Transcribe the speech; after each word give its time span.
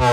Salut 0.00 0.12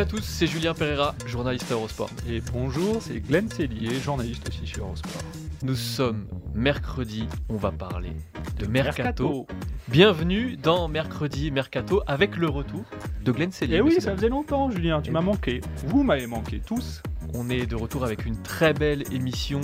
à 0.00 0.04
tous, 0.04 0.20
c'est 0.22 0.46
Julien 0.46 0.74
Pereira, 0.74 1.14
journaliste 1.26 1.72
Eurosport. 1.72 2.10
Et 2.28 2.42
bonjour, 2.52 3.00
c'est 3.00 3.20
Glenn 3.20 3.48
Cellier, 3.50 3.98
journaliste 3.98 4.46
aussi 4.46 4.70
Eurosport. 4.78 5.22
Nous 5.66 5.74
sommes 5.74 6.28
mercredi, 6.54 7.26
on 7.48 7.56
va 7.56 7.72
parler 7.72 8.12
de 8.56 8.66
Mercato. 8.68 9.02
Mercato. 9.02 9.46
Bienvenue 9.88 10.56
dans 10.56 10.86
Mercredi 10.86 11.50
Mercato 11.50 12.02
avec 12.06 12.36
le 12.36 12.48
retour 12.48 12.84
de 13.24 13.32
Glenn 13.32 13.50
Cellier. 13.50 13.74
Et 13.74 13.78
Eh 13.78 13.80
oui, 13.80 14.00
ça 14.00 14.14
faisait 14.14 14.28
longtemps, 14.28 14.70
Julien, 14.70 15.02
tu 15.02 15.10
Et 15.10 15.12
m'as 15.12 15.22
manqué. 15.22 15.60
Vous 15.88 16.04
m'avez 16.04 16.28
manqué 16.28 16.60
tous. 16.60 17.02
On 17.34 17.50
est 17.50 17.66
de 17.66 17.74
retour 17.74 18.04
avec 18.04 18.24
une 18.26 18.40
très 18.42 18.74
belle 18.74 19.12
émission 19.12 19.60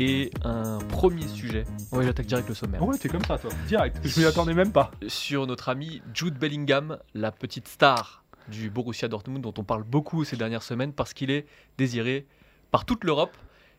et 0.00 0.32
un 0.42 0.78
premier 0.88 1.28
sujet. 1.28 1.62
Ouais, 1.92 2.02
j'attaque 2.02 2.26
direct 2.26 2.48
le 2.48 2.54
sommaire. 2.56 2.84
Ouais, 2.84 2.98
t'es 2.98 3.08
comme 3.08 3.24
ça, 3.24 3.38
toi. 3.38 3.50
Direct. 3.68 4.00
Je 4.02 4.18
m'y 4.18 4.26
attendais 4.26 4.54
même 4.54 4.72
pas. 4.72 4.90
Sur 5.06 5.46
notre 5.46 5.68
ami 5.68 6.02
Jude 6.14 6.36
Bellingham, 6.36 6.98
la 7.14 7.30
petite 7.30 7.68
star 7.68 8.24
du 8.48 8.70
Borussia 8.70 9.06
Dortmund 9.06 9.40
dont 9.40 9.54
on 9.56 9.62
parle 9.62 9.84
beaucoup 9.84 10.24
ces 10.24 10.36
dernières 10.36 10.64
semaines 10.64 10.92
parce 10.92 11.14
qu'il 11.14 11.30
est 11.30 11.46
désiré 11.78 12.26
par 12.72 12.84
toute 12.84 13.04
l'Europe. 13.04 13.36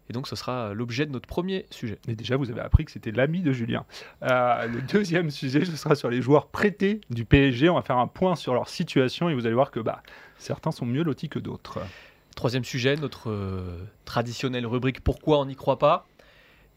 Et 0.09 0.13
donc 0.13 0.27
ce 0.27 0.35
sera 0.35 0.73
l'objet 0.73 1.05
de 1.05 1.11
notre 1.11 1.27
premier 1.27 1.65
sujet. 1.71 1.97
Mais 2.07 2.15
déjà, 2.15 2.37
vous 2.37 2.51
avez 2.51 2.61
appris 2.61 2.85
que 2.85 2.91
c'était 2.91 3.11
l'ami 3.11 3.41
de 3.41 3.51
Julien. 3.51 3.85
Euh, 4.23 4.67
le 4.67 4.81
deuxième 4.81 5.29
sujet, 5.31 5.65
ce 5.65 5.75
sera 5.75 5.95
sur 5.95 6.09
les 6.09 6.21
joueurs 6.21 6.47
prêtés 6.47 7.01
du 7.09 7.25
PSG. 7.25 7.69
On 7.69 7.75
va 7.75 7.81
faire 7.81 7.97
un 7.97 8.07
point 8.07 8.35
sur 8.35 8.53
leur 8.53 8.69
situation 8.69 9.29
et 9.29 9.33
vous 9.33 9.45
allez 9.45 9.55
voir 9.55 9.71
que 9.71 9.79
bah, 9.79 10.03
certains 10.37 10.71
sont 10.71 10.85
mieux 10.85 11.03
lotis 11.03 11.29
que 11.29 11.39
d'autres. 11.39 11.79
Troisième 12.35 12.65
sujet, 12.65 12.95
notre 12.97 13.31
euh, 13.31 13.85
traditionnelle 14.03 14.67
rubrique 14.67 15.01
Pourquoi 15.01 15.39
on 15.39 15.45
n'y 15.45 15.55
croit 15.55 15.79
pas? 15.79 16.05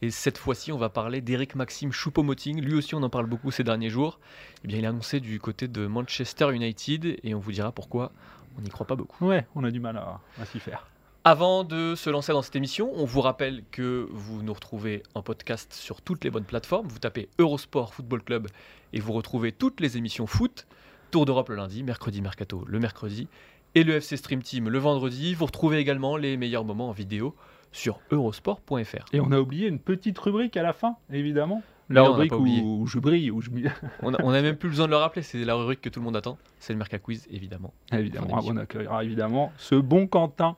Et 0.01 0.11
cette 0.11 0.39
fois-ci, 0.39 0.70
on 0.70 0.79
va 0.79 0.89
parler 0.89 1.20
d'Eric 1.20 1.57
Maxime 1.57 1.91
Choupo-Moting. 1.91 2.61
Lui 2.63 2.75
aussi, 2.75 2.95
on 2.95 3.03
en 3.03 3.11
parle 3.11 3.27
beaucoup 3.27 3.51
ces 3.51 3.65
derniers 3.65 3.91
jours. 3.91 4.20
Eh 4.65 4.69
bien, 4.69 4.79
il 4.79 4.85
est 4.85 4.87
annoncé 4.87 5.19
du 5.19 5.41
côté 5.41 5.67
de 5.67 5.87
Manchester 5.89 6.55
United 6.55 7.19
et 7.23 7.35
on 7.35 7.41
vous 7.41 7.51
dira 7.51 7.73
pourquoi 7.73 8.13
on 8.57 8.63
n'y 8.63 8.70
croit 8.70 8.87
pas 8.87 8.95
beaucoup. 8.95 9.27
Ouais, 9.27 9.47
on 9.57 9.65
a 9.65 9.73
du 9.73 9.81
mal 9.81 9.97
à, 9.97 10.20
à 10.41 10.45
s'y 10.45 10.61
faire. 10.61 10.87
Avant 11.31 11.62
de 11.62 11.95
se 11.95 12.09
lancer 12.09 12.33
dans 12.33 12.41
cette 12.41 12.57
émission, 12.57 12.91
on 12.95 13.05
vous 13.05 13.21
rappelle 13.21 13.62
que 13.71 14.09
vous 14.11 14.43
nous 14.43 14.55
retrouvez 14.55 15.03
en 15.15 15.21
podcast 15.21 15.75
sur 15.75 16.01
toutes 16.01 16.25
les 16.25 16.31
bonnes 16.31 16.47
plateformes. 16.47 16.87
Vous 16.89 16.98
tapez 17.01 17.29
Eurosport 17.39 17.93
Football 17.93 18.23
Club 18.23 18.47
et 18.95 19.01
vous 19.01 19.12
retrouvez 19.12 19.53
toutes 19.53 19.81
les 19.81 19.98
émissions 19.98 20.27
foot. 20.27 20.67
Tour 21.11 21.27
d'Europe 21.27 21.51
le 21.51 21.57
lundi, 21.57 21.83
mercredi 21.83 22.23
Mercato 22.23 22.65
le 22.67 22.79
mercredi 22.79 23.29
et 23.75 23.85
le 23.85 23.97
FC 23.97 24.17
Stream 24.17 24.43
Team 24.43 24.70
le 24.70 24.79
vendredi. 24.79 25.35
Vous 25.35 25.45
retrouvez 25.45 25.77
également 25.77 26.17
les 26.17 26.39
meilleurs 26.39 26.65
moments 26.65 26.89
en 26.89 26.93
vidéo 26.93 27.35
sur 27.73 28.01
eurosport.fr. 28.11 29.05
Et 29.13 29.20
on 29.20 29.31
a 29.31 29.39
oublié 29.39 29.69
une 29.69 29.81
petite 29.81 30.19
rubrique 30.19 30.57
à 30.57 30.63
la 30.63 30.73
fin, 30.73 30.97
évidemment. 31.13 31.63
La 31.91 32.05
rubrique 32.05 32.33
où, 32.33 32.86
je 32.86 32.98
brille, 32.98 33.31
où 33.31 33.42
je 33.42 33.51
On 34.02 34.14
a- 34.14 34.23
on 34.23 34.31
n'a 34.31 34.41
même 34.41 34.57
plus 34.57 34.70
besoin 34.70 34.86
de 34.86 34.92
le 34.92 34.97
rappeler, 34.97 35.20
c'est 35.20 35.45
la 35.45 35.57
rubrique 35.57 35.83
que 35.83 35.91
tout 35.91 36.01
le 36.01 36.05
monde 36.07 36.17
attend. 36.17 36.39
C'est 36.58 36.73
le 36.73 36.79
Merca 36.79 36.98
Quiz, 36.98 37.27
évidemment. 37.31 37.75
Évidemment, 37.92 38.41
on 38.42 38.57
accueillera 38.57 39.05
évidemment 39.05 39.52
ce 39.58 39.75
bon 39.75 40.07
Quentin 40.07 40.57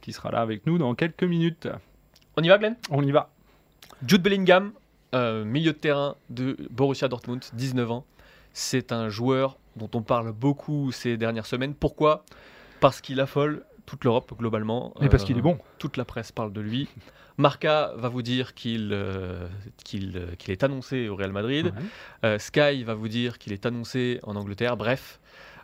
qui 0.00 0.12
sera 0.12 0.30
là 0.30 0.40
avec 0.40 0.66
nous 0.66 0.78
dans 0.78 0.94
quelques 0.94 1.24
minutes. 1.24 1.68
On 2.36 2.42
y 2.42 2.48
va, 2.48 2.58
Glenn? 2.58 2.76
On 2.90 3.02
y 3.02 3.10
va. 3.12 3.30
Jude 4.06 4.22
Bellingham, 4.22 4.72
euh, 5.14 5.44
milieu 5.44 5.72
de 5.72 5.78
terrain 5.78 6.16
de 6.30 6.56
Borussia 6.70 7.08
Dortmund, 7.08 7.42
19 7.52 7.90
ans. 7.90 8.04
C'est 8.52 8.92
un 8.92 9.08
joueur 9.08 9.58
dont 9.76 9.90
on 9.94 10.02
parle 10.02 10.32
beaucoup 10.32 10.90
ces 10.92 11.16
dernières 11.16 11.46
semaines. 11.46 11.74
Pourquoi? 11.74 12.24
Parce 12.80 13.00
qu'il 13.00 13.20
affole 13.20 13.64
toute 13.86 14.04
l'Europe 14.04 14.32
globalement. 14.38 14.94
Et 15.00 15.08
parce 15.08 15.22
Euh, 15.22 15.26
qu'il 15.26 15.38
est 15.38 15.42
bon. 15.42 15.58
Toute 15.78 15.96
la 15.96 16.04
presse 16.04 16.32
parle 16.32 16.52
de 16.52 16.60
lui. 16.60 16.88
Marca 17.36 17.92
va 17.96 18.08
vous 18.08 18.22
dire 18.22 18.54
qu'il 18.54 18.90
euh, 18.92 19.48
qu'il, 19.84 20.16
euh, 20.16 20.34
est 20.52 20.62
annoncé 20.62 21.08
au 21.08 21.16
Real 21.16 21.32
Madrid. 21.32 21.66
Ouais. 21.66 21.72
Euh, 22.24 22.38
Sky 22.38 22.84
va 22.84 22.94
vous 22.94 23.08
dire 23.08 23.38
qu'il 23.38 23.52
est 23.52 23.64
annoncé 23.66 24.20
en 24.24 24.36
Angleterre. 24.36 24.76
Bref, 24.76 25.20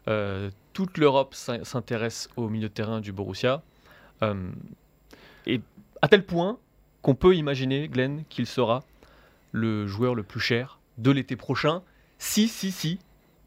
euh, 0.08 0.50
toute 0.72 0.96
l'Europe 0.98 1.34
s'in- 1.34 1.64
s'intéresse 1.64 2.28
au 2.36 2.48
milieu 2.48 2.68
de 2.68 2.72
terrain 2.74 3.00
du 3.00 3.12
Borussia. 3.12 3.62
Euh, 4.22 4.50
et 5.46 5.60
à 6.02 6.08
tel 6.08 6.24
point 6.24 6.58
qu'on 7.02 7.14
peut 7.14 7.34
imaginer, 7.34 7.88
Glenn, 7.88 8.24
qu'il 8.28 8.46
sera 8.46 8.84
le 9.52 9.86
joueur 9.86 10.14
le 10.14 10.22
plus 10.22 10.40
cher 10.40 10.80
de 10.98 11.10
l'été 11.10 11.36
prochain. 11.36 11.82
Si, 12.18 12.48
si, 12.48 12.72
si, 12.72 12.98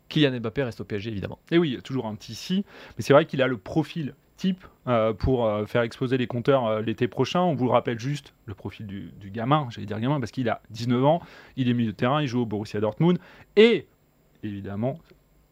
Kylian 0.08 0.40
Mbappé 0.40 0.64
reste 0.64 0.82
au 0.82 0.86
PSG, 0.86 1.10
évidemment. 1.10 1.40
Et 1.52 1.58
oui, 1.58 1.80
toujours 1.84 2.08
un 2.08 2.16
petit 2.16 2.36
si, 2.36 2.66
mais 2.98 3.04
c'est 3.04 3.14
vrai 3.14 3.26
qu'il 3.26 3.42
a 3.42 3.48
le 3.48 3.58
profil 3.58 4.16
type 4.38 4.66
euh, 4.88 5.14
pour 5.14 5.46
euh, 5.46 5.66
faire 5.66 5.82
exploser 5.82 6.18
les 6.18 6.28
compteurs 6.28 6.82
l'été 6.82 7.08
prochain. 7.08 7.42
On 7.42 7.56
vous 7.56 7.66
le 7.66 7.72
rappelle 7.72 8.00
juste, 8.00 8.34
le 8.46 8.54
profil 8.54 8.88
du, 8.88 9.12
du 9.20 9.30
gamin, 9.30 9.68
j'allais 9.70 9.88
dire 9.88 10.00
gamin, 10.00 10.20
parce 10.20 10.32
qu'il 10.32 10.50
a 10.50 10.62
19 10.70 11.04
ans, 11.04 11.22
il 11.58 11.70
est 11.70 11.74
milieu 11.74 11.92
de 11.92 11.98
terrain, 11.98 12.22
il 12.22 12.28
joue 12.28 12.42
au 12.42 12.46
Borussia 12.46 12.80
Dortmund, 12.80 13.20
et 13.56 13.88
évidemment, 14.44 15.00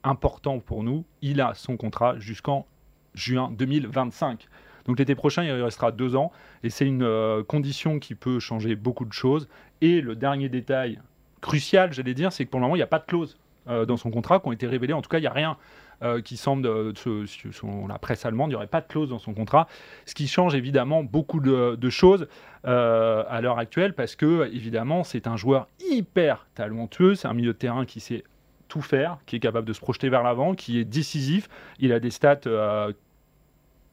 important 0.03 0.59
pour 0.59 0.83
nous, 0.83 1.06
il 1.22 1.41
a 1.41 1.53
son 1.53 1.77
contrat 1.77 2.17
jusqu'en 2.19 2.66
juin 3.13 3.51
2025. 3.51 4.47
Donc 4.87 4.99
l'été 4.99 5.15
prochain, 5.15 5.43
il 5.43 5.51
restera 5.51 5.91
deux 5.91 6.15
ans, 6.15 6.31
et 6.63 6.69
c'est 6.69 6.85
une 6.85 7.03
euh, 7.03 7.43
condition 7.43 7.99
qui 7.99 8.15
peut 8.15 8.39
changer 8.39 8.75
beaucoup 8.75 9.05
de 9.05 9.13
choses. 9.13 9.47
Et 9.81 10.01
le 10.01 10.15
dernier 10.15 10.49
détail 10.49 10.99
crucial, 11.41 11.93
j'allais 11.93 12.13
dire, 12.13 12.31
c'est 12.31 12.45
que 12.45 12.49
pour 12.49 12.59
le 12.59 12.63
moment, 12.65 12.75
il 12.75 12.79
n'y 12.79 12.83
a 12.83 12.87
pas 12.87 12.99
de 12.99 13.05
clause 13.05 13.37
euh, 13.67 13.85
dans 13.85 13.97
son 13.97 14.09
contrat 14.11 14.39
qui 14.39 14.47
ont 14.47 14.51
été 14.53 14.65
révélées. 14.65 14.93
En 14.93 15.01
tout 15.01 15.09
cas, 15.09 15.17
il 15.17 15.21
n'y 15.21 15.27
a 15.27 15.33
rien 15.33 15.57
euh, 16.03 16.21
qui 16.21 16.37
semble, 16.37 16.63
de, 16.63 16.93
de- 17.05 17.23
de- 17.25 17.87
la 17.89 17.99
presse 17.99 18.25
allemande, 18.25 18.49
il 18.49 18.53
n'y 18.53 18.55
aurait 18.55 18.67
pas 18.67 18.81
de 18.81 18.87
clause 18.87 19.09
dans 19.09 19.19
son 19.19 19.33
contrat. 19.33 19.67
Ce 20.05 20.15
qui 20.15 20.27
change 20.27 20.55
évidemment 20.55 21.03
beaucoup 21.03 21.39
de, 21.39 21.89
choses 21.89 22.27
à 22.63 23.39
l'heure 23.41 23.59
actuelle 23.59 23.93
parce 23.93 24.15
que, 24.15 24.49
évidemment, 24.53 25.03
c'est 25.03 25.27
un 25.27 25.37
joueur 25.37 25.67
hyper 25.89 26.47
talentueux. 26.55 27.15
C'est 27.15 27.27
un 27.27 27.33
milieu 27.33 27.53
de 27.53 27.57
terrain 27.57 27.85
qui 27.85 27.99
sait 27.99 28.23
tout 28.67 28.81
faire, 28.81 29.17
qui 29.25 29.37
est 29.37 29.39
capable 29.39 29.67
de 29.67 29.73
se 29.73 29.79
projeter 29.79 30.09
vers 30.09 30.23
l'avant, 30.23 30.53
qui 30.53 30.77
est 30.79 30.85
décisif. 30.85 31.49
Il 31.79 31.91
a 31.93 31.99
des 31.99 32.11
stats. 32.11 32.41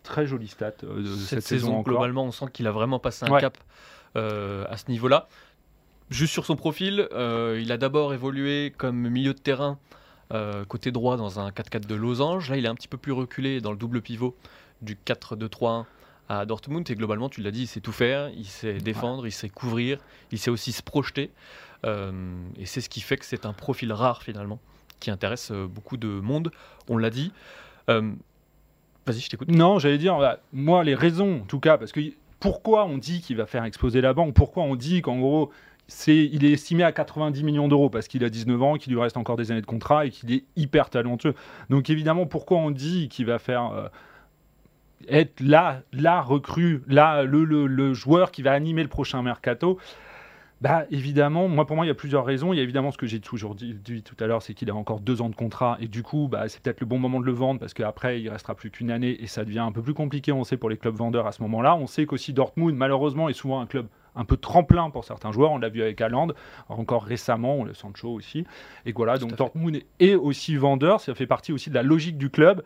Très 0.05 0.27
jolies 0.27 0.49
stats 0.49 0.73
euh, 0.85 1.03
de 1.03 1.17
Cette, 1.17 1.41
cette, 1.41 1.43
saison, 1.43 1.81
globalement, 1.83 2.25
on 2.25 2.31
sent 2.31 2.47
qu'il 2.53 2.67
a 2.69 2.71
vraiment 2.71 3.01
passé 3.01 3.25
un 3.27 3.31
Ouais. 3.31 3.41
cap 3.41 3.59
euh, 4.17 4.65
à 4.69 4.77
ce 4.77 4.89
niveau-là. 4.91 5.27
Juste 6.11 6.33
sur 6.33 6.47
son 6.47 6.55
profil, 6.55 7.09
euh, 7.13 7.59
il 7.61 7.73
a 7.73 7.79
d'abord 7.79 8.15
évolué 8.15 8.73
comme 8.77 9.09
milieu 9.09 9.35
de 9.35 9.39
terrain 9.39 9.79
côté 10.69 10.91
droit 10.91 11.17
dans 11.17 11.39
un 11.39 11.51
4-4 11.51 11.87
de 11.87 11.95
Losange. 11.95 12.51
Là, 12.51 12.57
il 12.57 12.65
est 12.65 12.69
un 12.69 12.75
petit 12.75 12.89
peu 12.89 12.97
plus 12.97 13.13
reculé 13.13 13.61
dans 13.61 13.71
le 13.71 13.77
double 13.77 14.03
pivot 14.03 14.35
du 14.83 14.97
4-2-3-1 14.97 15.85
à 16.29 16.45
Dortmund. 16.45 16.91
Et 16.91 16.95
globalement, 16.97 17.29
tu 17.29 17.41
l'as 17.41 17.53
dit, 17.53 17.63
il 17.63 17.67
sait 17.69 17.81
tout 17.81 17.93
faire, 17.93 18.31
il 18.31 18.45
sait 18.47 18.79
défendre, 18.79 19.29
il 19.29 19.33
sait 19.33 19.49
couvrir, 19.49 19.99
il 20.33 20.39
sait 20.41 20.51
aussi 20.51 20.73
se 20.73 20.83
projeter. 20.83 21.31
Euh, 21.87 22.11
et 22.59 22.67
c'est 22.67 22.81
ce 22.81 22.89
qui 22.89 23.01
fait 23.01 23.17
que 23.17 23.25
c'est 23.25 23.47
un 23.47 23.53
profil 23.53 23.93
rare 23.93 24.25
finalement, 24.25 24.59
qui 24.99 25.13
intéresse 25.13 25.53
beaucoup 25.53 25.97
de 25.97 26.09
monde. 26.09 26.51
On 26.89 26.97
l'a 26.97 27.11
dit. 27.11 27.33
Euh, 27.89 28.11
Vas-y, 29.07 29.21
je 29.21 29.29
t'écoute. 29.29 29.49
Non, 29.51 29.79
j'allais 29.79 29.99
dire, 29.99 30.19
bah, 30.19 30.39
moi, 30.53 30.83
les 30.85 30.95
raisons, 30.95 31.41
en 31.43 31.45
tout 31.47 31.61
cas, 31.61 31.77
parce 31.77 31.93
que 31.93 32.01
pourquoi 32.41 32.87
on 32.87 32.99
dit 32.99 33.21
qu'il 33.21 33.37
va 33.37 33.47
faire 33.47 33.65
exploser 33.65 34.01
la 34.01 34.15
banque? 34.15 34.35
Pourquoi 34.35 34.63
on 34.63 34.77
dit 34.77 35.03
qu'en 35.03 35.19
gros, 35.19 35.51
c'est, 35.89 36.17
il 36.25 36.45
est 36.45 36.53
estimé 36.53 36.85
à 36.85 36.93
90 36.93 37.43
millions 37.43 37.69
d'euros 37.69 37.91
parce 37.91 38.09
qu'il 38.09 38.25
a 38.25 38.31
19 38.31 38.63
ans, 38.63 38.75
qu'il 38.77 38.93
lui 38.95 39.01
reste 39.01 39.17
encore 39.19 39.37
des 39.37 39.51
années 39.51 39.61
de 39.61 39.67
contrat 39.67 40.07
et 40.07 40.11
qu'il 40.11 40.33
est 40.33 40.45
hyper 40.57 40.89
talentueux? 40.89 41.35
Donc 41.69 41.91
évidemment, 41.91 42.25
pourquoi 42.27 42.59
on 42.59 42.71
dit 42.71 43.09
qu'il 43.09 43.27
va 43.27 43.39
faire 43.39 43.73
euh, 43.73 43.89
être 45.09 45.41
là, 45.41 45.83
la 45.93 46.21
recrue, 46.23 46.83
là, 46.87 47.25
le, 47.25 47.45
le- 47.45 47.67
le 47.67 47.93
joueur 47.95 48.31
qui 48.31 48.43
va 48.43 48.53
animer 48.53 48.83
le 48.83 48.89
prochain 48.89 49.23
mercato? 49.23 49.79
Bah 50.61 50.85
évidemment, 50.91 51.49
moi 51.49 51.67
pour 51.67 51.77
moi 51.77 51.85
il 51.85 51.89
y 51.89 51.91
a 51.91 51.95
plusieurs 51.95 52.25
raisons. 52.25 52.53
Il 52.53 52.57
y 52.57 52.61
a 52.61 52.63
évidemment 52.63 52.91
ce 52.91 52.97
que 52.97 53.07
j'ai 53.07 53.21
toujours 53.21 53.55
dit, 53.55 53.75
dit 53.75 54.03
tout 54.03 54.17
à 54.21 54.27
l'heure, 54.27 54.43
c'est 54.43 54.55
qu'il 54.55 54.71
a 54.71 54.75
encore 54.75 55.01
deux 55.01 55.21
ans 55.21 55.29
de 55.29 55.35
contrat 55.35 55.77
et 55.81 55.89
du 55.89 56.03
coup 56.03 56.29
bah, 56.29 56.49
c'est 56.49 56.63
peut-être 56.63 56.81
le 56.81 56.87
bon 56.87 56.99
moment 56.99 57.21
de 57.21 57.27
le 57.27 57.33
vendre 57.33 57.61
parce 57.61 57.75
qu'après 57.75 58.21
il 58.21 58.29
restera 58.29 58.55
plus 58.55 58.71
qu'une 58.71 58.91
année 58.91 59.23
et 59.23 59.27
ça 59.27 59.45
devient 59.45 59.59
un 59.59 59.73
peu 59.73 59.83
plus 59.83 59.95
compliqué. 59.95 60.33
On 60.33 60.45
sait 60.45 60.57
pour 60.57 60.71
les 60.71 60.77
clubs 60.77 60.95
vendeurs 60.95 61.27
à 61.27 61.33
ce 61.33 61.43
moment-là. 61.43 61.77
On 61.77 61.87
sait 61.87 62.07
qu'aussi 62.07 62.33
Dortmund 62.33 62.77
malheureusement 62.77 63.29
est 63.29 63.35
souvent 63.35 63.61
un 63.61 63.67
club 63.67 63.87
un 64.17 64.25
peu 64.25 64.37
tremplin 64.37 64.91
pour 64.91 65.05
certains 65.05 65.33
joueurs. 65.33 65.53
On 65.53 65.59
l'a 65.59 65.69
vu 65.69 65.83
avec 65.83 66.01
Haaland, 66.01 66.29
encore 66.69 67.05
récemment, 67.05 67.65
le 67.65 67.75
Sancho 67.75 68.09
aussi. 68.09 68.47
Et 68.87 68.93
voilà, 68.93 69.19
Tout 69.19 69.27
donc. 69.27 69.37
Dortmund 69.37 69.83
est 70.01 70.15
aussi 70.15 70.57
vendeur. 70.57 71.01
Ça 71.01 71.15
fait 71.15 71.27
partie 71.27 71.53
aussi 71.53 71.71
de 71.71 71.75
la 71.75 71.83
logique 71.83 72.17
du 72.17 72.31
club. 72.31 72.63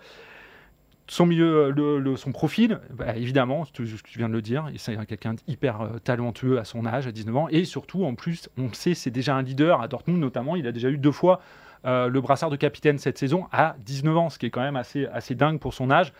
Son 1.09 1.27
milieu, 1.27 1.71
le, 1.71 1.99
le- 1.99 2.17
son 2.17 2.33
profil, 2.33 2.81
bah, 2.93 3.17
évidemment, 3.17 3.65
tu, 3.73 3.85
tu 4.05 4.19
viens 4.19 4.29
de 4.29 4.35
le 4.35 4.43
dire, 4.43 4.69
c'est 4.77 4.97
quelqu'un 5.07 5.35
d'hyper 5.35 5.81
euh, 5.81 5.99
talentueux 5.99 6.59
à 6.59 6.65
son 6.65 6.87
âge, 6.87 7.07
à 7.07 7.13
19 7.13 7.37
ans, 7.37 7.49
et 7.51 7.65
surtout, 7.65 8.05
en 8.05 8.15
plus, 8.15 8.49
on 8.59 8.73
sait, 8.73 8.95
c'est 8.95 9.11
déjà 9.11 9.35
un 9.35 9.43
leader 9.43 9.81
à 9.81 9.89
Dortmund 9.89 10.21
notamment, 10.21 10.55
il 10.57 10.67
a 10.67 10.73
déjà 10.73 10.91
eu 10.91 10.99
deux 10.99 11.13
fois 11.13 11.41
euh, 11.87 12.09
le 12.09 12.21
brassard 12.21 12.51
de 12.51 12.57
capitaine 12.57 12.99
cette 12.99 13.19
saison 13.19 13.47
à 13.53 13.77
19 13.87 14.17
ans, 14.17 14.31
ce 14.31 14.39
qui 14.39 14.47
est 14.47 14.51
quand 14.51 14.61
même 14.61 14.77
assez, 14.77 15.07
dingue 15.35 15.61
pour 15.61 15.75
son 15.75 15.91
âge. 15.91 16.13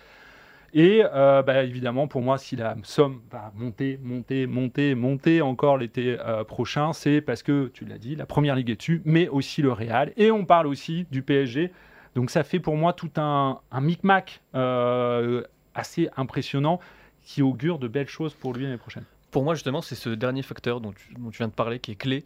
Et 0.75 1.03
euh, 1.15 1.43
bah, 1.43 1.65
évidemment, 1.65 2.07
pour 2.09 2.21
moi, 2.21 2.37
si 2.39 2.55
la 2.55 2.77
somme 2.83 3.21
va 3.31 3.53
monter, 3.57 3.99
monter, 4.03 4.47
monter, 4.47 4.95
monter 4.95 5.41
encore 5.41 5.79
l'été 5.79 6.19
euh, 6.21 6.45
prochain, 6.45 6.93
c'est 6.93 7.21
parce 7.23 7.43
que, 7.43 7.71
tu 7.73 7.87
l'as 7.87 7.99
dit, 7.99 8.17
la 8.17 8.27
Première 8.27 8.55
Ligue 8.55 8.71
est 8.71 8.77
dessus, 8.77 9.01
mais 9.07 9.29
aussi 9.29 9.63
le 9.63 9.73
Real. 9.73 10.13
Et 10.17 10.31
on 10.31 10.45
parle 10.45 10.67
aussi 10.67 11.07
du 11.11 11.23
PSG. 11.23 11.73
Donc 12.19 12.31
ça 12.31 12.43
fait 12.43 12.59
pour 12.59 12.77
moi 12.77 12.93
tout 12.95 13.13
un, 13.17 13.61
un 13.71 13.81
micmac 13.81 14.41
euh, 14.57 15.45
assez 15.77 16.11
impressionnant 16.17 16.81
qui 17.23 17.43
augure 17.43 17.79
de 17.79 17.87
belles 17.87 18.09
choses 18.09 18.35
pour 18.35 18.53
lui 18.53 18.65
l'année 18.65 18.77
prochaine. 18.77 19.05
Pour 19.31 19.45
moi, 19.45 19.55
justement, 19.55 19.83
c'est 19.83 19.95
ce 19.95 20.09
dernier 20.09 20.43
facteur 20.43 20.81
dont 20.81 20.91
tu, 20.91 21.15
dont 21.15 21.31
tu 21.31 21.39
viens 21.39 21.47
de 21.47 21.53
parler 21.53 21.79
qui 21.79 21.93
est 21.93 21.95
clé. 21.95 22.25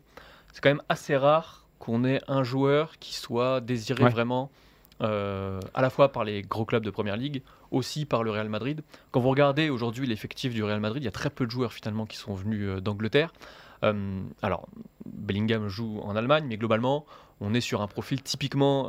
C'est 0.55 0.63
quand 0.63 0.71
même 0.71 0.81
assez 0.89 1.15
rare 1.15 1.67
qu'on 1.79 2.05
ait 2.07 2.23
un 2.27 2.43
joueur 2.43 2.99
qui 3.01 3.15
soit 3.15 3.61
désiré 3.61 4.05
Ouais. 4.05 4.09
vraiment 4.09 4.51
euh, 5.03 5.61
à 5.75 5.83
la 5.83 5.91
fois 5.91 6.11
par 6.11 6.25
les 6.25 6.41
gros 6.41 6.65
clubs 6.65 6.83
de 6.85 6.91
Première 6.91 7.19
Ligue, 7.19 7.43
aussi 7.71 8.07
par 8.07 8.23
le 8.23 8.31
Real 8.31 8.49
Madrid. 8.49 8.81
Quand 9.11 9.21
vous 9.21 9.29
regardez 9.29 9.69
aujourd'hui 9.69 10.07
l'effectif 10.07 10.55
du 10.55 10.65
Real 10.65 10.81
Madrid, 10.81 11.03
il 11.03 11.05
y 11.05 11.09
a 11.09 11.13
très 11.13 11.29
peu 11.29 11.45
de 11.45 11.51
joueurs 11.51 11.75
finalement 11.75 12.07
qui 12.07 12.17
sont 12.17 12.33
venus 12.33 12.67
euh, 12.67 12.81
d'Angleterre. 12.81 13.35
Euh, 13.85 14.23
alors, 14.41 14.69
Bellingham 15.05 15.69
joue 15.69 16.01
en 16.03 16.17
Allemagne, 16.17 16.47
mais 16.49 16.57
globalement, 16.57 17.05
on 17.41 17.53
est 17.53 17.61
sur 17.61 17.83
un 17.83 17.89
profil 17.89 18.23
typiquement 18.23 18.87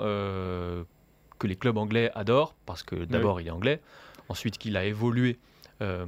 que 1.44 1.48
les 1.48 1.58
clubs 1.58 1.78
anglais 1.78 2.10
adorent, 2.16 2.56
parce 2.66 2.84
que 2.84 2.96
d'abord 3.04 3.42
il 3.42 3.48
est 3.48 3.52
anglais, 3.52 3.82
ensuite 4.30 4.58
qu'il 4.58 4.78
a 4.78 4.86
évolué 4.86 5.38
euh, 5.82 6.06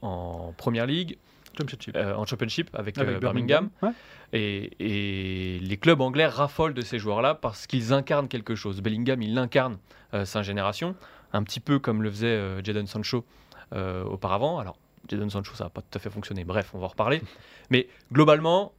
en 0.00 0.54
Première 0.56 0.86
Ligue, 0.86 1.18
Championship. 1.58 1.94
euh, 1.94 2.14
en 2.14 2.24
Championship 2.24 2.70
avec, 2.72 2.96
Avec 2.96 3.16
euh, 3.16 3.18
Birmingham. 3.20 3.68
Ouais. 3.82 3.90
Et, 4.32 4.70
et 4.80 5.58
les 5.58 5.76
clubs 5.76 6.00
anglais 6.00 6.24
raffolent 6.26 6.72
de 6.72 6.80
ces 6.80 6.98
joueurs-là 6.98 7.34
parce 7.34 7.66
qu'ils 7.66 7.92
incarnent 7.92 8.26
quelque 8.28 8.54
chose. 8.54 8.80
Bellingham, 8.80 9.20
il 9.20 9.36
incarne 9.36 9.76
sa 10.24 10.42
génération, 10.42 10.96
un 11.34 11.42
petit 11.42 11.60
peu 11.60 11.78
comme 11.78 12.02
le 12.02 12.10
faisait 12.10 12.64
Jadon 12.64 12.86
Sancho 12.86 13.26
auparavant. 13.72 14.58
Alors, 14.58 14.78
Jadon 15.10 15.28
Sancho, 15.28 15.54
ça 15.54 15.64
n'a 15.64 15.70
pas 15.70 15.82
tout 15.82 15.98
à 15.98 15.98
fait 15.98 16.08
fonctionné. 16.10 16.44
Bref, 16.44 16.70
on 16.72 16.78
va 16.78 16.86
en 16.86 16.88
reparler. 16.88 17.20
Mais 17.70 17.86
globalement, 18.12 18.72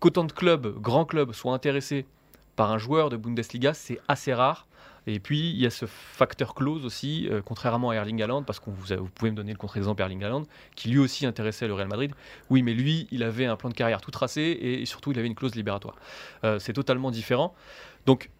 qu'autant 0.00 0.24
de 0.24 0.32
clubs, 0.32 0.78
grands 0.80 1.06
clubs, 1.06 1.32
soient 1.32 1.54
intéressés 1.54 2.04
par 2.56 2.70
un 2.70 2.78
joueur 2.78 3.08
de 3.08 3.16
Bundesliga, 3.16 3.72
c'est 3.72 3.98
assez 4.06 4.34
rare. 4.34 4.66
Et 5.06 5.20
puis, 5.20 5.50
il 5.50 5.56
y 5.60 5.66
a 5.66 5.70
ce 5.70 5.84
facteur 5.86 6.54
close 6.54 6.84
aussi, 6.86 7.28
euh, 7.30 7.42
contrairement 7.44 7.90
à 7.90 7.94
Erling 7.96 8.22
Haaland, 8.22 8.42
parce 8.42 8.58
que 8.58 8.70
vous, 8.70 8.96
vous 8.98 9.08
pouvez 9.14 9.30
me 9.30 9.36
donner 9.36 9.52
le 9.52 9.58
contre-exemple 9.58 10.00
Erling 10.00 10.24
Haaland, 10.24 10.44
qui 10.76 10.88
lui 10.88 10.98
aussi 10.98 11.26
intéressait 11.26 11.66
le 11.68 11.74
Real 11.74 11.88
Madrid. 11.88 12.12
Oui, 12.48 12.62
mais 12.62 12.72
lui, 12.72 13.06
il 13.10 13.22
avait 13.22 13.44
un 13.44 13.56
plan 13.56 13.68
de 13.68 13.74
carrière 13.74 14.00
tout 14.00 14.10
tracé 14.10 14.40
et, 14.40 14.80
et 14.82 14.86
surtout, 14.86 15.12
il 15.12 15.18
avait 15.18 15.28
une 15.28 15.34
clause 15.34 15.54
libératoire. 15.54 15.96
Euh, 16.44 16.58
c'est 16.58 16.72
totalement 16.72 17.10
différent. 17.10 17.54
Donc, 18.06 18.30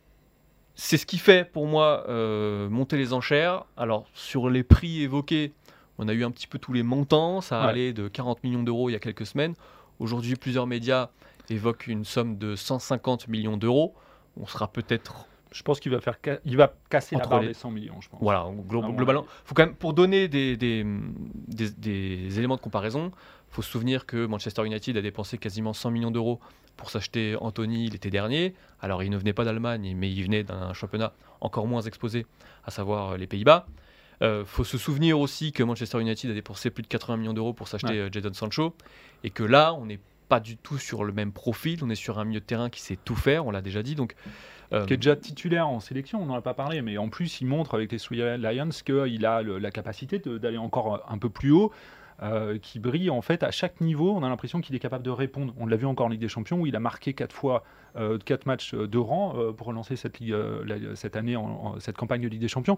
c'est 0.74 0.96
ce 0.96 1.06
qui 1.06 1.18
fait 1.18 1.44
pour 1.50 1.66
moi 1.66 2.04
euh, 2.08 2.68
monter 2.68 2.96
les 2.96 3.12
enchères. 3.12 3.64
Alors, 3.76 4.06
sur 4.14 4.48
les 4.48 4.62
prix 4.64 5.02
évoqués, 5.02 5.52
on 5.98 6.08
a 6.08 6.12
eu 6.14 6.24
un 6.24 6.30
petit 6.30 6.46
peu 6.46 6.58
tous 6.58 6.72
les 6.72 6.82
montants. 6.82 7.40
Ça 7.42 7.60
Ouais. 7.62 7.68
allait 7.70 7.92
de 7.92 8.08
40 8.08 8.42
millions 8.42 8.62
d'euros 8.62 8.88
il 8.88 8.92
y 8.94 8.96
a 8.96 9.00
quelques 9.00 9.26
semaines. 9.26 9.54
Aujourd'hui, 10.00 10.34
plusieurs 10.34 10.66
médias 10.66 11.10
évoquent 11.50 11.86
une 11.86 12.04
somme 12.04 12.38
de 12.38 12.56
150 12.56 13.28
millions 13.28 13.56
d'euros. 13.56 13.94
On 14.40 14.46
sera 14.46 14.66
peut-être 14.72 15.26
Je 15.54 15.62
pense 15.62 15.78
qu'il 15.80 15.92
va, 15.92 16.00
faire 16.00 16.18
ca- 16.22 16.38
il 16.44 16.56
va 16.56 16.74
casser 16.90 17.16
la 17.16 17.24
barre 17.26 17.40
les- 17.40 17.48
des 17.48 17.54
100 17.54 17.70
millions, 17.70 18.00
je 18.00 18.08
pense. 18.10 18.20
Voilà, 18.20 18.40
glo- 18.68 18.80
Ah, 18.84 18.88
ouais. 18.88 18.96
globalement, 18.96 19.24
faut 19.44 19.54
quand 19.54 19.64
même, 19.64 19.74
pour 19.76 19.94
donner 19.94 20.26
des, 20.28 20.56
des, 20.56 20.84
des- 21.48 21.70
des 21.70 22.38
éléments 22.38 22.56
de 22.56 22.60
comparaison, 22.60 23.12
faut 23.50 23.62
se 23.62 23.70
souvenir 23.70 24.04
que 24.04 24.26
Manchester 24.26 24.66
United 24.66 24.96
a 24.96 25.00
dépensé 25.00 25.38
quasiment 25.38 25.72
100 25.72 25.90
millions 25.92 26.10
d'euros 26.10 26.40
pour 26.76 26.90
s'acheter 26.90 27.36
Anthony 27.40 27.88
l'été 27.88 28.10
dernier. 28.10 28.54
Alors, 28.80 29.02
il 29.04 29.10
ne 29.10 29.16
venait 29.16 29.32
pas 29.32 29.44
d'Allemagne, 29.44 29.94
mais 29.96 30.10
il 30.10 30.24
venait 30.24 30.42
d'un 30.42 30.72
championnat 30.72 31.12
encore 31.40 31.66
moins 31.68 31.82
exposé, 31.82 32.26
à 32.64 32.70
savoir 32.72 33.12
euh, 33.12 33.16
les 33.16 33.28
Pays-Bas. 33.28 33.66
Euh, 34.22 34.44
faut 34.44 34.64
se 34.64 34.76
souvenir 34.76 35.20
aussi 35.20 35.52
que 35.52 35.62
Manchester 35.62 36.00
United 36.00 36.30
a 36.30 36.34
dépensé 36.34 36.70
plus 36.70 36.82
de 36.82 36.88
80 36.88 37.16
millions 37.16 37.32
d'euros 37.32 37.52
pour 37.52 37.68
s'acheter 37.68 37.92
Ouais. 37.92 37.98
euh, 37.98 38.08
Jadon 38.12 38.32
Sancho, 38.32 38.74
et 39.22 39.30
que 39.30 39.44
là, 39.44 39.72
on 39.74 39.86
n'est 39.86 40.00
pas 40.28 40.40
du 40.40 40.56
tout 40.56 40.78
sur 40.78 41.04
le 41.04 41.12
même 41.12 41.30
profil. 41.32 41.78
On 41.84 41.90
est 41.90 41.94
sur 41.94 42.18
un 42.18 42.24
milieu 42.24 42.40
de 42.40 42.44
terrain 42.44 42.70
qui 42.70 42.80
sait 42.80 42.96
tout 43.04 43.14
faire, 43.14 43.46
on 43.46 43.50
l'a 43.52 43.60
déjà 43.60 43.82
dit. 43.82 43.94
Donc, 43.94 44.14
euh, 44.72 44.86
qui 44.86 44.94
est 44.94 44.96
déjà 44.96 45.16
titulaire 45.16 45.68
en 45.68 45.80
sélection, 45.80 46.22
on 46.22 46.26
n'en 46.26 46.34
a 46.34 46.42
pas 46.42 46.54
parlé, 46.54 46.82
mais 46.82 46.98
en 46.98 47.08
plus 47.08 47.40
il 47.40 47.46
montre 47.46 47.74
avec 47.74 47.92
les 47.92 47.98
Sweden 47.98 48.40
Lions 48.40 48.68
qu'il 48.84 49.26
a 49.26 49.42
la 49.42 49.70
capacité 49.70 50.18
d'aller 50.18 50.58
encore 50.58 51.04
un 51.08 51.18
peu 51.18 51.28
plus 51.28 51.50
haut, 51.50 51.72
euh, 52.22 52.58
qui 52.58 52.78
brille 52.78 53.10
en 53.10 53.22
fait 53.22 53.42
à 53.42 53.50
chaque 53.50 53.80
niveau. 53.80 54.14
On 54.14 54.22
a 54.22 54.28
l'impression 54.28 54.60
qu'il 54.60 54.76
est 54.76 54.80
capable 54.80 55.04
de 55.04 55.10
répondre. 55.10 55.52
On 55.58 55.66
l'a 55.66 55.76
vu 55.76 55.86
encore 55.86 56.06
en 56.06 56.08
Ligue 56.08 56.20
des 56.20 56.28
Champions 56.28 56.60
où 56.60 56.66
il 56.66 56.76
a 56.76 56.80
marqué 56.80 57.12
quatre 57.12 57.34
fois, 57.34 57.64
quatre 58.24 58.46
matchs 58.46 58.74
euh, 58.74 58.86
de 58.86 58.98
rang 58.98 59.34
euh, 59.36 59.52
pour 59.52 59.68
relancer 59.68 59.96
cette, 59.96 60.20
ligue, 60.20 60.32
euh, 60.32 60.94
cette 60.94 61.16
année, 61.16 61.36
en, 61.36 61.78
cette 61.80 61.96
campagne 61.96 62.22
de 62.22 62.28
Ligue 62.28 62.40
des 62.40 62.48
Champions. 62.48 62.76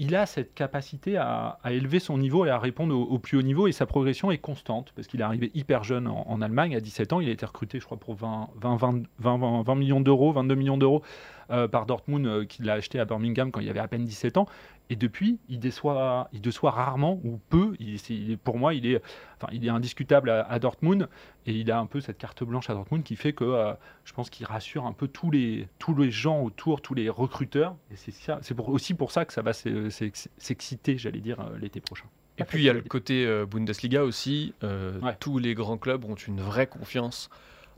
Il 0.00 0.14
a 0.14 0.26
cette 0.26 0.54
capacité 0.54 1.16
à, 1.16 1.58
élever 1.68 1.98
son 1.98 2.18
niveau 2.18 2.46
et 2.46 2.50
à 2.50 2.58
répondre 2.58 2.96
au, 2.96 3.18
plus 3.18 3.36
haut 3.36 3.42
niveau 3.42 3.66
et 3.66 3.72
sa 3.72 3.84
progression 3.84 4.30
est 4.30 4.38
constante 4.38 4.92
parce 4.94 5.08
qu'il 5.08 5.20
est 5.20 5.24
arrivé 5.24 5.50
hyper 5.54 5.82
jeune 5.82 6.06
en, 6.06 6.40
Allemagne 6.40 6.76
à 6.76 6.80
17 6.80 7.12
ans. 7.12 7.20
Il 7.20 7.28
a 7.28 7.32
été 7.32 7.44
recruté, 7.44 7.80
je 7.80 7.84
crois, 7.84 7.96
pour 7.96 8.14
20, 8.14 8.50
20, 8.60 8.76
20, 8.76 9.02
20, 9.18 9.62
20 9.62 9.74
millions 9.74 10.00
d'euros, 10.00 10.30
22 10.30 10.54
millions 10.54 10.78
d'euros 10.78 11.02
euh, 11.50 11.66
par 11.66 11.84
Dortmund 11.84 12.26
euh, 12.26 12.44
qui 12.44 12.62
l'a 12.62 12.74
acheté 12.74 13.00
à 13.00 13.06
Birmingham 13.06 13.50
quand 13.50 13.60
il 13.60 13.68
avait 13.68 13.80
à 13.80 13.88
peine 13.88 14.04
17 14.04 14.36
ans. 14.36 14.46
Et 14.90 14.96
depuis, 14.96 15.38
il 15.48 15.58
déçoit, 15.58 16.28
il 16.32 16.40
déçoit 16.40 16.70
rarement 16.70 17.20
ou 17.24 17.40
peu. 17.50 17.74
Il 17.80 17.94
est- 17.94 18.36
pour 18.36 18.56
moi, 18.56 18.74
il 18.74 18.86
est, 18.86 19.02
enfin, 19.40 19.52
il 19.52 19.64
est 19.64 19.68
indiscutable 19.70 20.30
à, 20.30 20.42
à 20.50 20.58
Dortmund 20.58 21.08
et 21.46 21.52
il 21.52 21.70
a 21.70 21.78
un 21.78 21.86
peu 21.86 22.00
cette 22.00 22.18
carte 22.18 22.42
blanche 22.44 22.68
à 22.70 22.74
Dortmund 22.74 23.02
qui 23.04 23.16
fait 23.16 23.32
que 23.32 23.44
euh, 23.44 23.72
je 24.04 24.12
pense 24.12 24.30
qu'il 24.30 24.46
rassure 24.46 24.86
un 24.86 24.92
peu 24.92 25.08
tous 25.08 25.30
les, 25.30 25.68
tous 25.78 25.94
les 25.96 26.10
gens 26.10 26.40
autour, 26.42 26.80
tous 26.82 26.94
les 26.94 27.08
recruteurs. 27.08 27.74
Et 27.92 27.96
c'est 27.96 28.10
ça, 28.12 28.38
c'est 28.42 28.54
pour- 28.54 28.68
aussi 28.68 28.94
pour 28.94 29.10
ça 29.12 29.24
que 29.24 29.32
ça 29.32 29.42
va 29.42 29.52
s'e- 29.52 29.90
s'ex- 29.90 30.28
s'exciter, 30.38 30.98
j'allais 30.98 31.20
dire, 31.20 31.40
euh, 31.40 31.56
l'été 31.58 31.80
prochain. 31.80 32.06
Et 32.38 32.44
puis 32.44 32.60
il 32.60 32.64
y 32.64 32.68
a 32.70 32.72
le 32.72 32.82
côté 32.82 33.26
euh, 33.26 33.46
Bundesliga 33.46 34.04
aussi. 34.04 34.54
Euh, 34.62 34.98
Ouais. 35.00 35.16
Tous 35.18 35.38
les 35.38 35.54
grands 35.54 35.78
clubs 35.78 36.04
ont 36.04 36.14
une 36.14 36.40
vraie 36.40 36.66
confiance 36.68 37.30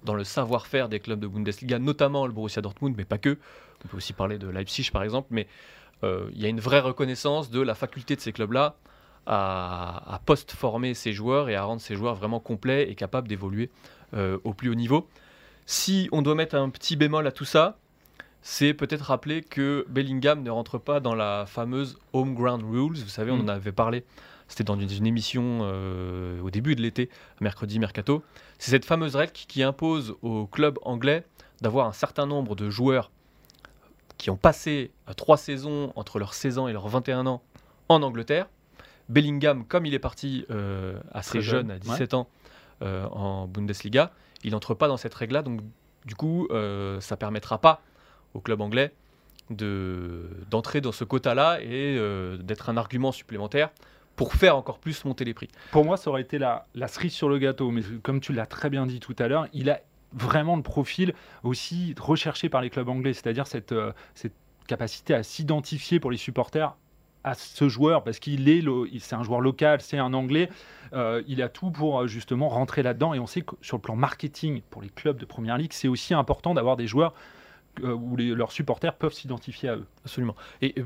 dans 0.05 0.15
le 0.15 0.25
savoir-faire 0.25 0.89
des 0.89 1.01
clubs 1.01 1.21
de 1.21 1.27
Bundesliga, 1.27 1.79
notamment 1.79 2.27
le 2.27 2.33
Borussia 2.33 2.63
Dortmund, 2.63 2.95
mais 2.97 3.05
pas 3.05 3.19
que. 3.19 3.39
On 3.85 3.89
peut 3.89 3.97
aussi 3.97 4.13
parler 4.13 4.39
de 4.39 4.49
Leipzig 4.49 4.91
par 4.93 5.03
exemple, 5.03 5.29
mais 5.31 5.47
euh, 6.05 6.29
il 6.33 6.41
y 6.41 6.47
a 6.47 6.49
une 6.49 6.61
vraie 6.61 6.81
reconnaissance 6.81 7.51
de 7.51 7.61
la 7.61 7.75
faculté 7.75 8.17
de 8.17 8.21
ces 8.21 8.33
clubs-là 8.33 8.77
à, 9.27 10.15
à 10.15 10.19
post-former 10.21 10.95
ces 10.95 11.13
joueurs 11.13 11.49
et 11.49 11.55
à 11.55 11.63
rendre 11.65 11.81
ces 11.81 11.95
joueurs 11.95 12.15
vraiment 12.15 12.41
complets 12.41 12.91
et 12.91 12.95
capables 12.95 13.29
d'évoluer 13.29 13.71
euh, 14.15 14.39
au 14.45 14.55
plus 14.55 14.71
haut 14.71 14.75
niveau. 14.75 15.09
Si 15.67 16.09
on 16.13 16.23
doit 16.23 16.35
mettre 16.35 16.57
un 16.57 16.69
petit 16.71 16.97
bémol 16.97 17.27
à 17.27 17.33
tout 17.33 17.45
ça, 17.45 17.79
c'est 18.43 18.73
peut-être 18.75 19.03
rappeler 19.03 19.43
que 19.43 19.85
Bellingham 19.89 20.43
ne 20.43 20.51
rentre 20.51 20.79
pas 20.79 20.99
dans 21.01 21.15
la 21.15 21.45
fameuse 21.47 21.99
home 22.13 22.35
ground 22.35 22.63
rules. 22.65 22.97
Vous 22.99 23.09
savez, 23.09 23.31
on 23.31 23.37
Mm. 23.37 23.45
en 23.45 23.49
avait 23.49 23.73
parlé. 23.73 24.05
C'était 24.49 24.65
dans 24.65 24.75
une, 24.81 24.91
une 24.91 25.07
émission 25.07 25.61
euh, 25.63 26.41
au 26.41 26.51
début 26.51 26.75
de 26.75 26.81
l'été, 26.83 27.09
mercredi 27.41 27.79
mercato. 27.79 28.25
C'est 28.59 28.73
cette 28.73 28.85
fameuse 28.85 29.15
règle 29.15 29.33
qui, 29.33 29.47
qui 29.47 29.63
impose 29.63 30.17
aux 30.23 30.47
clubs 30.47 30.79
anglais 30.83 31.25
d'avoir 31.61 31.87
un 31.87 31.93
certain 31.93 32.27
nombre 32.27 32.57
de 32.57 32.69
joueurs 32.71 33.13
qui 34.19 34.29
ont 34.31 34.37
passé 34.37 34.91
euh, 35.09 35.13
trois 35.13 35.37
saisons 35.37 35.93
entre 35.95 36.19
leurs 36.19 36.35
16 36.35 36.59
ans 36.59 36.67
et 36.67 36.73
leurs 36.73 36.89
21 36.89 37.27
ans 37.27 37.43
en 37.89 38.03
Angleterre. 38.03 38.49
Bellingham, 39.11 39.65
comme 39.67 39.85
il 39.87 39.93
est 39.95 39.99
parti 39.99 40.47
euh, 40.51 40.99
assez 41.13 41.41
jeune, 41.41 41.69
jeune, 41.69 41.71
à 41.73 41.79
17 41.79 42.15
ans, 42.15 42.29
euh, 42.83 43.07
en 43.09 43.47
Bundesliga, 43.47 44.13
il 44.45 44.53
n'entre 44.53 44.73
pas 44.75 44.89
dans 44.89 44.97
cette 44.97 45.13
règle-là. 45.15 45.43
Donc, 45.43 45.61
du 46.07 46.15
coup, 46.15 46.47
euh, 46.51 46.99
ça 47.01 47.17
permettra 47.17 47.59
pas 47.61 47.83
au 48.35 48.41
club 48.41 48.61
anglais 48.63 48.93
de- 49.51 50.29
d'entrer 50.51 50.81
dans 50.81 50.93
ce 50.93 51.05
quota-là 51.05 51.61
et 51.61 51.97
euh, 51.99 52.37
d'être 52.39 52.71
un 52.71 52.77
argument 52.77 53.13
supplémentaire 53.13 53.71
pour 54.17 54.35
faire 54.35 54.57
encore 54.57 54.79
plus 54.79 55.05
monter 55.05 55.25
les 55.25 55.35
prix. 55.35 55.49
Pour 55.73 55.85
moi, 55.85 55.97
ça 55.97 56.11
aurait 56.11 56.23
été 56.23 56.39
la, 56.39 56.67
la 56.75 56.89
cerise 56.89 57.13
sur 57.13 57.29
le 57.29 57.39
gâteau. 57.39 57.71
Mais 57.71 57.83
comme 58.03 58.21
tu 58.21 58.33
l'as 58.33 58.47
très 58.47 58.71
bien 58.71 58.87
dit 58.87 59.01
tout 59.01 59.17
à 59.19 59.29
l'heure, 59.29 59.47
il 59.53 59.71
a 59.71 59.81
vraiment 60.13 60.57
le 60.57 60.63
profil 60.63 61.15
aussi 61.43 61.95
recherché 61.99 62.49
par 62.49 62.61
les 62.61 62.71
clubs 62.71 62.89
anglais, 62.89 63.13
c'est-à-dire 63.13 63.47
cette, 63.47 63.75
cette 64.15 64.35
capacité 64.67 65.15
à 65.15 65.23
s'identifier 65.23 66.01
pour 66.01 66.11
les 66.11 66.17
supporters 66.17 66.77
à 67.25 67.35
ce 67.35 67.69
joueur 67.69 68.03
parce 68.03 68.19
qu'il 68.19 68.49
est 68.49 68.63
c'est 68.99 69.15
un 69.15 69.23
joueur 69.23 69.41
local, 69.41 69.81
c'est 69.81 69.99
un 69.99 70.15
anglais, 70.15 70.49
euh, 70.93 71.23
il 71.27 71.43
a 71.43 71.49
tout 71.49 71.71
pour 71.71 72.01
euh, 72.01 72.07
justement 72.07 72.49
rentrer 72.49 72.83
là-dedans 72.83 73.15
et 73.15 73.19
on 73.19 73.27
sait 73.27 73.43
que 73.43 73.55
sur 73.61 73.77
le 73.77 73.83
plan 73.83 73.97
marketing 73.97 74.63
pour 74.71 74.83
les 74.83 74.89
clubs 74.89 75.19
de 75.19 75.25
première 75.25 75.59
ligue, 75.59 75.73
c'est 75.73 75.89
aussi 75.89 76.15
important 76.15 76.55
d'avoir 76.55 76.77
des 76.77 76.87
joueurs 76.87 77.13
euh, 77.85 77.93
où 77.93 78.17
les- 78.17 78.35
leurs 78.35 78.53
supporters 78.53 78.95
peuvent 78.95 79.13
s'identifier 79.13 79.69
à 79.69 79.77
eux. 79.77 79.87
Absolument. 80.05 80.35
Et 80.63 80.75
euh, 80.79 80.85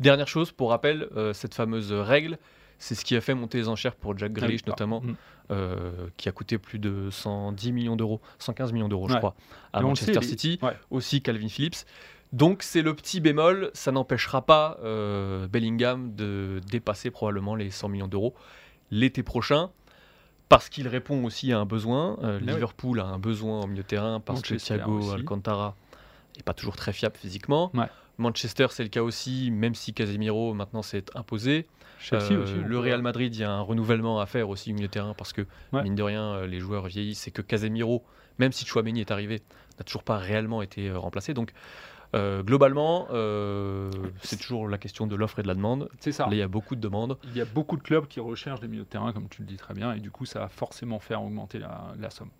dernière 0.00 0.28
chose, 0.28 0.52
pour 0.52 0.70
rappel, 0.70 1.08
cette 1.32 1.54
fameuse 1.54 1.92
règle, 1.92 2.38
c'est 2.82 2.96
ce 2.96 3.04
qui 3.04 3.14
a 3.14 3.20
fait 3.20 3.34
monter 3.34 3.58
les 3.58 3.68
enchères 3.68 3.94
pour 3.94 4.18
Jack 4.18 4.32
Grealish 4.32 4.62
Ah 4.66 4.70
notamment, 4.70 5.02
mm. 5.02 5.14
euh, 5.52 6.08
qui 6.16 6.28
a 6.28 6.32
coûté 6.32 6.58
plus 6.58 6.80
de 6.80 7.10
110 7.10 7.70
millions 7.70 7.94
d'euros, 7.94 8.20
115 8.40 8.72
millions 8.72 8.88
d'euros 8.88 9.08
je 9.08 9.16
crois, 9.16 9.36
à 9.72 9.80
Et 9.80 9.82
Manchester 9.84 10.14
sait, 10.14 10.28
City, 10.28 10.58
ouais. 10.62 10.76
aussi 10.90 11.22
Calvin 11.22 11.48
Phillips. 11.48 11.86
Donc 12.32 12.62
c'est 12.62 12.82
le 12.82 12.94
petit 12.94 13.20
bémol, 13.20 13.70
ça 13.74 13.92
n'empêchera 13.92 14.42
pas 14.46 14.78
euh, 14.82 15.46
Bellingham 15.48 16.14
de 16.14 16.60
dépasser 16.70 17.10
probablement 17.10 17.54
les 17.54 17.70
100 17.70 17.88
millions 17.88 18.08
d'euros 18.08 18.34
l'été 18.90 19.22
prochain, 19.22 19.70
parce 20.48 20.68
qu'il 20.68 20.86
répond 20.88 21.24
aussi 21.24 21.52
à 21.52 21.58
un 21.58 21.64
besoin. 21.66 22.18
Euh, 22.22 22.38
Ah. 22.42 22.50
Liverpool 22.52 23.00
a 23.00 23.04
un 23.06 23.18
besoin 23.18 23.60
au 23.62 23.66
milieu 23.66 23.82
de 23.82 23.86
terrain, 23.88 24.20
parce 24.20 24.42
que 24.42 24.52
Manchester 24.54 24.76
Thiago 24.76 24.98
aussi. 24.98 25.14
Alcantara 25.14 25.74
n'est 26.36 26.42
pas 26.42 26.52
toujours 26.54 26.76
très 26.76 26.92
fiable 26.92 27.16
physiquement. 27.16 27.70
Ouais. 27.74 27.86
Manchester 28.18 28.66
c'est 28.70 28.82
le 28.82 28.88
cas 28.90 29.02
aussi, 29.02 29.50
même 29.50 29.74
si 29.74 29.92
Casemiro 29.94 30.52
maintenant 30.54 30.82
s'est 30.82 31.04
imposé. 31.14 31.66
Euh, 32.12 32.16
aussi. 32.18 32.32
on 32.34 32.66
le 32.66 32.78
Real 32.78 33.00
Madrid, 33.00 33.34
il 33.34 33.40
y 33.40 33.44
a 33.44 33.50
un 33.52 33.60
renouvellement 33.60 34.20
à 34.20 34.26
faire 34.26 34.48
aussi 34.48 34.72
au 34.72 34.74
milieu 34.74 34.88
de 34.88 34.92
terrain 34.92 35.14
parce 35.14 35.32
que, 35.32 35.42
Ouais. 35.72 35.82
mine 35.84 35.94
de 35.94 36.02
rien, 36.02 36.34
euh, 36.34 36.46
les 36.46 36.58
joueurs 36.60 36.86
vieillissent 36.86 37.28
et 37.28 37.30
que 37.30 37.42
Casemiro, 37.42 38.04
même 38.38 38.52
si 38.52 38.66
Chouameni 38.66 39.00
est 39.00 39.10
arrivé, 39.12 39.40
n'a 39.78 39.84
toujours 39.84 40.02
pas 40.02 40.18
réellement 40.18 40.62
été 40.62 40.90
remplacé. 40.92 41.32
Donc, 41.32 41.52
euh, 42.14 42.42
globalement, 42.42 43.08
euh, 43.10 43.90
c'est 44.22 44.36
toujours 44.38 44.68
la 44.68 44.78
question 44.78 45.06
de 45.06 45.16
l'offre 45.16 45.38
et 45.38 45.42
de 45.42 45.48
la 45.48 45.54
demande. 45.54 45.88
C'est 46.00 46.12
ça. 46.12 46.26
Là, 46.26 46.32
il 46.32 46.38
y 46.38 46.42
a 46.42 46.48
beaucoup 46.48 46.76
de 46.76 46.80
demandes. 46.80 47.18
Il 47.24 47.36
y 47.36 47.40
a 47.40 47.44
beaucoup 47.44 47.76
de 47.76 47.82
clubs 47.82 48.06
qui 48.06 48.20
recherchent 48.20 48.60
des 48.60 48.68
milieux 48.68 48.84
de 48.84 48.88
terrain, 48.88 49.12
comme 49.12 49.28
tu 49.28 49.42
le 49.42 49.46
dis 49.46 49.56
très 49.56 49.74
bien, 49.74 49.92
et 49.94 50.00
du 50.00 50.10
coup, 50.10 50.26
ça 50.26 50.40
va 50.40 50.48
forcément 50.48 50.98
faire 50.98 51.22
augmenter 51.22 51.58
la, 51.58 51.94
la 51.98 52.10
somme 52.10 52.30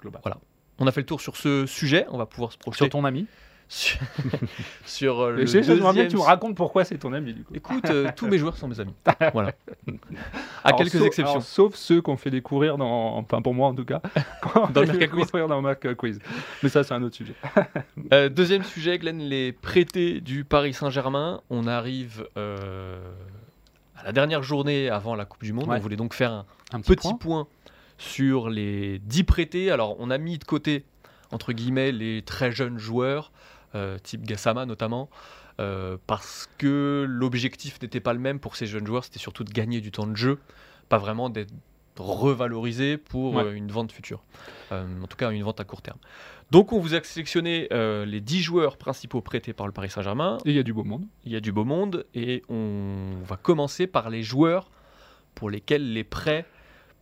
globale. 0.00 0.22
Voilà. 0.22 0.38
On 0.78 0.86
a 0.86 0.92
fait 0.92 1.00
le 1.00 1.06
tour 1.06 1.20
sur 1.20 1.36
ce 1.36 1.66
sujet. 1.66 2.06
On 2.10 2.18
va 2.18 2.26
pouvoir 2.26 2.52
se 2.52 2.58
projeter 2.58 2.84
Sur 2.84 2.90
ton 2.90 3.04
ami 3.04 3.26
sur, 3.68 3.98
sur, 4.86 5.20
euh, 5.20 5.32
le 5.32 5.46
je 5.46 5.52
bien 5.58 5.60
deuxième. 5.76 6.06
que 6.06 6.10
tu 6.10 6.16
me 6.16 6.22
racontes 6.22 6.56
pourquoi 6.56 6.84
c'est 6.84 6.96
ton 6.98 7.12
ami, 7.12 7.34
du 7.34 7.44
coup. 7.44 7.54
Écoute, 7.54 7.84
euh, 7.90 8.10
tous 8.16 8.26
mes 8.26 8.38
joueurs 8.38 8.56
sont 8.56 8.66
mes 8.68 8.80
amis. 8.80 8.94
Voilà. 9.32 9.52
À 10.64 10.68
Alors, 10.68 10.78
quelques 10.80 10.92
sauf- 10.92 11.06
exceptions. 11.06 11.30
alors, 11.32 11.42
sauf 11.42 11.74
ceux 11.74 12.00
qu'on 12.00 12.16
fait 12.16 12.30
découvrir 12.30 12.78
dans, 12.78 13.16
enfin 13.16 13.42
pour 13.42 13.54
moi 13.54 13.68
en 13.68 13.74
tout 13.74 13.84
cas, 13.84 14.00
Dans 14.72 14.80
le 14.80 14.86
Merca 14.86 15.06
Quiz. 15.08 15.30
dans 15.32 15.60
Merca 15.62 15.94
Quiz. 15.94 16.18
Mais 16.62 16.68
ça, 16.68 16.82
c'est 16.82 16.94
un 16.94 17.02
autre 17.02 17.16
sujet. 17.16 17.34
Euh, 18.12 18.28
deuxième 18.28 18.64
sujet, 18.64 18.98
Glenn, 18.98 19.18
les 19.20 19.52
prêtés 19.52 20.20
du 20.20 20.44
Paris 20.44 20.72
Saint-Germain. 20.72 21.40
On 21.50 21.66
arrive 21.66 22.26
euh, 22.36 22.98
à 23.96 24.04
la 24.04 24.12
dernière 24.12 24.42
journée 24.42 24.88
avant 24.88 25.14
la 25.14 25.24
Coupe 25.26 25.42
du 25.42 25.52
Monde. 25.52 25.68
Ouais. 25.68 25.76
On 25.76 25.80
voulait 25.80 25.96
donc 25.96 26.14
faire 26.14 26.32
un 26.32 26.46
Un 26.72 26.80
petit 26.80 27.12
point. 27.14 27.46
sur 27.98 28.48
les 28.48 28.98
10 29.00 29.24
prêtés. 29.24 29.70
Alors, 29.70 29.96
on 29.98 30.10
a 30.10 30.18
mis 30.18 30.38
de 30.38 30.44
côté, 30.44 30.84
entre 31.32 31.52
guillemets, 31.52 31.92
les 31.92 32.22
très 32.22 32.52
jeunes 32.52 32.78
joueurs, 32.78 33.32
type 34.02 34.22
Gassama 34.26 34.66
notamment, 34.66 35.08
euh, 35.60 35.96
parce 36.06 36.48
que 36.58 37.04
l'objectif 37.08 37.80
n'était 37.82 38.00
pas 38.00 38.12
le 38.12 38.18
même 38.20 38.38
pour 38.40 38.56
ces 38.56 38.66
jeunes 38.66 38.86
joueurs. 38.86 39.04
C'était 39.04 39.18
surtout 39.18 39.44
de 39.44 39.50
gagner 39.52 39.80
du 39.80 39.90
temps 39.90 40.06
de 40.06 40.16
jeu, 40.16 40.38
pas 40.88 40.98
vraiment 40.98 41.30
d'être 41.30 41.52
revalorisé 41.96 42.96
pour 42.96 43.34
Ouais. 43.34 43.44
euh, 43.44 43.52
une 43.54 43.70
vente 43.70 43.92
future. 43.92 44.22
Euh, 44.72 44.86
en 45.02 45.06
tout 45.06 45.16
cas, 45.16 45.30
une 45.30 45.42
vente 45.42 45.60
à 45.60 45.64
court 45.64 45.82
terme. 45.82 45.98
Donc, 46.50 46.72
on 46.72 46.78
vous 46.80 46.94
a 46.94 47.02
sélectionné 47.02 47.68
euh, 47.72 48.04
les 48.06 48.20
10 48.20 48.40
joueurs 48.40 48.76
principaux 48.76 49.20
prêtés 49.20 49.52
par 49.52 49.66
le 49.66 49.72
Paris 49.72 49.90
Saint-Germain. 49.90 50.38
Et 50.44 50.50
il 50.50 50.56
y 50.56 50.58
a 50.58 50.62
du 50.62 50.72
beau 50.72 50.84
monde. 50.84 51.04
Il 51.24 51.32
y 51.32 51.36
a 51.36 51.40
du 51.40 51.52
beau 51.52 51.64
monde 51.64 52.06
et 52.14 52.42
on 52.48 53.16
va 53.24 53.36
commencer 53.36 53.86
par 53.86 54.08
les 54.10 54.22
joueurs 54.22 54.70
pour 55.34 55.50
lesquels 55.50 55.92
les 55.92 56.04
prêts, 56.04 56.46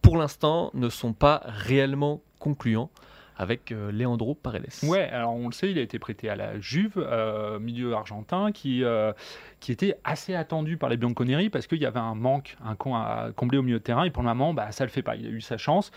pour 0.02 0.16
l'instant, 0.16 0.70
ne 0.74 0.88
sont 0.88 1.12
pas 1.12 1.42
réellement 1.44 2.22
concluants 2.38 2.90
avec 3.36 3.72
euh, 3.72 3.92
Leandro 3.92 4.34
Paredes. 4.34 4.66
Ouais, 4.82 5.08
alors 5.10 5.34
on 5.34 5.46
le 5.46 5.52
sait, 5.52 5.70
il 5.70 5.78
a 5.78 5.82
été 5.82 5.98
prêté 5.98 6.28
à 6.28 6.36
la 6.36 6.58
Juve, 6.60 6.94
euh, 6.96 7.58
milieu 7.58 7.94
argentin, 7.94 8.50
qui, 8.52 8.82
euh, 8.82 9.12
qui 9.60 9.72
était 9.72 9.98
assez 10.04 10.34
attendu 10.34 10.76
par 10.76 10.88
les 10.88 10.96
Bianconeri 10.96 11.50
parce 11.50 11.66
qu'il 11.66 11.78
y 11.78 11.86
avait 11.86 12.00
un 12.00 12.14
manque, 12.14 12.56
un 12.64 12.74
con 12.74 12.94
à 12.94 13.30
combler 13.36 13.58
au 13.58 13.62
milieu 13.62 13.78
de 13.78 13.82
terrain. 13.82 14.04
Et 14.04 14.10
pour 14.10 14.22
le 14.22 14.28
moment, 14.28 14.54
bah, 14.54 14.70
ça 14.72 14.84
le 14.84 14.90
fait 14.90 15.02
pas. 15.02 15.16
Il 15.16 15.26
a 15.26 15.30
eu 15.30 15.40
sa 15.40 15.58
chance. 15.58 15.90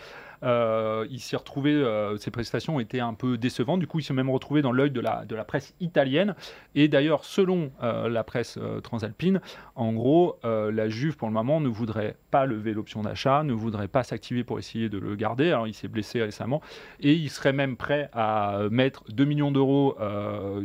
Euh, 0.44 1.06
il 1.10 1.20
s'est 1.20 1.36
retrouvé, 1.36 1.72
euh, 1.72 2.18
ses 2.18 2.32
prestations 2.32 2.80
étaient 2.80 3.00
un 3.00 3.14
peu 3.14 3.38
décevantes. 3.38 3.80
Du 3.80 3.88
coup, 3.88 4.00
il 4.00 4.04
s'est 4.04 4.14
même 4.14 4.30
retrouvé 4.30 4.62
dans 4.62 4.72
l'œil 4.72 4.92
de 4.92 5.02
la, 5.02 5.44
presse 5.44 5.74
italienne. 5.80 6.36
Et 6.76 6.88
d'ailleurs, 6.88 7.26
selon 7.26 7.72
euh, 7.84 8.10
la 8.10 8.24
presse 8.24 8.60
transalpine, 8.84 9.42
en 9.76 9.94
gros, 9.94 10.40
la 10.44 10.90
Juve, 10.90 11.18
pour 11.18 11.28
le 11.28 11.34
moment, 11.34 11.60
ne 11.60 11.70
voudrait 11.70 12.16
pas 12.32 12.46
lever 12.46 12.74
l'option 12.74 13.02
d'achat, 13.02 13.44
ne 13.44 13.54
voudrait 13.54 13.88
pas 13.88 14.04
s'activer 14.04 14.44
pour 14.44 14.60
essayer 14.60 14.90
de 14.90 14.98
le 14.98 15.16
garder. 15.16 15.50
Alors, 15.50 15.68
il 15.68 15.74
s'est 15.74 15.88
blessé 15.88 16.22
récemment. 16.22 16.62
Et 17.00 17.14
il 17.14 17.30
serait 17.30 17.54
même 17.54 17.78
prêt 17.78 18.10
à 18.14 18.62
mettre 18.70 19.04
2 19.10 19.26
millions 19.26 19.52
d'euros 19.52 19.98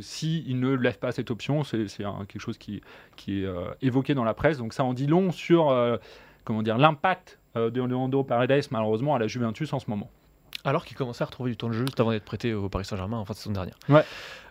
s'il 0.01 0.61
ne 0.61 0.75
lève 0.75 0.99
pas 0.99 1.13
cette 1.13 1.31
option. 1.31 1.65
C'est 1.65 1.87
quelque 1.87 2.41
chose 2.41 2.59
qui, 2.59 2.83
est 3.29 3.47
évoqué 3.83 4.15
dans 4.15 4.25
la 4.25 4.35
presse. 4.35 4.59
Donc, 4.59 4.73
ça 4.73 4.85
en 4.85 4.95
dit 4.95 5.07
long 5.07 5.31
sur 5.31 5.73
comment 6.45 6.63
dire 6.63 6.79
l'impact 6.79 7.39
de 7.55 7.83
Leandro 7.83 8.25
Paredes, 8.25 8.65
malheureusement, 8.71 9.15
à 9.15 9.19
la 9.19 9.27
Juventus 9.27 9.73
en 9.73 9.79
ce 9.79 9.89
moment. 9.89 10.11
Alors 10.65 10.85
qu'il 10.85 10.97
commençait 10.97 11.23
à 11.23 11.27
retrouver 11.27 11.51
du 11.51 11.57
temps 11.57 11.69
de 11.69 11.75
jeu 11.75 11.85
juste 11.85 12.01
avant 12.01 12.11
d'être 12.11 12.25
prêté 12.25 12.55
au 12.55 12.69
Paris 12.71 12.87
Saint-Germain 12.87 13.19
en 13.19 13.25
fin 13.25 13.35
de 13.35 13.39
saison 13.39 13.53
dernière. 13.53 13.77
Ouais. 13.89 14.05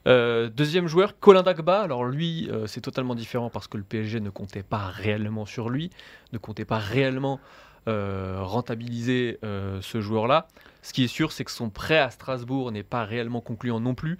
Euh, 0.07 0.49
deuxième 0.49 0.87
joueur, 0.87 1.19
Colin 1.19 1.41
Dagba. 1.41 1.81
Alors 1.81 2.05
lui, 2.05 2.49
euh, 2.51 2.67
c'est 2.67 2.81
totalement 2.81 3.15
différent 3.15 3.49
parce 3.49 3.67
que 3.67 3.77
le 3.77 3.83
PSG 3.83 4.19
ne 4.19 4.29
comptait 4.29 4.61
pas 4.61 4.85
réellement 4.87 5.45
sur 5.45 5.69
lui, 5.69 5.89
ne 6.31 6.37
comptait 6.37 6.65
pas 6.65 6.77
réellement 6.77 7.39
euh, 7.87 8.37
rentabiliser 8.41 9.39
euh, 9.43 9.81
ce 9.81 10.01
joueur-là. 10.01 10.47
Ce 10.83 10.93
qui 10.93 11.03
est 11.03 11.07
sûr, 11.07 11.31
c'est 11.31 11.43
que 11.43 11.51
son 11.51 11.69
prêt 11.69 11.97
à 11.97 12.11
Strasbourg 12.11 12.71
n'est 12.71 12.83
pas 12.83 13.05
réellement 13.05 13.41
concluant 13.41 13.79
non 13.79 13.95
plus. 13.95 14.17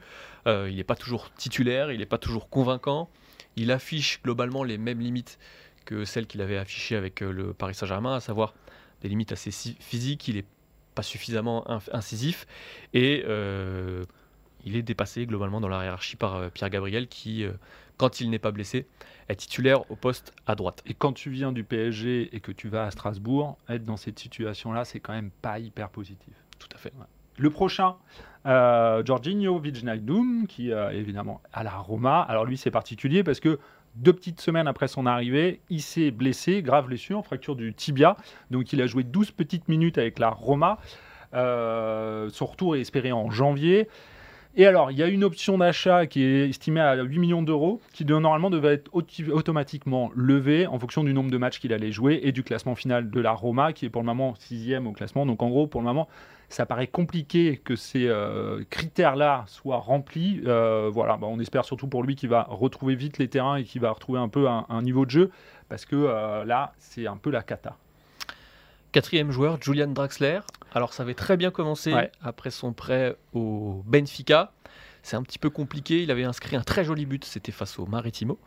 Euh, 0.47 0.67
il 0.69 0.77
n'est 0.77 0.83
pas 0.83 0.95
toujours 0.95 1.31
titulaire, 1.31 1.91
il 1.91 1.99
n'est 1.99 2.05
pas 2.05 2.17
toujours 2.17 2.49
convaincant. 2.49 3.09
Il 3.55 3.71
affiche 3.71 4.21
globalement 4.23 4.63
les 4.63 4.77
mêmes 4.77 4.99
limites 4.99 5.37
que 5.85 6.05
celles 6.05 6.27
qu'il 6.27 6.41
avait 6.41 6.57
affichées 6.57 6.95
avec 6.95 7.21
euh, 7.21 7.31
le 7.31 7.53
Paris 7.53 7.75
Saint-Germain, 7.75 8.15
à 8.15 8.19
savoir 8.19 8.53
des 9.03 9.09
limites 9.09 9.31
assez 9.31 9.51
si- 9.51 9.77
physiques. 9.79 10.27
Il 10.27 10.35
n'est 10.35 10.45
pas 10.95 11.03
suffisamment 11.03 11.65
incisif 11.91 12.47
et 12.93 13.23
euh, 13.27 14.05
il 14.65 14.75
est 14.75 14.81
dépassé 14.81 15.25
globalement 15.25 15.61
dans 15.61 15.67
la 15.67 15.83
hiérarchie 15.83 16.15
par 16.15 16.35
euh, 16.35 16.49
Pierre 16.49 16.69
Gabriel 16.69 17.07
qui, 17.07 17.43
euh, 17.43 17.51
quand 17.97 18.21
il 18.21 18.29
n'est 18.29 18.39
pas 18.39 18.51
blessé, 18.51 18.87
est 19.29 19.35
titulaire 19.35 19.89
au 19.91 19.95
poste 19.95 20.33
à 20.47 20.55
droite. 20.55 20.83
Et 20.85 20.93
quand 20.93 21.13
tu 21.13 21.29
viens 21.29 21.51
du 21.51 21.63
PSG 21.63 22.35
et 22.35 22.39
que 22.39 22.51
tu 22.51 22.69
vas 22.69 22.85
à 22.85 22.91
Strasbourg, 22.91 23.57
être 23.69 23.83
dans 23.83 23.97
cette 23.97 24.19
situation-là, 24.19 24.85
c'est 24.85 24.99
quand 24.99 25.13
même 25.13 25.31
pas 25.41 25.59
hyper 25.59 25.89
positif. 25.89 26.33
Tout 26.59 26.69
à 26.73 26.77
fait. 26.77 26.93
Le 27.37 27.49
prochain, 27.49 27.95
euh, 28.45 29.03
Jorginho 29.03 29.59
Wijnaldum, 29.59 30.45
qui 30.47 30.71
euh, 30.71 30.91
évidemment 30.91 31.41
à 31.51 31.63
la 31.63 31.75
Roma. 31.77 32.21
Alors 32.21 32.45
lui, 32.45 32.57
c'est 32.57 32.71
particulier 32.71 33.23
parce 33.23 33.39
que 33.39 33.59
deux 33.95 34.13
petites 34.13 34.41
semaines 34.41 34.67
après 34.67 34.87
son 34.87 35.05
arrivée, 35.05 35.61
il 35.69 35.81
s'est 35.81 36.11
blessé, 36.11 36.61
grave 36.61 36.87
blessure, 36.87 37.23
fracture 37.25 37.55
du 37.55 37.73
tibia. 37.73 38.17
Donc 38.51 38.73
il 38.73 38.81
a 38.81 38.87
joué 38.87 39.03
12 39.03 39.31
petites 39.31 39.67
minutes 39.67 39.97
avec 39.97 40.19
la 40.19 40.29
Roma. 40.29 40.77
Euh, 41.33 42.29
son 42.31 42.45
retour 42.45 42.75
est 42.75 42.81
espéré 42.81 43.11
en 43.11 43.29
janvier. 43.29 43.87
Et 44.55 44.67
alors, 44.67 44.91
il 44.91 44.97
y 44.97 45.03
a 45.03 45.07
une 45.07 45.23
option 45.23 45.57
d'achat 45.57 46.05
qui 46.05 46.23
est 46.23 46.49
estimée 46.49 46.79
à 46.79 47.01
8 47.01 47.17
millions 47.17 47.41
d'euros, 47.41 47.81
qui 47.91 48.05
normalement 48.05 48.51
devait 48.51 48.75
être 48.75 48.91
automatiquement 48.93 50.11
levée 50.15 50.67
en 50.67 50.77
fonction 50.77 51.03
du 51.03 51.11
nombre 51.11 51.31
de 51.31 51.37
matchs 51.39 51.59
qu'il 51.59 51.73
allait 51.73 51.91
jouer 51.91 52.19
et 52.21 52.31
du 52.31 52.43
classement 52.43 52.75
final 52.75 53.09
de 53.09 53.19
la 53.19 53.31
Roma, 53.31 53.73
qui 53.73 53.85
est 53.85 53.89
pour 53.89 54.03
le 54.03 54.05
moment 54.05 54.35
sixième 54.35 54.85
au 54.85 54.91
classement. 54.91 55.25
Donc 55.25 55.41
en 55.41 55.49
gros, 55.49 55.65
pour 55.65 55.81
le 55.81 55.85
moment, 55.85 56.07
ça 56.49 56.67
paraît 56.67 56.85
compliqué 56.85 57.59
que 57.63 57.75
ces 57.75 58.07
euh, 58.07 58.63
critères-là 58.69 59.45
soient 59.47 59.77
remplis. 59.77 60.43
Euh, 60.45 60.87
voilà, 60.93 61.17
on 61.23 61.39
espère 61.39 61.65
surtout 61.65 61.87
pour 61.87 62.03
lui 62.03 62.15
qu'il 62.15 62.29
va 62.29 62.43
retrouver 62.47 62.93
vite 62.93 63.17
les 63.17 63.29
terrains 63.29 63.55
et 63.55 63.63
qu'il 63.63 63.81
va 63.81 63.91
retrouver 63.91 64.19
un 64.19 64.29
peu 64.29 64.47
un, 64.47 64.67
un 64.69 64.83
niveau 64.83 65.05
de 65.05 65.11
jeu, 65.11 65.31
parce 65.67 65.85
que 65.85 65.95
euh, 65.95 66.45
là, 66.45 66.73
c'est 66.77 67.07
un 67.07 67.17
peu 67.17 67.31
la 67.31 67.41
cata. 67.41 67.75
Quatrième 68.91 69.31
joueur, 69.31 69.57
Julian 69.59 69.87
Draxler. 69.87 70.41
Alors 70.73 70.93
ça 70.93 71.03
avait 71.03 71.13
très 71.13 71.37
bien 71.37 71.51
commencé 71.51 71.93
Ouais. 71.93 72.11
après 72.21 72.51
son 72.51 72.73
prêt 72.73 73.15
au 73.33 73.83
Benfica. 73.85 74.51
C'est 75.05 75.17
un 75.17 75.21
petit 75.23 75.37
peu 75.37 75.49
compliqué. 75.49 76.01
Il 76.01 76.11
avait 76.11 76.23
inscrit 76.23 76.55
un 76.55 76.61
très 76.61 76.85
joli 76.85 77.05
but, 77.05 77.25
c'était 77.25 77.51
face 77.51 77.77
au 77.77 77.85
Maritimo. 77.85 78.39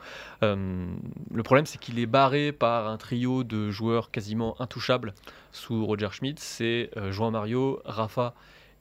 Euh, 0.43 0.87
le 1.31 1.43
problème, 1.43 1.67
c'est 1.67 1.77
qu'il 1.79 1.99
est 1.99 2.07
barré 2.07 2.51
par 2.51 2.89
un 2.89 2.97
trio 2.97 3.45
de 3.45 3.71
joueurs 3.71 4.11
quasiment 4.11 4.59
intouchables 4.61 5.13
sous 5.53 5.85
Roger 5.85 6.09
Schmidt. 6.13 6.41
C'est 6.43 6.91
euh, 6.97 7.13
João 7.13 7.31
Mario, 7.31 7.83
Rafa 7.85 8.35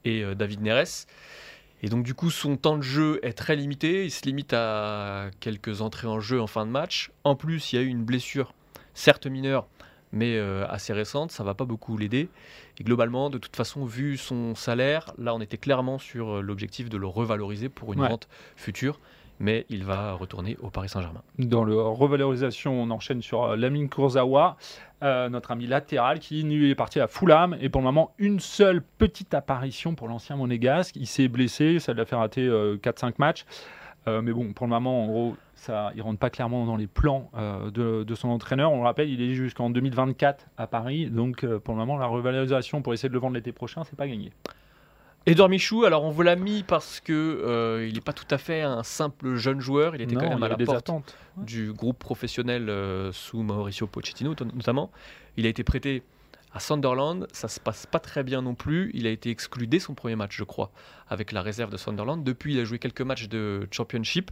et 0.06 0.24
euh, 0.24 0.34
David 0.34 0.62
Neres. 0.62 1.06
Et 1.82 1.90
donc 1.90 2.02
du 2.02 2.14
coup, 2.14 2.30
son 2.30 2.56
temps 2.56 2.78
de 2.78 2.82
jeu 2.82 3.20
est 3.22 3.34
très 3.34 3.56
limité. 3.56 4.06
Il 4.06 4.10
se 4.10 4.24
limite 4.24 4.54
à 4.54 5.26
quelques 5.40 5.82
entrées 5.82 6.08
en 6.08 6.18
jeu 6.18 6.40
en 6.40 6.46
fin 6.46 6.64
de 6.64 6.70
match. 6.70 7.10
En 7.24 7.36
plus, 7.36 7.72
il 7.72 7.76
y 7.76 7.78
a 7.78 7.82
eu 7.82 7.88
une 7.88 8.04
blessure, 8.04 8.54
certes 8.94 9.26
mineure, 9.26 9.66
mais 10.12 10.36
euh, 10.36 10.66
assez 10.68 10.92
récente, 10.92 11.30
ça 11.32 11.42
va 11.44 11.54
pas 11.54 11.64
beaucoup 11.64 11.96
l'aider. 11.96 12.28
Et 12.78 12.84
globalement, 12.84 13.30
de 13.30 13.38
toute 13.38 13.56
façon, 13.56 13.84
vu 13.84 14.16
son 14.16 14.54
salaire, 14.54 15.12
là 15.18 15.34
on 15.34 15.40
était 15.40 15.58
clairement 15.58 15.98
sur 15.98 16.36
euh, 16.36 16.40
l'objectif 16.40 16.88
de 16.88 16.96
le 16.96 17.06
revaloriser 17.06 17.68
pour 17.68 17.92
une 17.92 18.00
Ouais. 18.00 18.08
vente 18.08 18.28
future, 18.56 19.00
mais 19.38 19.66
il 19.68 19.84
va 19.84 20.12
retourner 20.12 20.56
au 20.62 20.70
Paris 20.70 20.88
Saint-Germain. 20.88 21.22
Dans 21.38 21.64
le 21.64 21.80
revalorisation, 21.80 22.80
on 22.80 22.90
enchaîne 22.90 23.20
sur 23.20 23.44
euh, 23.44 23.56
Lamine 23.56 23.88
Kurzawa, 23.90 24.56
euh, 25.02 25.28
notre 25.28 25.50
ami 25.50 25.66
latéral, 25.66 26.20
qui 26.20 26.40
est 26.40 26.74
parti 26.74 27.00
à 27.00 27.06
Fulham. 27.06 27.54
Et 27.60 27.68
pour 27.68 27.82
le 27.82 27.84
moment, 27.84 28.14
une 28.18 28.40
seule 28.40 28.80
petite 28.82 29.34
apparition 29.34 29.94
pour 29.94 30.08
l'ancien 30.08 30.36
monégasque. 30.36 30.96
Il 30.96 31.06
s'est 31.06 31.28
blessé, 31.28 31.78
ça 31.80 31.92
l'a 31.92 32.06
fait 32.06 32.16
rater 32.16 32.46
euh, 32.46 32.78
4-5 32.78 33.14
matchs. 33.18 33.44
Euh, 34.08 34.22
mais 34.22 34.32
bon, 34.32 34.52
pour 34.52 34.66
le 34.66 34.70
moment, 34.70 35.02
en 35.04 35.06
gros, 35.06 35.36
ça, 35.56 35.90
il 35.96 36.02
rentre 36.02 36.18
pas 36.18 36.30
clairement 36.30 36.64
dans 36.64 36.76
les 36.76 36.86
plans 36.86 37.30
euh, 37.36 37.70
de, 37.70 38.04
de 38.04 38.14
son 38.14 38.28
entraîneur. 38.28 38.70
On 38.72 38.78
le 38.78 38.84
rappelle, 38.84 39.10
il 39.10 39.20
est 39.20 39.34
jusqu'en 39.34 39.68
2024 39.70 40.46
à 40.56 40.66
Paris. 40.66 41.06
Donc, 41.10 41.42
euh, 41.42 41.58
pour 41.58 41.74
le 41.74 41.80
moment, 41.80 41.96
la 41.98 42.06
revalorisation 42.06 42.82
pour 42.82 42.94
essayer 42.94 43.08
de 43.08 43.14
le 43.14 43.20
vendre 43.20 43.34
l'été 43.34 43.50
prochain, 43.52 43.82
c'est 43.84 43.96
pas 43.96 44.06
gagné. 44.06 44.32
Edouard 45.28 45.48
Michou, 45.48 45.84
alors 45.84 46.04
on 46.04 46.10
vous 46.10 46.22
l'a 46.22 46.36
mis 46.36 46.62
parce 46.62 47.00
que 47.00 47.84
il 47.88 47.94
n'est 47.94 48.00
pas 48.00 48.12
tout 48.12 48.28
à 48.30 48.38
fait 48.38 48.62
un 48.62 48.84
simple 48.84 49.34
jeune 49.34 49.58
joueur. 49.58 49.96
Il 49.96 50.02
était 50.02 50.14
Non, 50.14 50.20
quand 50.20 50.28
même 50.28 50.42
à 50.44 50.48
la 50.48 50.56
porte 50.56 50.78
attentes. 50.78 51.16
du 51.36 51.72
groupe 51.72 51.98
professionnel 51.98 52.70
sous 53.12 53.42
Mauricio 53.42 53.88
Pochettino 53.88 54.36
notamment. 54.54 54.92
Il 55.36 55.44
a 55.44 55.48
été 55.48 55.64
prêté 55.64 56.04
à 56.56 56.60
Sunderland, 56.60 57.26
ça 57.32 57.48
se 57.48 57.60
passe 57.60 57.84
pas 57.84 57.98
très 57.98 58.24
bien 58.24 58.40
non 58.40 58.54
plus. 58.54 58.90
Il 58.94 59.06
a 59.06 59.10
été 59.10 59.28
exclu 59.30 59.66
dès 59.66 59.78
son 59.78 59.94
premier 59.94 60.16
match, 60.16 60.34
je 60.34 60.44
crois, 60.44 60.70
avec 61.08 61.30
la 61.32 61.42
réserve 61.42 61.70
de 61.70 61.76
Sunderland. 61.76 62.24
Depuis, 62.24 62.54
il 62.54 62.60
a 62.60 62.64
joué 62.64 62.78
quelques 62.78 63.02
matchs 63.02 63.28
de 63.28 63.68
Championship 63.70 64.30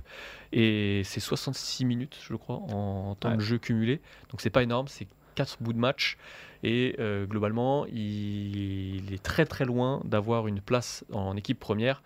et 0.53 1.03
c'est 1.05 1.21
66 1.21 1.85
minutes, 1.85 2.17
je 2.23 2.35
crois, 2.35 2.57
en 2.57 3.15
temps 3.15 3.29
Ouais. 3.31 3.37
de 3.37 3.41
jeu 3.43 3.59
cumulé. 3.59 4.01
Donc 4.31 4.41
c'est 4.41 4.49
pas 4.51 4.63
énorme, 4.63 4.89
c'est 4.89 5.07
4 5.35 5.59
bouts 5.61 5.75
de 5.75 5.79
match 5.79 6.17
et 6.63 6.97
euh, 6.99 7.27
globalement, 7.27 7.85
il, 7.87 8.97
il 9.05 9.13
est 9.13 9.23
très 9.23 9.45
très 9.45 9.67
loin 9.67 10.01
d'avoir 10.05 10.47
une 10.49 10.61
place 10.63 11.05
en 11.13 11.37
équipe 11.37 11.61
première. 11.61 12.03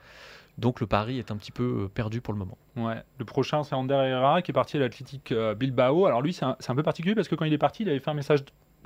Donc 0.57 0.81
le 0.81 0.89
pari 0.89 1.21
est 1.21 1.31
un 1.31 1.37
petit 1.37 1.53
peu 1.53 1.85
euh, 1.85 1.89
perdu 1.89 2.21
pour 2.21 2.33
le 2.35 2.41
moment. 2.41 2.59
Ouais. 2.75 3.01
Le 3.19 3.25
prochain, 3.25 3.63
c'est 3.63 3.77
Ander 3.77 3.95
Herrera 3.95 4.43
qui 4.43 4.51
est 4.51 4.55
parti 4.55 4.77
à 4.79 4.81
l'Athletic 4.81 5.31
euh, 5.31 5.55
Bilbao. 5.55 6.07
Alors 6.07 6.23
lui, 6.23 6.33
c'est 6.33 6.45
un, 6.45 6.57
c'est 6.59 6.73
un 6.73 6.75
peu 6.75 6.83
particulier 6.83 7.15
parce 7.15 7.29
que 7.29 7.37
quand 7.37 7.45
il 7.45 7.53
est 7.53 7.59
parti, 7.59 7.85
il 7.85 7.89
avait 7.89 8.01
fait 8.01 8.11
un 8.11 8.15
message 8.15 8.41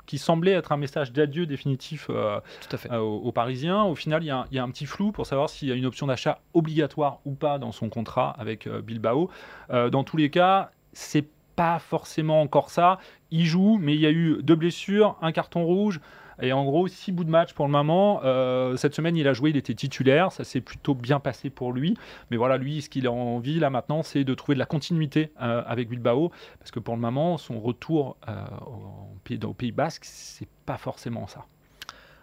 qui 0.05 0.17
semblait 0.17 0.51
être 0.51 0.71
un 0.71 0.77
message 0.77 1.11
d'adieu 1.11 1.45
définitif 1.45 2.07
euh, 2.09 2.39
Tout 2.67 2.75
à 2.75 2.77
fait. 2.77 2.91
euh, 2.91 2.99
aux, 2.99 3.19
aux 3.19 3.31
Parisiens. 3.31 3.83
Au 3.83 3.95
final, 3.95 4.23
il 4.23 4.27
y, 4.27 4.31
a 4.31 4.39
un, 4.39 4.45
il 4.51 4.55
y 4.55 4.59
a 4.59 4.63
un 4.63 4.69
petit 4.69 4.85
flou 4.85 5.11
pour 5.11 5.25
savoir 5.25 5.49
s'il 5.49 5.69
y 5.69 5.71
a 5.71 5.75
une 5.75 5.85
option 5.85 6.07
d'achat 6.07 6.39
obligatoire 6.53 7.19
ou 7.25 7.33
pas 7.33 7.57
dans 7.57 7.71
son 7.71 7.89
contrat 7.89 8.35
avec 8.37 8.67
euh, 8.67 8.81
Bilbao. 8.81 9.29
Euh, 9.69 9.89
dans 9.89 10.03
tous 10.03 10.17
les 10.17 10.29
cas, 10.29 10.71
c'est 10.91 11.25
pas 11.55 11.79
forcément 11.79 12.41
encore 12.41 12.69
ça. 12.69 12.97
Il 13.31 13.45
joue, 13.45 13.77
mais 13.79 13.93
il 13.93 14.01
y 14.01 14.05
a 14.05 14.11
eu 14.11 14.39
deux 14.41 14.55
blessures, 14.55 15.17
un 15.21 15.31
carton 15.31 15.63
rouge. 15.63 15.99
Et 16.41 16.53
en 16.53 16.63
gros, 16.65 16.87
six 16.87 17.11
bouts 17.11 17.23
de 17.23 17.29
match 17.29 17.53
pour 17.53 17.65
le 17.65 17.71
moment. 17.71 18.21
Euh, 18.23 18.75
cette 18.77 18.95
semaine, 18.95 19.15
il 19.15 19.27
a 19.27 19.33
joué, 19.33 19.51
il 19.51 19.57
était 19.57 19.73
titulaire. 19.73 20.31
Ça 20.31 20.43
s'est 20.43 20.61
plutôt 20.61 20.95
bien 20.95 21.19
passé 21.19 21.49
pour 21.49 21.73
lui. 21.73 21.97
Mais 22.31 22.37
voilà, 22.37 22.57
lui, 22.57 22.81
ce 22.81 22.89
qu'il 22.89 23.07
a 23.07 23.11
envie 23.11 23.59
là 23.59 23.69
maintenant, 23.69 24.03
c'est 24.03 24.23
de 24.23 24.33
trouver 24.33 24.55
de 24.55 24.59
la 24.59 24.65
continuité 24.65 25.31
euh, 25.41 25.63
avec 25.65 25.89
Bilbao. 25.89 26.31
Parce 26.59 26.71
que 26.71 26.79
pour 26.79 26.95
le 26.95 27.01
moment, 27.01 27.37
son 27.37 27.59
retour 27.59 28.17
euh, 28.27 28.45
au, 28.65 29.17
pays, 29.23 29.39
au 29.43 29.53
Pays 29.53 29.71
Basque, 29.71 30.03
c'est 30.05 30.47
pas 30.65 30.77
forcément 30.77 31.27
ça. 31.27 31.45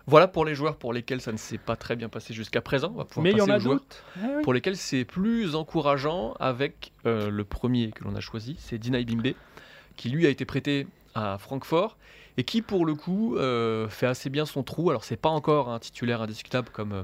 Voilà 0.06 0.26
pour 0.26 0.44
les 0.44 0.54
joueurs 0.54 0.76
pour 0.76 0.92
lesquels 0.92 1.20
ça 1.20 1.30
ne 1.30 1.36
s'est 1.36 1.58
pas 1.58 1.76
très 1.76 1.94
bien 1.94 2.08
passé 2.08 2.34
jusqu'à 2.34 2.60
présent. 2.60 2.90
On 2.92 2.98
va 2.98 3.04
pouvoir 3.04 3.22
Mais 3.22 3.30
il 3.30 3.36
y 3.36 3.40
en 3.40 3.48
a 3.48 3.58
d'autres. 3.58 3.84
Eh 4.16 4.26
oui. 4.36 4.42
pour 4.42 4.52
lesquels 4.52 4.76
c'est 4.76 5.04
plus 5.04 5.54
encourageant 5.54 6.34
avec 6.40 6.92
euh, 7.06 7.30
le 7.30 7.44
premier 7.44 7.90
que 7.92 8.04
l'on 8.04 8.14
a 8.16 8.20
choisi, 8.20 8.56
c'est 8.58 8.78
Dina 8.78 9.00
Bimbe, 9.02 9.34
qui 9.96 10.08
lui 10.08 10.26
a 10.26 10.30
été 10.30 10.44
prêté 10.44 10.88
à 11.14 11.38
Francfort 11.38 11.96
et 12.36 12.44
qui 12.44 12.62
pour 12.62 12.86
le 12.86 12.94
coup 12.94 13.36
euh, 13.36 13.88
fait 13.88 14.06
assez 14.06 14.30
bien 14.30 14.46
son 14.46 14.62
trou. 14.62 14.90
Alors 14.90 15.04
c'est 15.04 15.16
pas 15.16 15.28
encore 15.28 15.68
un 15.68 15.78
titulaire 15.78 16.22
indiscutable 16.22 16.68
comme 16.72 16.92
euh, 16.92 17.02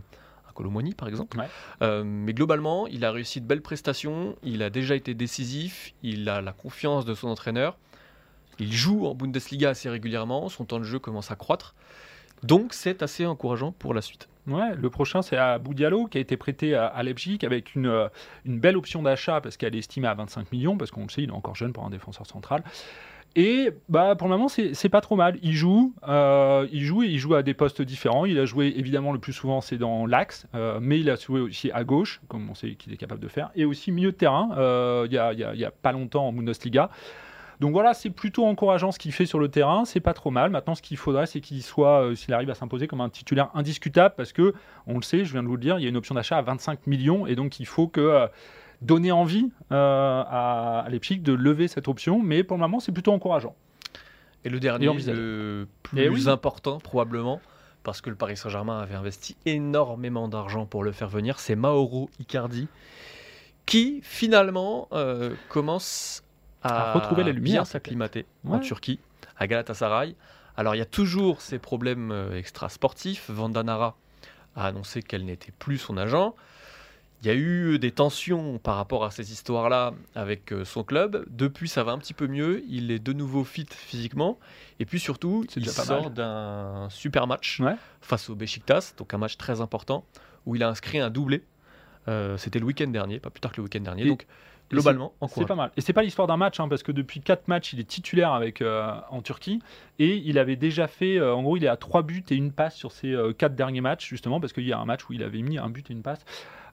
un 0.49 0.52
Colomoni 0.52 0.95
par 0.95 1.09
exemple, 1.09 1.38
Ouais. 1.38 1.49
Euh, 1.83 2.04
mais 2.04 2.35
globalement 2.35 2.87
il 2.87 3.04
a 3.04 3.12
réussi 3.12 3.40
de 3.40 3.47
belles 3.47 3.62
prestations, 3.62 4.37
il 4.42 4.62
a 4.62 4.71
déjà 4.71 4.95
été 4.95 5.14
décisif, 5.14 5.95
il 6.02 6.28
a 6.28 6.40
la 6.40 6.52
confiance 6.52 7.04
de 7.04 7.14
son 7.14 7.28
entraîneur, 7.28 7.76
il 8.59 8.73
joue 8.73 9.06
en 9.06 9.14
Bundesliga 9.14 9.71
assez 9.71 9.88
régulièrement, 9.88 10.49
son 10.49 10.64
temps 10.64 10.78
de 10.78 10.85
jeu 10.85 10.99
commence 10.99 11.30
à 11.30 11.37
croître, 11.37 11.75
donc 12.42 12.75
c'est 12.75 13.02
assez 13.02 13.26
encourageant 13.26 13.73
pour 13.73 13.95
la 13.95 14.02
suite. 14.02 14.28
Ouais, 14.47 14.76
le 14.76 14.90
prochain, 14.90 15.23
c'est 15.23 15.37
à 15.37 15.59
Boudialo, 15.59 16.06
qui 16.06 16.18
a 16.18 16.21
été 16.21 16.37
prêté 16.37 16.75
à, 16.75 16.87
à 16.87 17.02
Leipzig 17.02 17.38
avec 17.42 17.75
une, 17.75 17.87
euh, 17.87 18.09
une 18.45 18.61
belle 18.61 18.76
option 18.76 19.02
d'achat 19.02 19.40
parce 19.40 19.56
qu'elle 19.56 19.75
est 19.75 19.80
estimée 19.80 20.06
à 20.06 20.14
25 20.14 20.52
millions, 20.52 20.76
parce 20.76 20.92
qu'on 20.92 21.02
le 21.02 21.09
sait, 21.09 21.23
il 21.23 21.30
est 21.30 21.33
encore 21.33 21.56
jeune 21.56 21.73
pour 21.73 21.85
un 21.85 21.90
défenseur 21.90 22.26
central. 22.26 22.62
Et 23.35 23.71
bah, 23.90 24.14
pour 24.16 24.28
le 24.28 24.35
moment, 24.37 24.49
c'est 24.49 24.88
pas 24.88 25.02
trop 25.02 25.16
mal. 25.16 25.38
Il 25.42 25.52
joue, 25.52 25.95
euh, 26.09 26.66
il 26.73 26.83
joue, 26.83 27.02
et 27.02 27.06
il 27.09 27.18
joue 27.18 27.35
à 27.35 27.42
des 27.42 27.52
postes 27.52 27.83
différents. 27.83 28.25
Il 28.25 28.38
a 28.38 28.47
joué 28.47 28.73
évidemment 28.76 29.12
le 29.12 29.18
plus 29.18 29.35
souvent, 29.35 29.61
c'est 29.61 29.76
dans 29.76 30.06
l'axe, 30.06 30.47
euh, 30.54 30.78
mais 30.80 31.00
il 31.00 31.11
a 31.11 31.16
joué 31.16 31.40
aussi 31.40 31.71
à 31.73 31.85
gauche, 31.85 32.23
comme 32.28 32.49
on 32.49 32.54
sait 32.54 32.76
qu'il 32.76 32.95
est 32.95 32.97
capable 32.97 33.21
de 33.21 33.28
faire, 33.28 33.50
et 33.54 33.66
aussi 33.66 33.92
milieu 33.92 34.12
de 34.12 34.16
terrain. 34.16 34.50
euh, 34.56 35.06
Il 35.06 35.12
y, 35.12 35.18
a, 35.18 35.33
il 35.35 35.38
y 35.38 35.64
a- 35.64 35.71
pas 35.71 35.92
longtemps 35.92 36.28
en 36.28 36.33
Bundesliga. 36.33 36.88
Donc 37.61 37.73
voilà, 37.73 37.92
c'est 37.95 38.11
plutôt 38.11 38.45
encourageant 38.47 38.90
ce 38.92 38.99
qu'il 38.99 39.12
fait 39.12 39.25
sur 39.26 39.38
le 39.38 39.49
terrain, 39.49 39.85
c'est 39.87 40.00
pas 40.00 40.12
trop 40.14 40.30
mal. 40.30 40.50
Maintenant, 40.50 40.75
ce 40.75 40.83
qu'il 40.83 40.97
faudrait, 40.99 41.26
c'est 41.26 41.40
qu'il 41.40 41.62
soit, 41.62 42.02
euh, 42.04 42.14
s'il 42.14 42.33
arrive 42.35 42.50
à 42.50 42.54
s'imposer 42.54 42.87
comme 42.87 43.00
un 43.00 43.09
titulaire 43.09 43.49
indiscutable, 43.54 44.14
parce 44.16 44.33
que 44.33 44.55
on 44.87 44.94
le 44.96 45.03
sait, 45.03 45.24
je 45.24 45.33
viens 45.33 45.42
de 45.42 45.48
vous 45.48 45.57
le 45.57 45.62
dire, 45.62 45.79
il 45.79 45.83
y 45.83 45.87
a 45.87 45.88
une 45.90 45.96
option 45.96 46.14
d'achat 46.14 46.37
à 46.38 46.42
25 46.42 46.87
millions, 46.87 47.27
et 47.27 47.35
donc 47.35 47.59
il 47.61 47.66
faut 47.66 47.87
que 47.88 48.00
euh, 48.00 48.27
donner 48.82 49.12
envie 49.12 49.50
euh, 49.72 50.22
à, 50.26 50.80
à 50.86 50.88
Leipzig 50.88 51.18
de 51.20 51.32
lever 51.32 51.68
cette 51.68 51.88
option. 51.88 52.22
Mais 52.22 52.44
pour 52.44 52.56
le 52.56 52.60
moment, 52.60 52.80
c'est 52.80 52.92
plutôt 52.92 53.12
encourageant. 53.12 53.54
Et 54.44 54.48
le 54.48 54.60
dernier, 54.60 54.86
le 54.86 55.66
plus 55.82 55.98
Eh 56.00 56.08
oui. 56.08 56.28
important 56.28 56.78
probablement, 56.78 57.40
parce 57.82 58.00
que 58.00 58.10
le 58.10 58.16
Paris 58.16 58.36
Saint-Germain 58.36 58.78
avait 58.78 58.94
investi 58.94 59.36
énormément 59.44 60.28
d'argent 60.28 60.66
pour 60.66 60.84
le 60.84 60.92
faire 60.92 61.08
venir, 61.08 61.40
c'est 61.40 61.56
Mauro 61.56 62.10
Icardi, 62.20 62.68
qui 63.64 64.00
finalement 64.02 64.86
euh, 64.92 65.34
commence 65.48 66.22
à, 66.62 66.90
À 66.90 66.92
retrouver 66.92 67.24
la 67.24 67.32
lumière, 67.32 67.52
bien 67.62 67.64
s'acclimater 67.64 68.24
en 68.46 68.54
Ouais. 68.54 68.60
Turquie, 68.60 69.00
à 69.36 69.46
Galatasaray. 69.48 70.14
Alors 70.56 70.74
il 70.74 70.78
y 70.78 70.82
a 70.82 70.86
toujours 70.86 71.40
ces 71.40 71.58
problèmes 71.58 72.10
euh, 72.12 72.38
extra-sportifs. 72.38 73.28
Vandanara 73.30 73.96
a 74.54 74.66
annoncé 74.68 75.02
qu'elle 75.02 75.24
n'était 75.24 75.52
plus 75.58 75.78
son 75.78 75.96
agent. 75.96 76.34
Il 77.22 77.29
y 77.29 77.31
a 77.31 77.35
eu 77.35 77.79
des 77.79 77.90
tensions 77.92 78.59
par 78.59 78.76
rapport 78.76 79.05
à 79.05 79.11
ces 79.11 79.33
histoires-là 79.33 79.94
avec 80.14 80.52
euh, 80.52 80.64
son 80.64 80.85
club. 80.85 81.24
Depuis, 81.31 81.66
ça 81.68 81.83
va 81.83 81.92
un 81.92 81.98
petit 81.98 82.12
peu 82.14 82.26
mieux. 82.26 82.62
Il 82.68 82.90
est 82.90 82.98
de 82.98 83.12
nouveau 83.12 83.42
fit 83.42 83.66
physiquement. 83.70 84.38
Et 84.81 84.85
puis 84.85 85.00
surtout, 85.00 85.44
il 85.57 85.68
sort 85.68 86.11
d'un 86.11 86.88
super 86.90 87.26
match 87.26 87.59
Ouais. 87.61 87.74
face 88.02 88.29
au 88.29 88.35
Besiktas, 88.35 88.92
donc 88.98 89.14
un 89.14 89.18
match 89.18 89.38
très 89.38 89.61
important, 89.62 90.05
où 90.44 90.55
il 90.57 90.62
a 90.62 90.68
inscrit 90.68 90.98
un 90.98 91.11
doublé. 91.11 91.42
Euh, 92.07 92.37
C'était 92.37 92.59
le 92.59 92.66
week-end 92.66 92.88
dernier, 92.88 93.18
pas 93.18 93.31
plus 93.31 93.40
tard 93.40 93.50
que 93.50 93.57
le 93.57 93.64
week-end 93.64 93.81
dernier. 93.81 94.02
Et- 94.05 94.09
donc, 94.09 94.26
globalement, 94.70 95.14
C'est 95.29 95.46
pas 95.46 95.55
mal. 95.55 95.70
Et 95.76 95.81
c'est 95.81 95.92
pas 95.94 96.02
l'histoire 96.02 96.29
d'un 96.29 96.37
match, 96.37 96.61
hein, 96.61 96.68
parce 96.68 96.83
que 96.83 96.92
depuis 96.92 97.20
4 97.20 97.48
matchs, 97.48 97.72
il 97.72 97.81
est 97.81 97.85
titulaire 97.88 98.33
avec, 98.33 98.61
euh, 98.61 98.92
en 99.11 99.22
Turquie. 99.22 99.61
Et 99.98 100.16
il 100.16 100.38
avait 100.38 100.57
déjà 100.57 100.87
fait, 100.87 101.16
euh, 101.18 101.35
en 101.35 101.42
gros, 101.42 101.57
il 101.57 101.64
est 101.64 101.68
à 101.68 101.76
3 101.76 102.02
buts 102.02 102.24
et 102.31 102.35
une 102.37 102.52
passe 102.52 102.76
sur 102.76 102.92
ses 102.92 103.16
4 103.38 103.55
derniers 103.57 103.81
matchs, 103.81 104.07
justement, 104.07 104.38
parce 104.38 104.52
qu'il 104.52 104.66
y 104.66 104.72
a 104.72 104.79
un 104.79 104.85
match 104.85 105.09
où 105.09 105.14
il 105.14 105.22
avait 105.22 105.40
mis 105.42 105.57
un 105.59 105.70
but 105.70 105.90
et 105.90 105.94
une 105.94 106.02
passe 106.02 106.20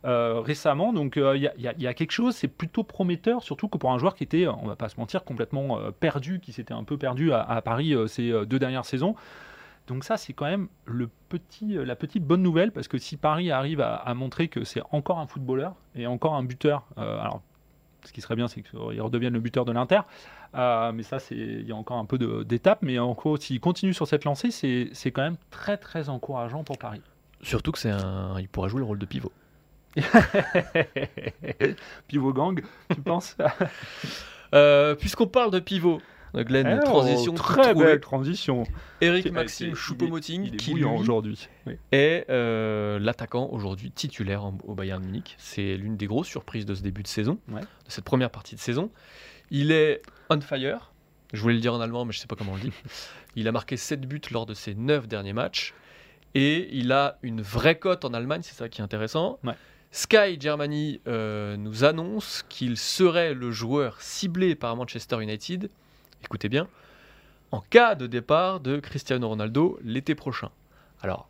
euh, 0.05 0.39
récemment. 0.41 0.93
Donc 0.93 1.17
euh, 1.17 1.37
il 1.37 1.51
il 1.57 1.81
y 1.81 1.87
a- 1.87 1.93
quelque 1.93 2.11
chose, 2.11 2.35
c'est 2.35 2.47
plutôt 2.47 2.83
prometteur, 2.83 3.43
surtout 3.43 3.67
que 3.67 3.77
pour 3.77 3.91
un 3.91 3.97
joueur 3.97 4.15
qui 4.15 4.23
était, 4.23 4.47
on 4.47 4.67
va 4.67 4.75
pas 4.75 4.89
se 4.89 4.99
mentir, 4.99 5.23
complètement 5.23 5.79
euh, 5.79 5.91
perdu, 5.91 6.39
qui 6.39 6.51
s'était 6.51 6.73
un 6.73 6.83
peu 6.83 6.97
perdu 6.97 7.31
à, 7.33 7.61
Paris 7.61 7.93
euh, 7.93 8.07
ces 8.07 8.31
euh, 8.31 8.45
deux 8.45 8.59
dernières 8.59 8.85
saisons. 8.85 9.15
Donc 9.87 10.03
ça, 10.03 10.17
c'est 10.17 10.33
quand 10.33 10.45
même 10.45 10.67
le 10.85 11.09
petit, 11.29 11.77
euh, 11.77 11.85
la 11.85 11.95
petite 11.95 12.23
bonne 12.23 12.41
nouvelle, 12.41 12.71
parce 12.71 12.87
que 12.87 12.97
si 12.97 13.17
Paris 13.17 13.51
arrive 13.51 13.81
à, 13.81 14.13
montrer 14.13 14.47
que 14.47 14.63
c'est 14.63 14.81
encore 14.91 15.19
un 15.19 15.27
footballeur 15.27 15.75
et 15.95 16.07
encore 16.07 16.35
un 16.35 16.43
buteur, 16.43 16.85
euh, 16.97 17.19
alors 17.19 17.41
ce 18.05 18.11
qui 18.11 18.21
serait 18.21 18.35
bien, 18.35 18.47
c'est 18.47 18.61
qu'il 18.61 19.01
redevienne 19.01 19.33
le 19.33 19.39
buteur 19.39 19.65
de 19.65 19.71
l'Inter. 19.71 20.01
Euh, 20.55 20.91
mais 20.91 21.03
ça, 21.03 21.17
il 21.31 21.67
y 21.67 21.71
a 21.71 21.75
encore 21.75 21.97
un 21.97 22.05
peu 22.05 22.17
d'étapes. 22.43 22.79
Mais 22.81 22.99
en 22.99 23.13
gros, 23.13 23.37
s'il 23.37 23.59
continue 23.59 23.93
sur 23.93 24.07
cette 24.07 24.25
lancée, 24.25 24.51
c'est 24.51 25.11
quand 25.11 25.21
même 25.21 25.37
très 25.51 25.77
très 25.77 26.09
encourageant 26.09 26.63
pour 26.63 26.77
Paris. 26.77 27.01
Surtout 27.41 27.71
que 27.71 27.79
c'est 27.79 27.93
pourra 28.51 28.67
jouer 28.67 28.79
le 28.79 28.85
rôle 28.85 28.99
de 28.99 29.05
pivot. 29.05 29.31
Pivot 32.07 32.33
gang, 32.33 32.61
tu 32.93 33.01
penses 33.01 33.35
Euh, 34.55 34.93
Puisqu'on 34.93 35.25
parle 35.25 35.49
de 35.49 35.59
pivot, 35.59 35.99
euh, 36.35 36.43
Glenn, 36.43 36.77
Eh, 36.79 36.85
transition 36.85 37.31
oh, 37.33 37.35
toute 37.35 37.43
très 37.43 37.73
belle 37.73 37.99
transition. 37.99 38.65
Eric 39.01 39.31
Maxime 39.31 39.73
Choupo-Moting, 39.73 40.53
est 40.53 40.57
qui 40.57 40.75
lui, 40.75 40.83
aujourd'hui. 40.83 41.49
Oui. 41.65 41.79
est 41.91 42.29
euh, 42.29 42.99
l'attaquant 42.99 43.49
aujourd'hui 43.51 43.89
titulaire 43.89 44.45
en- 44.45 44.55
au 44.65 44.75
Bayern 44.75 45.03
Munich. 45.03 45.33
C'est 45.39 45.75
l'une 45.75 45.97
des 45.97 46.05
grosses 46.05 46.27
surprises 46.27 46.67
de 46.67 46.75
ce 46.75 46.83
début 46.83 47.01
de 47.01 47.07
saison, 47.07 47.39
Ouais. 47.51 47.61
de 47.61 47.65
cette 47.87 48.05
première 48.05 48.29
partie 48.29 48.53
de 48.53 48.59
saison. 48.59 48.91
Il 49.49 49.71
est 49.71 50.03
on 50.29 50.39
fire. 50.39 50.91
Je 51.33 51.41
voulais 51.41 51.55
le 51.55 51.59
dire 51.59 51.73
en 51.73 51.81
allemand, 51.81 52.05
mais 52.05 52.13
je 52.13 52.19
sais 52.19 52.27
pas 52.27 52.35
comment 52.35 52.51
on 52.51 52.55
le 52.57 52.61
dit. 52.61 52.73
Il 53.35 53.47
a 53.47 53.51
marqué 53.51 53.75
7 53.75 54.01
buts 54.01 54.21
lors 54.29 54.45
de 54.45 54.53
ses 54.53 54.75
9 54.75 55.07
derniers 55.07 55.33
matchs. 55.33 55.73
Et 56.35 56.69
il 56.77 56.91
a 56.91 57.17
une 57.23 57.41
vraie 57.41 57.79
cote 57.79 58.05
en 58.05 58.13
Allemagne, 58.13 58.41
c'est 58.43 58.53
ça 58.55 58.69
qui 58.69 58.81
est 58.81 58.83
intéressant. 58.83 59.39
Ouais. 59.43 59.53
Sky 59.95 60.37
Germany 60.39 61.01
euh, 61.07 61.55
nous 61.55 61.83
annonce 61.83 62.43
qu'il 62.49 62.77
serait 62.77 63.35
le 63.35 63.51
joueur 63.51 64.01
ciblé 64.01 64.55
par 64.55 64.75
Manchester 64.75 65.21
United. 65.21 65.69
Écoutez 66.23 66.49
bien, 66.49 66.67
en 67.51 67.61
cas 67.61 67.93
de 67.93 68.07
départ 68.07 68.59
de 68.59 68.79
Cristiano 68.79 69.29
Ronaldo 69.29 69.77
l'été 69.83 70.15
prochain. 70.15 70.49
Alors, 71.03 71.29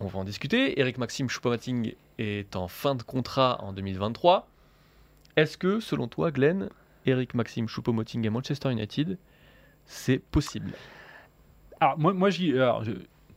on 0.00 0.08
va 0.08 0.18
en 0.18 0.24
discuter. 0.24 0.78
Eric 0.78 0.98
Maxime 0.98 1.28
Choupo-Moting 1.28 1.94
est 2.18 2.54
en 2.54 2.68
fin 2.68 2.96
de 2.96 3.02
contrat 3.02 3.64
en 3.64 3.72
2023. 3.72 4.46
Est-ce 5.36 5.56
que, 5.56 5.80
selon 5.80 6.06
toi, 6.06 6.30
Glenn, 6.30 6.68
Eric 7.06 7.32
Maxime 7.32 7.66
Choupo-Moting 7.66 8.26
et 8.26 8.28
Manchester 8.28 8.70
United, 8.70 9.16
c'est 9.86 10.18
possible? 10.18 10.72
Alors, 11.80 11.98
moi, 11.98 12.12
moi 12.12 12.28
j'y. 12.28 12.52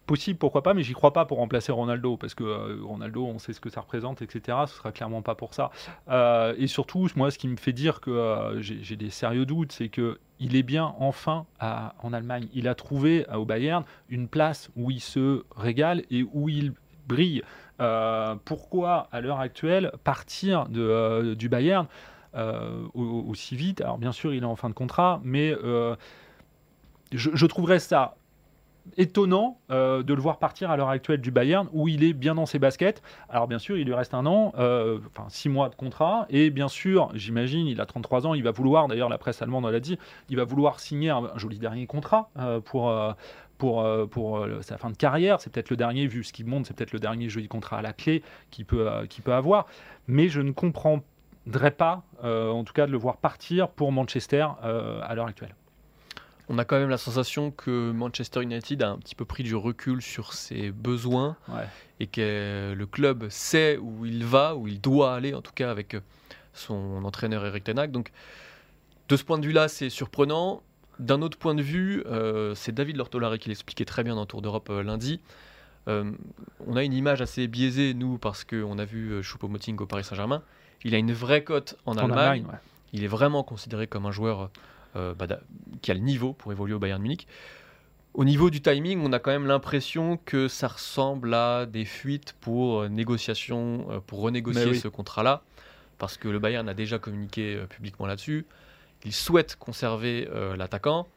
Possible, 0.09 0.39
pourquoi 0.39 0.63
pas, 0.63 0.73
mais 0.73 0.81
j'y 0.81 0.93
crois 0.93 1.13
pas 1.13 1.25
pour 1.25 1.37
remplacer 1.37 1.71
Ronaldo, 1.71 2.17
parce 2.17 2.33
que 2.33 2.43
euh, 2.43 2.79
Ronaldo, 2.81 3.27
on 3.27 3.37
sait 3.37 3.53
ce 3.53 3.59
que 3.59 3.69
ça 3.69 3.81
représente, 3.81 4.23
etc. 4.23 4.65
Ce 4.65 4.75
sera 4.75 4.91
clairement 4.91 5.21
pas 5.21 5.35
pour 5.35 5.53
ça. 5.53 5.69
Euh, 6.07 6.55
et 6.57 6.65
surtout, 6.65 7.07
moi, 7.15 7.29
ce 7.29 7.37
qui 7.37 7.47
me 7.47 7.57
fait 7.57 7.73
dire 7.73 8.01
que 8.01 8.09
euh, 8.09 8.59
j'ai 8.59 8.95
des 8.95 9.11
sérieux 9.11 9.45
doutes, 9.45 9.71
c'est 9.71 9.89
que 9.89 10.17
il 10.39 10.55
est 10.55 10.63
bien 10.63 10.95
enfin 10.97 11.45
en 11.59 12.11
Allemagne. 12.11 12.47
Il 12.55 12.67
a 12.67 12.73
trouvé 12.73 13.27
au 13.35 13.45
Bayern 13.45 13.83
une 14.09 14.27
place 14.27 14.71
où 14.75 14.89
il 14.89 14.99
se 14.99 15.43
régale 15.55 16.01
et 16.09 16.23
où 16.33 16.49
il 16.49 16.73
brille. 17.07 17.43
Pourquoi, 18.45 19.09
à 19.11 19.21
l'heure 19.21 19.39
actuelle, 19.39 19.91
partir 20.03 20.65
du 20.69 21.49
Bayern 21.49 21.85
au- 22.35 23.25
aussi 23.29 23.55
vite? 23.55 23.81
Alors, 23.81 23.99
bien 23.99 24.11
sûr, 24.11 24.33
il 24.33 24.41
est 24.41 24.47
en 24.47 24.55
fin 24.55 24.69
de 24.69 24.73
contrat, 24.73 25.21
mais 25.23 25.53
je 27.11 27.45
trouverais 27.45 27.79
ça 27.79 28.15
étonnant 28.97 29.59
euh, 29.71 30.03
de 30.03 30.13
le 30.13 30.21
voir 30.21 30.39
partir 30.39 30.71
à 30.71 30.77
l'heure 30.77 30.89
actuelle 30.89 31.21
du 31.21 31.31
Bayern 31.31 31.67
où 31.73 31.87
il 31.87 32.03
est 32.03 32.13
bien 32.13 32.35
dans 32.35 32.45
ses 32.45 32.59
baskets. 32.59 33.01
Alors 33.29 33.47
bien 33.47 33.59
sûr, 33.59 33.77
il 33.77 33.85
lui 33.85 33.93
reste 33.93 34.13
un 34.13 34.25
an, 34.25 34.53
euh, 34.57 34.99
enfin 35.07 35.27
six 35.29 35.49
mois 35.49 35.69
de 35.69 35.75
contrat, 35.75 36.25
et 36.29 36.49
bien 36.49 36.67
sûr, 36.67 37.11
j'imagine, 37.13 37.67
il 37.67 37.79
a 37.81 37.85
33 37.85 38.27
ans, 38.27 38.33
il 38.33 38.43
va 38.43 38.51
vouloir, 38.51 38.87
d'ailleurs 38.87 39.09
la 39.09 39.17
presse 39.17 39.41
allemande 39.41 39.65
l'a 39.65 39.79
dit, 39.79 39.97
il 40.29 40.37
va 40.37 40.43
vouloir 40.43 40.79
signer 40.79 41.09
un, 41.09 41.31
joli 41.35 41.59
dernier 41.59 41.85
contrat 41.85 42.29
euh, 42.37 42.59
pour... 42.59 42.93
pour, 43.57 43.85
pour 44.09 44.47
sa 44.61 44.77
fin 44.77 44.89
de 44.89 44.95
carrière, 44.95 45.41
c'est 45.41 45.51
peut-être 45.51 45.69
le 45.69 45.75
dernier, 45.75 46.07
vu 46.07 46.23
ce 46.23 46.31
qu'il 46.31 46.45
montre, 46.45 46.67
c'est 46.67 46.73
peut-être 46.73 46.93
le 46.93 46.99
dernier 46.99 47.27
joli 47.27 47.49
contrat 47.49 47.79
à 47.79 47.81
la 47.81 47.91
clé 47.91 48.23
qu'il 48.51 48.65
peut, 48.65 48.89
qu'il 49.09 49.21
peut 49.21 49.33
avoir. 49.33 49.65
Mais 50.07 50.29
je 50.29 50.39
ne 50.39 50.51
comprendrais 50.51 51.71
pas, 51.77 52.03
en 52.23 52.63
tout 52.63 52.71
cas, 52.71 52.87
de 52.87 52.91
le 52.93 52.97
voir 52.97 53.17
partir 53.17 53.67
pour 53.67 53.91
Manchester 53.91 54.47
à 54.61 55.13
l'heure 55.13 55.27
actuelle. 55.27 55.55
On 56.49 56.57
a 56.57 56.65
quand 56.65 56.79
même 56.79 56.89
la 56.89 56.97
sensation 56.97 57.51
que 57.51 57.91
Manchester 57.91 58.41
United 58.41 58.81
a 58.81 58.89
un 58.89 58.97
petit 58.97 59.13
peu 59.15 59.23
pris 59.23 59.43
du 59.43 59.55
recul 59.55 60.01
sur 60.01 60.33
ses 60.33 60.71
besoins 60.71 61.37
Ouais. 61.47 61.67
et 61.99 62.07
que 62.07 62.73
le 62.75 62.85
club 62.87 63.29
sait 63.29 63.77
où 63.77 64.05
il 64.05 64.25
va, 64.25 64.55
où 64.55 64.67
il 64.67 64.81
doit 64.81 65.13
aller, 65.13 65.33
en 65.35 65.41
tout 65.41 65.51
cas 65.53 65.69
avec 65.69 65.95
son 66.53 67.03
entraîneur 67.05 67.45
Eric 67.45 67.63
Ten 67.65 67.77
Hag. 67.77 67.91
Donc, 67.91 68.11
de 69.09 69.15
ce 69.15 69.23
point 69.23 69.37
de 69.37 69.45
vue-là, 69.45 69.67
c'est 69.67 69.89
surprenant. 69.89 70.63
D'un 70.97 71.21
autre 71.21 71.37
point 71.37 71.55
de 71.55 71.61
vue, 71.61 72.03
euh, 72.07 72.55
c'est 72.55 72.71
David 72.73 72.97
Lortolari 72.97 73.37
qui 73.39 73.49
l'expliquait 73.49 73.85
très 73.85 74.03
bien 74.03 74.15
dans 74.15 74.25
Tour 74.25 74.41
d'Europe 74.41 74.69
euh, 74.71 74.83
lundi. 74.83 75.21
Euh, 75.87 76.11
on 76.67 76.75
a 76.75 76.83
une 76.83 76.93
image 76.93 77.21
assez 77.21 77.47
biaisée, 77.47 77.93
nous, 77.93 78.17
parce 78.17 78.43
qu'on 78.43 78.77
a 78.79 78.85
vu 78.85 79.21
Choupo-Moting 79.21 79.77
au 79.77 79.85
Paris 79.85 80.03
Saint-Germain. 80.03 80.41
Il 80.83 80.93
a 80.95 80.97
une 80.97 81.13
vraie 81.13 81.43
cote 81.43 81.77
en, 81.85 81.93
En 81.93 81.97
Allemagne. 81.99 82.17
Allemagne, 82.19 82.45
ouais. 82.51 82.59
Il 82.91 83.03
est 83.03 83.07
vraiment 83.07 83.43
considéré 83.43 83.85
comme 83.87 84.05
un 84.07 84.11
joueur 84.11 84.49
euh, 84.95 85.13
bah, 85.13 85.27
qui 85.81 85.91
a 85.91 85.93
le 85.93 85.99
niveau 85.99 86.33
pour 86.33 86.51
évoluer 86.51 86.73
au 86.73 86.79
Bayern 86.79 87.01
Munich. 87.01 87.27
Au 88.13 88.25
niveau 88.25 88.49
du 88.49 88.61
timing, 88.61 89.01
on 89.03 89.13
a 89.13 89.19
quand 89.19 89.31
même 89.31 89.45
l'impression 89.45 90.17
que 90.25 90.47
ça 90.47 90.67
ressemble 90.67 91.33
à 91.33 91.65
des 91.65 91.85
fuites 91.85 92.33
pour 92.41 92.81
euh, 92.81 92.87
négociation, 92.89 93.87
euh, 93.89 93.99
pour 93.99 94.21
renégocier 94.21 94.71
oui. 94.71 94.79
ce 94.79 94.87
contrat-là, 94.87 95.43
parce 95.99 96.17
que 96.17 96.27
le 96.27 96.39
Bayern 96.39 96.67
a 96.67 96.73
déjà 96.73 96.97
communiqué 96.97 97.55
euh, 97.55 97.67
publiquement 97.67 98.07
là-dessus. 98.07 98.45
Il 99.05 99.13
souhaite 99.13 99.55
conserver 99.57 100.27
euh, 100.31 100.55
l'attaquant. 100.55 101.07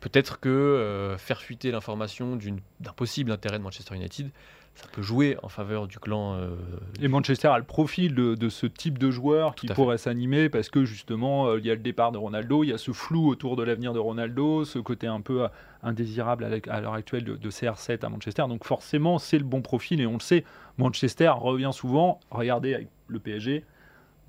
Peut-être 0.00 0.40
que 0.40 0.48
euh, 0.48 1.18
faire 1.18 1.42
fuiter 1.42 1.70
l'information 1.70 2.38
d'un 2.80 2.92
possible 2.92 3.30
intérêt 3.30 3.58
de 3.58 3.62
Manchester 3.62 3.94
United, 3.94 4.30
ça 4.74 4.86
peut 4.92 5.02
jouer 5.02 5.36
en 5.42 5.48
faveur 5.48 5.86
du 5.86 5.98
clan 5.98 6.34
euh, 6.36 6.56
Et 7.02 7.08
Manchester 7.08 7.48
a 7.48 7.58
le 7.58 7.64
profil 7.64 8.14
de, 8.14 8.34
de 8.34 8.48
ce 8.48 8.66
type 8.66 8.98
de 8.98 9.10
joueur 9.10 9.54
qui 9.54 9.66
pourrait 9.74 9.98
s'animer 9.98 10.48
parce 10.48 10.70
que 10.70 10.84
justement 10.84 11.48
euh, 11.48 11.58
il 11.58 11.66
y 11.66 11.70
a 11.70 11.74
le 11.74 11.80
départ 11.82 12.12
de 12.12 12.18
Ronaldo, 12.18 12.64
il 12.64 12.68
y 12.70 12.72
a 12.72 12.78
ce 12.78 12.92
flou 12.92 13.28
autour 13.28 13.56
de 13.56 13.62
l'avenir 13.62 13.92
de 13.92 13.98
Ronaldo, 13.98 14.64
ce 14.64 14.78
côté 14.78 15.06
un 15.06 15.20
peu 15.20 15.42
euh, 15.44 15.48
indésirable 15.82 16.44
à 16.44 16.48
l'heure- 16.48 16.60
à 16.68 16.80
l'heure 16.80 16.94
actuelle 16.94 17.24
de, 17.24 17.36
de 17.36 17.50
CR7 17.50 18.04
à 18.04 18.08
Manchester. 18.08 18.44
Donc 18.48 18.64
forcément 18.64 19.18
c'est 19.18 19.38
le 19.38 19.44
bon 19.44 19.60
profil 19.60 20.00
et 20.00 20.06
on 20.06 20.14
le 20.14 20.20
sait. 20.20 20.44
Manchester 20.78 21.28
revient 21.36 21.70
souvent. 21.74 22.20
Regardez 22.30 22.74
avec 22.74 22.88
le 23.08 23.18
PSG. 23.18 23.64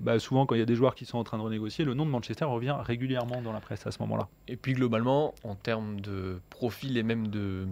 Bah, 0.02 0.18
souvent, 0.18 0.46
quand 0.46 0.56
il 0.56 0.58
y 0.58 0.62
a 0.62 0.66
des 0.66 0.74
joueurs 0.74 0.96
qui 0.96 1.06
sont 1.06 1.16
en 1.18 1.22
train 1.24 1.38
de 1.38 1.42
renégocier, 1.44 1.84
le 1.84 1.94
nom 1.94 2.04
de 2.04 2.10
Manchester 2.10 2.44
revient 2.44 2.74
régulièrement 2.80 3.40
dans 3.40 3.52
la 3.52 3.60
presse 3.60 3.86
à 3.86 3.92
ce 3.92 4.00
moment-là. 4.00 4.28
Et 4.48 4.56
puis 4.56 4.72
globalement, 4.72 5.32
en 5.44 5.54
termes 5.54 6.00
de 6.00 6.40
profil 6.50 6.98
et 6.98 7.04
même 7.04 7.28
de 7.28 7.66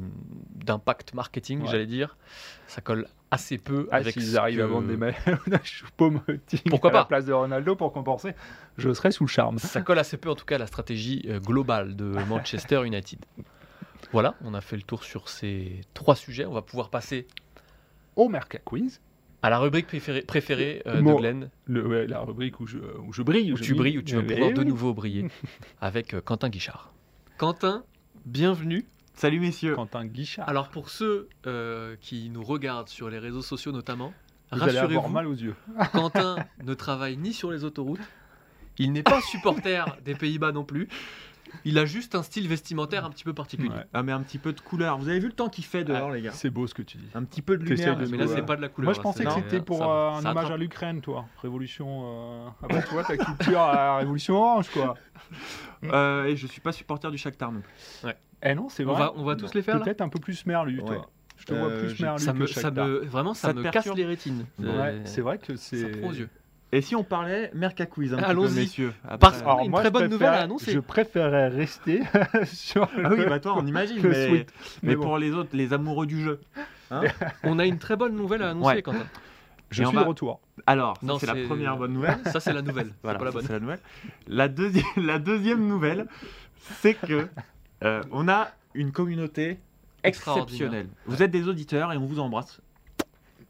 d'impact 0.54 1.12
marketing, 1.14 1.62
Ouais. 1.62 1.66
j'allais 1.68 1.86
dire, 1.86 2.16
ça 2.68 2.80
colle 2.80 3.08
assez 3.32 3.58
peu 3.58 3.88
Ah, 3.90 3.96
avec 3.96 4.14
s'ils 4.14 4.36
arrivent 4.38 4.60
à 4.60 4.64
que- 4.64 4.68
vendre 4.70 4.86
des 4.86 4.96
maillots 4.96 5.16
Pourquoi 6.70 6.90
à 6.90 6.92
la 6.92 6.98
pas 7.00 7.04
place 7.06 7.24
de 7.24 7.32
Ronaldo 7.32 7.74
pour 7.76 7.92
compenser, 7.92 8.32
je 8.78 8.92
serais 8.92 9.10
sous 9.10 9.24
le 9.24 9.28
charme. 9.28 9.58
Ça 9.58 9.80
colle 9.82 9.98
assez 9.98 10.16
peu 10.16 10.30
en 10.30 10.34
tout 10.36 10.44
cas 10.44 10.54
à 10.54 10.58
la 10.58 10.66
stratégie 10.68 11.24
euh, 11.28 11.40
globale 11.40 11.96
de 11.96 12.04
Manchester 12.28 12.84
United. 12.86 13.18
Voilà, 14.12 14.34
on 14.44 14.54
a 14.54 14.60
fait 14.60 14.76
le 14.76 14.82
tour 14.82 15.02
sur 15.04 15.28
ces 15.28 15.80
trois 15.94 16.14
sujets. 16.16 16.46
On 16.46 16.52
va 16.52 16.62
pouvoir 16.62 16.90
passer 16.90 17.26
Au 18.16 18.28
Merca 18.28 18.58
Quiz. 18.58 19.00
À 19.42 19.50
la 19.50 19.59
rubrique 19.59 19.87
préférée, 19.87 20.22
préférée 20.22 20.83
euh, 20.87 21.00
de. 21.00 21.14
Glenn, 21.14 21.50
Le, 21.66 21.87
ouais, 21.87 22.07
la 22.07 22.20
rubrique 22.20 22.61
où 22.61 22.66
je, 22.66 22.79
où 22.79 23.12
je 23.12 23.22
brille. 23.22 23.53
où 23.53 23.57
je 23.57 23.62
tu 23.62 23.74
brilles, 23.74 23.98
où 23.98 24.03
tu 24.03 24.14
vas 24.16 24.22
Eh 24.22 24.35
pouvoir 24.35 24.53
de 24.53 24.64
nouveau 24.64 24.92
briller, 24.94 25.29
avec 25.81 26.14
euh, 26.14 26.20
Quentin 26.20 26.48
Guichard. 26.48 26.92
Quentin, 27.38 27.85
bienvenue. 28.26 28.87
Salut 29.14 29.40
messieurs. 29.40 29.74
Quentin 29.74 30.05
Guichard. 30.07 30.48
Alors 30.48 30.68
pour 30.68 30.88
ceux 30.90 31.29
euh, 31.46 31.96
qui 32.00 32.31
nous 32.31 32.42
regardent 32.42 32.88
sur 32.88 33.09
les 33.11 33.18
réseaux 33.18 33.42
sociaux 33.42 33.72
notamment, 33.72 34.12
rassurez-vous, 34.50 35.09
mal 35.09 35.26
aux 35.26 35.35
yeux. 35.35 35.55
Quentin 35.92 36.37
ne 36.64 36.74
travaille 36.74 37.16
ni 37.16 37.33
sur 37.33 37.50
les 37.50 37.64
autoroutes, 37.64 38.00
il 38.79 38.92
n'est 38.92 39.03
pas 39.03 39.20
supporter 39.20 39.98
des 40.05 40.14
Pays-Bas 40.14 40.53
non 40.53 40.64
plus. 40.64 40.88
Il 41.64 41.78
a 41.78 41.84
juste 41.84 42.14
un 42.14 42.22
style 42.22 42.48
vestimentaire 42.48 43.04
un 43.04 43.10
petit 43.10 43.24
peu 43.24 43.32
particulier. 43.32 43.68
Ouais. 43.70 43.84
Ah 43.92 44.02
mais 44.02 44.12
un 44.12 44.20
petit 44.22 44.38
peu 44.38 44.52
de 44.52 44.60
couleur. 44.60 44.98
Vous 44.98 45.08
avez 45.08 45.18
vu 45.20 45.26
le 45.26 45.32
temps 45.32 45.48
qu'il 45.48 45.64
fait 45.64 45.84
dehors 45.84 46.10
les 46.10 46.22
gars 46.22 46.32
C'est 46.32 46.50
beau 46.50 46.66
ce 46.66 46.74
que 46.74 46.82
tu 46.82 46.96
dis. 46.98 47.08
Un 47.14 47.24
petit 47.24 47.42
peu 47.42 47.56
de 47.56 47.64
lumière. 47.64 47.96
de 47.96 48.06
Mais 48.06 48.12
Ouais. 48.18 48.24
là, 48.24 48.26
c'est 48.34 48.46
pas 48.46 48.56
de 48.56 48.62
la 48.62 48.68
couleur. 48.68 48.86
Moi, 48.86 48.92
je 48.94 48.98
là, 48.98 49.02
pensais 49.02 49.24
que 49.24 49.30
c'était 49.32 49.60
pour 49.60 49.78
ça- 49.78 49.84
euh, 49.88 50.10
un 50.10 50.20
ça 50.22 50.30
hommage 50.30 50.50
à 50.50 50.56
l'Ukraine, 50.56 51.00
toi. 51.00 51.26
Révolution. 51.42 51.86
Euh... 52.04 52.48
Ah 52.62 52.66
bah, 52.68 52.82
tu 52.82 52.92
vois, 52.94 53.04
ta 53.04 53.16
culture 53.16 53.60
à 53.60 53.74
la 53.74 53.96
Révolution 53.98 54.34
Orange, 54.36 54.68
quoi. 54.70 54.94
Euh, 55.84 56.24
et 56.26 56.36
je 56.36 56.46
suis 56.46 56.60
pas 56.60 56.72
supporter 56.72 57.10
du 57.10 57.18
Shakhtar 57.18 57.52
non 57.52 57.60
plus. 57.60 58.12
Eh 58.42 58.54
non, 58.54 58.68
c'est 58.68 58.84
On 58.84 58.92
vrai. 58.92 58.98
va, 58.98 59.12
on 59.16 59.24
va 59.24 59.36
tous 59.36 59.52
les 59.54 59.62
faire 59.62 59.78
là 59.78 59.84
Peut-être 59.84 60.00
un 60.00 60.08
peu 60.08 60.18
plus 60.18 60.46
merlu, 60.46 60.80
Ouais. 60.80 60.86
toi. 60.86 61.10
Je 61.36 61.46
te 61.46 61.54
vois 61.54 61.68
Euh, 61.68 61.80
plus 61.86 62.00
merlu 62.00 62.18
ça 62.22 62.32
que 62.32 62.38
me, 62.38 62.46
ça 62.46 62.70
me, 62.70 62.98
Vraiment, 63.06 63.32
ça, 63.34 63.48
Ça 63.48 63.54
te 63.54 63.58
me 63.60 63.70
casse 63.70 63.94
les 63.94 64.04
rétines. 64.04 64.44
Ouais, 64.58 64.66
Euh, 64.68 65.00
c'est 65.04 65.20
vrai 65.22 65.38
que 65.38 65.56
Ça 65.56 65.76
c'est. 65.76 65.90
prend 66.00 66.08
aux 66.08 66.12
yeux. 66.12 66.28
Et 66.72 66.83
si 66.83 66.94
on 66.94 67.02
parlait 67.02 67.50
Merca 67.54 67.85
Quiz 67.87 68.12
un 68.12 68.16
petit 68.18 68.24
peu 68.24 68.30
Allons-y. 68.30 68.54
messieurs 68.61 68.92
Parce- 69.18 69.40
Alors, 69.42 69.61
une 69.61 69.72
très 69.72 69.90
bonne 69.90 70.02
préfère- 70.02 70.09
nouvelle 70.11 70.28
à 70.35 70.42
annoncer. 70.42 70.70
Je 70.72 70.78
préférerais 70.78 71.48
rester 71.48 72.02
sur 72.44 72.85
Ah 73.04 73.09
oui 73.11 73.16
le- 73.18 73.28
bah 73.28 73.40
toi 73.40 73.54
on 73.56 73.66
imagine 73.66 73.98
mais, 74.02 74.30
mais 74.30 74.46
Mais 74.83 74.94
bon. 74.96 75.02
pour 75.02 75.18
les 75.18 75.33
autres 75.33 75.50
les 75.52 75.72
amoureux 75.72 76.06
du 76.06 76.22
jeu. 76.22 76.40
hein 76.92 77.02
On 77.42 77.59
a 77.59 77.66
une 77.66 77.78
très 77.78 77.96
bonne 77.96 78.14
nouvelle 78.14 78.42
à 78.42 78.50
annoncer, 78.50 78.74
Ouais. 78.76 78.83
Quentin. 78.83 79.06
Je 79.70 79.83
Et 79.83 79.87
suis 79.87 79.94
va- 79.94 80.02
de 80.02 80.09
retour. 80.09 80.40
Alors 80.66 80.96
ça, 80.96 81.06
Non, 81.06 81.18
c'est 81.18 81.26
la 81.26 81.35
première 81.46 81.76
bonne 81.76 81.92
nouvelle. 81.92 82.18
Ça, 82.26 82.40
c'est 82.40 82.52
la 82.52 82.62
nouvelle. 82.62 82.90
Voilà, 83.04 83.18
c'est 83.18 83.24
pas 83.24 83.24
la 83.24 83.30
ça, 83.30 83.38
bonne. 83.38 83.46
c'est 83.46 83.52
la 83.52 83.61
nouvelle. 83.61 83.78
La 84.28 84.48
deuxième, 84.48 84.85
la 84.96 85.18
deuxième 85.20 85.66
nouvelle, 85.66 86.06
c'est 86.80 86.94
que 86.94 87.28
euh, 87.85 88.02
on 88.12 88.28
a 88.28 88.48
une 88.74 88.90
communauté 88.92 89.59
Extraordinaire. 90.02 90.44
exceptionnelle. 90.48 90.88
Vous 91.06 91.22
êtes 91.22 91.30
des 91.30 91.46
auditeurs 91.48 91.92
et 91.92 91.96
on 91.96 92.06
vous 92.06 92.18
embrasse. 92.20 92.61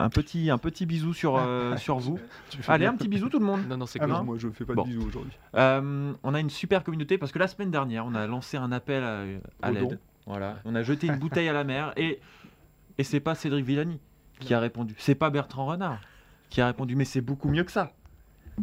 Un 0.01 0.09
petit, 0.09 0.51
un 0.51 0.59
petit 0.59 0.87
bisou 0.87 1.13
sur, 1.13 1.37
euh, 1.37 1.77
sur 1.77 1.99
vous. 1.99 2.19
Allez, 2.69 2.87
un 2.87 2.97
petit 2.97 3.09
bisou 3.09 3.29
tout 3.29 3.39
le 3.39 3.45
monde. 3.45 3.61
Non, 3.69 3.77
non, 3.77 3.87
c'est 3.87 4.01
Ah 4.01 4.07
cool. 4.07 4.25
moi 4.25 4.37
je 4.39 4.49
fais 4.49 4.65
pas 4.65 4.73
Bon. 4.75 4.83
de 4.83 4.89
bisous 4.89 5.07
aujourd'hui. 5.07 5.33
Euh, 5.57 6.13
on 6.23 6.35
a 6.35 6.41
une 6.41 6.51
super 6.51 6.83
communauté 6.85 7.19
parce 7.19 7.33
que 7.33 7.39
la 7.39 7.49
semaine 7.49 7.71
dernière, 7.71 8.07
on 8.07 8.15
a 8.15 8.27
lancé 8.27 8.57
un 8.57 8.73
appel 8.73 9.05
à, 9.63 9.71
l'aide. 9.71 9.99
Voilà, 10.27 10.57
on 10.65 10.75
a 10.75 10.83
jeté 10.83 11.07
une 11.07 11.17
bouteille 11.19 11.49
à 11.49 11.53
la 11.53 11.65
mer 11.65 11.93
et 11.97 12.21
et 12.99 13.05
c'est 13.05 13.21
pas 13.21 13.35
Cédric 13.35 13.65
Villani 13.65 13.99
qui 14.41 14.53
a 14.55 14.61
répondu, 14.61 14.95
c'est 14.99 15.15
pas 15.15 15.29
Bertrand 15.31 15.67
Renard 15.67 16.01
qui 16.49 16.61
a 16.61 16.67
répondu, 16.67 16.97
mais 16.97 17.05
c'est 17.05 17.21
beaucoup 17.21 17.49
mieux 17.49 17.65
que 17.65 17.73
ça. 17.73 17.93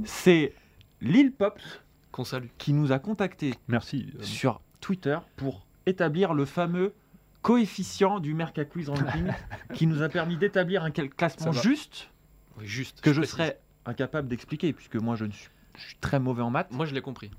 C'est 0.06 0.54
Lil 1.02 1.32
Pops 1.32 1.82
Qu'on 2.12 2.24
salue. 2.24 2.48
qui 2.58 2.74
nous 2.74 2.92
a 2.92 3.00
contacté 3.00 3.54
Merci. 3.68 4.12
euh, 4.18 4.24
sur 4.24 4.62
Twitter 4.82 5.18
pour 5.36 5.66
établir 5.86 6.34
le 6.34 6.46
fameux 6.46 6.94
coefficient 7.42 8.20
du 8.20 8.34
Mercaquiz 8.34 8.90
Ranking 8.90 9.32
qui 9.74 9.88
nous 9.88 10.02
a 10.02 10.10
permis 10.10 10.38
d'établir 10.38 10.84
un 10.84 10.92
classement 10.92 11.52
juste 11.52 12.10
Oui, 12.58 12.66
juste. 12.68 13.02
que 13.02 13.14
je 13.14 13.22
serais 13.24 13.60
incapable 13.86 14.28
d'expliquer 14.28 14.74
puisque 14.74 14.96
moi 14.96 15.16
je, 15.16 15.26
ne 15.26 15.32
suis, 15.32 15.50
je 15.78 15.82
suis 15.88 15.96
très 15.98 16.20
mauvais 16.20 16.42
en 16.42 16.50
maths. 16.50 16.72
Moi, 16.72 16.86
je 16.86 16.94
l'ai 16.94 17.02
compris. 17.02 17.32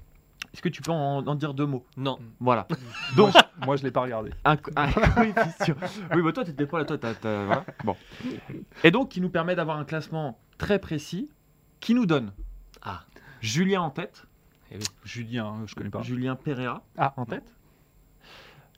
Est-ce 0.55 0.63
que 0.63 0.69
tu 0.71 0.81
peux 0.81 0.93
en- 0.93 1.27
en 1.27 1.35
dire 1.35 1.53
deux 1.53 1.67
mots? 1.67 1.85
Non. 1.97 2.19
Voilà. 2.41 2.67
Donc, 3.17 3.35
moi, 3.35 3.43
je- 3.61 3.67
moi 3.67 3.77
je 3.77 3.83
l'ai 3.83 3.91
pas 3.91 4.01
regardé. 4.03 4.31
un, 4.45 4.57
co- 4.57 4.71
un 4.77 4.91
coefficient. 4.91 5.75
Oui, 6.15 6.23
bah 6.23 6.33
toi, 6.33 6.45
t'étais 6.45 6.65
pas 6.67 6.79
là, 6.79 6.85
toi, 6.87 6.97
t'as, 6.97 7.15
t'as- 7.15 7.45
voilà. 7.45 7.65
Bon. 7.85 7.97
Et 8.85 8.91
donc, 8.91 9.11
qui 9.11 9.21
nous 9.21 9.29
permet 9.29 9.55
d'avoir 9.57 9.77
un 9.79 9.85
classement 9.85 10.39
très 10.57 10.79
précis, 10.79 11.29
qui 11.81 11.93
nous 11.95 12.07
donne 12.07 12.33
Ah. 12.83 13.03
Julien 13.41 13.83
en 13.83 13.91
tête, 13.91 14.25
Julien, 15.05 15.63
je 15.67 15.75
connais 15.75 15.91
pas. 15.91 16.03
Julien 16.03 16.37
Pereira 16.37 16.83
Ah, 16.97 17.15
en 17.17 17.25
tête, 17.27 17.45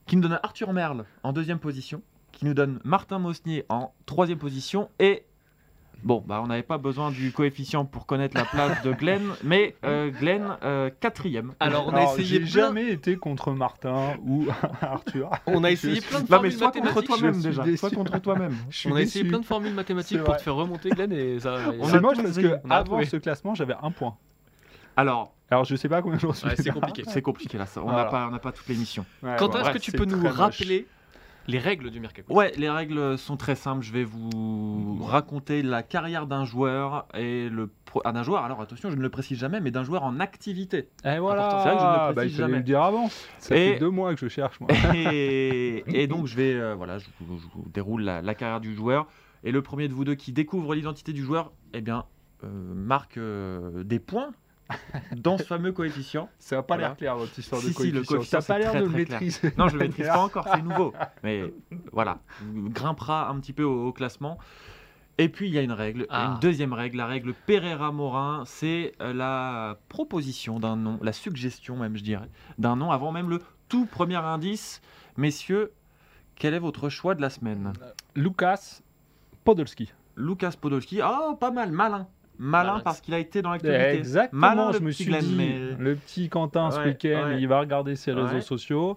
qui 0.07 0.17
nous 0.17 0.23
donne 0.23 0.39
Arthur 0.43 0.73
Merle 0.73 1.05
en 1.23 1.33
deuxième 1.33 1.59
position, 1.59 2.03
qui 2.33 2.45
nous 2.45 2.55
donne 2.55 2.81
Martin 2.85 3.19
Mosnier 3.19 3.65
en 3.69 3.93
troisième 4.07 4.39
position, 4.39 4.89
et 4.99 5.25
bon, 6.03 6.25
bah 6.27 6.41
on 6.43 6.47
n'avait 6.47 6.63
pas 6.63 6.79
besoin 6.79 7.11
du 7.11 7.31
coefficient 7.33 7.85
pour 7.85 8.07
connaître 8.07 8.37
la 8.37 8.45
place 8.45 8.83
de 8.83 8.93
Glenn, 8.93 9.23
mais 9.45 9.77
euh, 9.85 10.11
Glenn 10.11 10.57
euh, 10.65 10.91
quatrième. 11.01 11.53
Alors, 11.61 11.87
on 11.89 11.91
a 11.93 11.99
Alors, 11.99 12.13
essayé 12.15 12.27
j'ai 12.27 12.39
plein. 12.41 12.49
jamais 12.49 12.91
été 12.91 13.17
contre 13.17 13.53
Martin 13.53 14.17
ou 14.25 14.47
Arthur. 14.81 15.31
On 15.47 15.63
a 15.65 15.71
essayé 15.71 16.01
plein 16.01 16.21
de 16.23 16.31
Non, 16.31 16.41
mais 16.41 16.51
formules 16.51 16.59
contre 16.59 16.81
mathématiques. 16.81 17.07
toi-même 17.07 17.43
déjà. 17.43 17.63
déçu. 17.65 17.77
Sois 17.77 17.91
contre 17.91 18.19
toi-même. 18.21 18.55
On 18.87 18.95
a 18.97 19.03
essayé 19.03 19.23
déçu. 19.25 19.29
plein 19.29 19.41
de 19.41 19.45
formules 19.47 19.75
mathématiques 19.75 20.23
pour 20.25 20.37
te 20.37 20.43
faire 20.43 20.55
remonter, 20.55 20.91
Glenn, 20.91 21.13
et 21.13 21.39
ça. 21.41 21.57
On 21.79 21.85
C'est 21.87 22.01
moche 22.01 22.23
parce 22.23 22.37
que 22.39 22.57
avant 22.71 23.05
ce 23.05 23.17
classement, 23.17 23.55
j'avais 23.55 23.75
un 23.83 23.91
point. 23.91 24.17
Alors, 24.97 25.35
Alors 25.51 25.65
je 25.65 25.75
sais 25.77 25.89
pas 25.89 26.01
combien 26.03 26.19
j'en 26.19 26.33
suis. 26.33 26.47
Ouais, 26.49 26.55
c'est 26.57 26.67
là. 26.67 26.73
compliqué. 26.73 27.03
c'est 27.09 27.23
compliqué 27.23 27.59
là, 27.59 27.67
ça. 27.67 27.83
on 27.85 27.91
n'a 27.93 28.05
pas, 28.05 28.29
on 28.29 28.31
n'a 28.31 28.39
pas 28.39 28.53
toute 28.53 28.69
l'émission. 28.69 29.05
Ouais, 29.23 29.37
Quentin, 29.39 29.63
est-ce 29.63 29.71
que 29.73 29.79
tu 29.79 29.93
peux 29.93 30.05
nous 30.05 30.23
rappeler 30.29 30.87
Les 31.49 31.59
règles 31.59 31.91
du 31.91 31.99
Mercato. 32.01 32.33
Ouais, 32.33 32.53
les 32.57 32.71
règles 32.71 33.19
sont 33.19 33.37
très 33.37 33.57
simples. 33.57 33.83
Je 33.83 33.93
vais 33.93 34.05
vous 34.05 34.99
raconter 35.03 35.63
la 35.63 35.83
carrière 35.83 36.27
d'un 36.27 36.45
joueur 36.45 37.07
et 37.15 37.49
le 37.49 37.71
ah, 38.05 38.13
d'un 38.13 38.23
joueur. 38.23 38.45
Alors 38.45 38.61
attention, 38.61 38.89
je 38.91 38.95
ne 38.97 39.03
le 39.03 39.09
précise 39.09 39.37
jamais, 39.39 39.59
mais 39.61 39.73
d'un 39.73 39.83
joueur 39.83 40.05
en 40.05 40.21
activité. 40.21 40.89
Et 41.05 41.19
voilà. 41.19 41.47
Important, 41.47 41.63
c'est 41.65 41.69
vrai 41.71 41.75
que 41.77 41.81
je 41.81 41.87
ne 41.87 41.91
le 41.91 41.97
Bah, 41.97 42.13
précise 42.15 42.37
fallait 42.37 42.47
jamais. 42.47 42.59
le 42.59 42.63
dire 42.65 42.83
avant. 42.83 43.09
Ça 43.39 43.57
Et- 43.57 43.73
fait 43.73 43.79
deux 43.81 43.91
mois 43.91 44.15
que 44.15 44.21
je 44.21 44.29
cherche, 44.29 44.61
moi. 44.61 44.69
Et, 44.95 45.83
et 46.03 46.07
donc 46.07 46.27
je 46.27 46.37
vais, 46.37 46.55
euh, 46.55 46.77
voilà, 46.77 46.99
je 46.99 47.07
vous, 47.21 47.39
je 47.39 47.47
vous 47.53 47.65
déroule 47.75 48.03
la, 48.03 48.23
la 48.23 48.35
carrière 48.37 48.61
du 48.61 48.75
joueur. 48.77 49.09
Et 49.43 49.51
le 49.51 49.63
premier 49.63 49.89
de 49.89 49.95
vous 49.95 50.05
deux 50.05 50.15
qui 50.15 50.31
découvre 50.33 50.75
l'identité 50.77 51.13
du 51.13 51.25
joueur, 51.25 51.51
eh 51.75 51.81
bien, 51.81 52.05
euh, 52.45 52.49
marque 52.75 53.17
euh, 53.17 53.83
des 53.83 53.99
points 53.99 54.31
dans 55.17 55.39
ce 55.39 55.45
fameux 55.45 55.73
coefficient. 55.73 56.29
Ça 56.39 56.57
n'a 56.57 56.63
pas 56.63 56.77
l'air 56.77 56.97
clair, 56.97 57.17
votre 57.17 57.39
histoire 57.39 57.61
de 57.61 57.67
Si, 57.67 57.73
si, 57.75 57.91
le 57.91 58.03
coefficient. 58.03 58.17
coefficient, 58.17 58.39
T'as 58.41 58.47
pas 58.47 58.59
l'air 58.59 58.75
de 58.75 58.81
le 58.81 58.89
maîtriser. 58.89 59.53
Non, 59.59 59.69
je 59.69 59.75
le 59.77 59.81
maîtrise 59.81 60.07
pas 60.07 60.19
encore, 60.25 60.47
c'est 60.53 60.63
nouveau. 60.63 60.93
Mais 61.23 61.53
voilà, 61.93 62.19
grimpera 62.53 63.29
un 63.29 63.39
petit 63.41 63.53
peu 63.53 63.63
au, 63.65 63.89
au 63.89 63.93
classement. 63.93 64.39
Et 65.19 65.29
puis 65.29 65.49
il 65.49 65.55
y 65.55 65.59
a 65.59 65.63
une 65.63 65.73
règle, 65.73 66.07
Ah. 66.09 66.33
une 66.35 66.41
deuxième 66.41 66.73
règle, 66.73 66.97
la 66.97 67.07
règle 67.07 67.35
Pereira-Morin, 67.47 68.45
c'est 68.47 68.93
euh, 69.03 69.13
la 69.13 69.77
proposition 69.91 70.59
d'un 70.61 70.77
nom, 70.77 70.99
la 71.03 71.13
suggestion 71.13 71.77
même, 71.77 71.97
je 71.97 72.03
dirais, 72.03 72.31
d'un 72.59 72.77
nom 72.77 72.91
avant 72.91 73.13
même 73.13 73.29
le 73.29 73.41
tout 73.69 73.85
premier 73.85 74.17
indice. 74.17 74.81
Messieurs, 75.19 75.73
quel 76.37 76.55
est 76.55 76.59
votre 76.59 76.89
choix 76.89 77.15
de 77.15 77.21
la 77.21 77.29
semaine? 77.29 77.73
Lucas 78.15 78.81
Podolski. 79.45 79.93
Lucas 80.17 80.55
Podolski, 80.59 81.01
oh 81.05 81.35
pas 81.39 81.51
mal, 81.51 81.71
malin. 81.71 82.09
Malin 82.43 82.81
parce 82.81 83.01
qu'il 83.03 83.13
a 83.15 83.19
été 83.19 83.43
dans 83.43 83.51
l'actualité. 83.51 83.99
Exactement, 83.99 84.41
Malin, 84.41 84.73
je 84.73 84.79
me 84.79 84.91
suis 84.91 85.05
Glenn, 85.05 85.21
dit, 85.21 85.35
mais- 85.37 85.77
le 85.79 85.95
petit 85.95 86.29
Quentin 86.31 86.71
ce 86.71 86.81
week-end, 86.81 87.27
ouais. 87.29 87.41
il 87.41 87.47
va 87.47 87.61
regarder 87.61 87.97
ses 87.97 88.13
réseaux 88.13 88.35
Ouais. 88.37 88.41
sociaux 88.41 88.97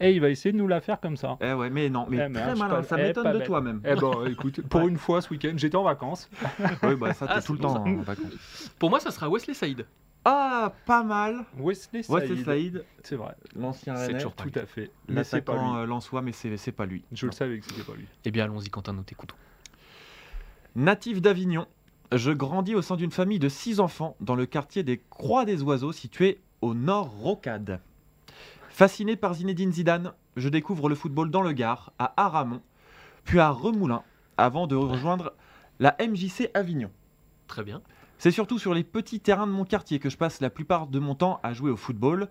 et 0.00 0.12
il 0.12 0.20
va 0.22 0.30
essayer 0.30 0.50
de 0.52 0.56
nous 0.56 0.66
la 0.66 0.80
faire 0.80 0.98
comme 0.98 1.16
ça. 1.18 1.36
Eh 1.42 1.52
ouais, 1.52 1.68
mais 1.68 1.90
non, 1.90 2.06
mais 2.08 2.16
Eh, 2.24 2.28
mais 2.30 2.40
très 2.40 2.54
je 2.54 2.58
malin, 2.58 2.74
pas- 2.76 2.82
ça 2.82 2.96
eh, 2.98 3.02
m'étonne 3.02 3.32
de 3.38 3.44
toi 3.44 3.60
même. 3.60 3.82
Eh 3.84 3.94
ben, 3.96 4.10
écoute, 4.30 4.62
pour 4.68 4.88
une 4.88 4.96
fois 4.96 5.20
ce 5.20 5.28
week-end, 5.28 5.52
j'étais 5.56 5.76
en 5.76 5.82
vacances. 5.82 6.30
Oui, 6.82 6.94
bah 6.96 7.12
ça, 7.12 7.26
t'es 7.26 7.32
Ah, 7.36 7.42
tout 7.42 7.52
le 7.52 7.58
bon, 7.58 7.68
temps 7.68 7.74
ça. 7.84 7.90
en 7.90 7.96
vacances. 8.02 8.72
Pour 8.78 8.88
moi, 8.88 8.98
ça 8.98 9.10
sera 9.10 9.28
Wesley 9.28 9.52
Saïd. 9.52 9.84
Ah, 10.24 10.72
pas 10.86 11.02
mal. 11.02 11.44
Wesley 11.58 12.02
Saïd. 12.02 12.84
C'est 13.02 13.16
vrai, 13.16 13.34
l'ancien 13.56 13.94
C'est 13.96 14.14
toujours 14.14 14.32
pas 14.32 14.44
tout 14.44 14.50
lui. 14.54 14.58
à 14.60 14.64
fait. 14.66 14.90
Mais 15.08 15.22
c'est 15.24 15.42
pas 15.42 15.52
lui. 15.54 15.60
euh, 15.92 16.20
mais 16.22 16.32
c'est 16.32 16.56
c'est 16.56 16.72
pas 16.72 16.86
lui. 16.86 17.04
Je 17.12 17.26
le 17.26 17.32
savais 17.32 17.58
que 17.58 17.66
c'était 17.66 17.82
pas 17.82 17.96
lui. 17.96 18.06
Eh 18.24 18.30
bien, 18.30 18.44
allons-y, 18.44 18.70
Quentin, 18.70 18.94
nous 18.94 19.02
t'écoutons. 19.02 19.36
Natif 20.76 21.20
d'Avignon, 21.20 21.66
je 22.12 22.32
grandis 22.32 22.74
au 22.74 22.82
sein 22.82 22.96
d'une 22.96 23.10
famille 23.10 23.38
de 23.38 23.48
six 23.48 23.80
enfants 23.80 24.16
dans 24.20 24.34
le 24.34 24.46
quartier 24.46 24.82
des 24.82 24.98
Croix 25.10 25.44
des 25.44 25.62
Oiseaux 25.62 25.92
situé 25.92 26.40
au 26.60 26.74
nord 26.74 27.10
Rocade. 27.10 27.80
Fasciné 28.68 29.16
par 29.16 29.34
Zinedine 29.34 29.72
Zidane, 29.72 30.12
je 30.36 30.48
découvre 30.48 30.88
le 30.88 30.94
football 30.94 31.30
dans 31.30 31.42
le 31.42 31.52
Gard, 31.52 31.92
à 31.98 32.12
Aramon, 32.16 32.60
puis 33.24 33.38
à 33.38 33.50
Remoulins, 33.50 34.02
avant 34.36 34.66
de 34.66 34.74
rejoindre 34.74 35.34
la 35.78 35.96
MJC 36.00 36.50
Avignon. 36.54 36.90
Très 37.46 37.62
bien. 37.62 37.82
C'est 38.18 38.30
surtout 38.30 38.58
sur 38.58 38.74
les 38.74 38.84
petits 38.84 39.20
terrains 39.20 39.46
de 39.46 39.52
mon 39.52 39.64
quartier 39.64 39.98
que 39.98 40.10
je 40.10 40.16
passe 40.16 40.40
la 40.40 40.50
plupart 40.50 40.86
de 40.86 40.98
mon 40.98 41.14
temps 41.14 41.40
à 41.42 41.52
jouer 41.52 41.70
au 41.70 41.76
football. 41.76 42.28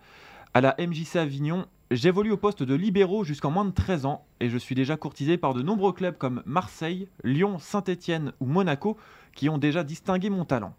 À 0.54 0.62
la 0.62 0.76
MJC 0.80 1.15
Avignon, 1.15 1.65
j'évolue 1.91 2.32
au 2.32 2.38
poste 2.38 2.63
de 2.63 2.75
libéraux 2.75 3.23
jusqu'en 3.23 3.52
moins 3.52 3.65
de 3.65 3.71
13 3.71 4.06
ans 4.06 4.25
et 4.39 4.49
je 4.49 4.58
suis 4.58 4.75
déjà 4.75 4.97
courtisé 4.97 5.38
par 5.38 5.54
de 5.54 5.62
nombreux 5.62 5.93
clubs 5.93 6.17
comme 6.17 6.43
Marseille, 6.45 7.08
Lyon, 7.23 7.58
Saint-Étienne 7.60 8.34
ou 8.39 8.45
Monaco 8.45 8.97
qui 9.36 9.49
ont 9.49 9.58
déjà 9.58 9.84
distingué 9.84 10.30
mon 10.30 10.45
talent. 10.45 10.73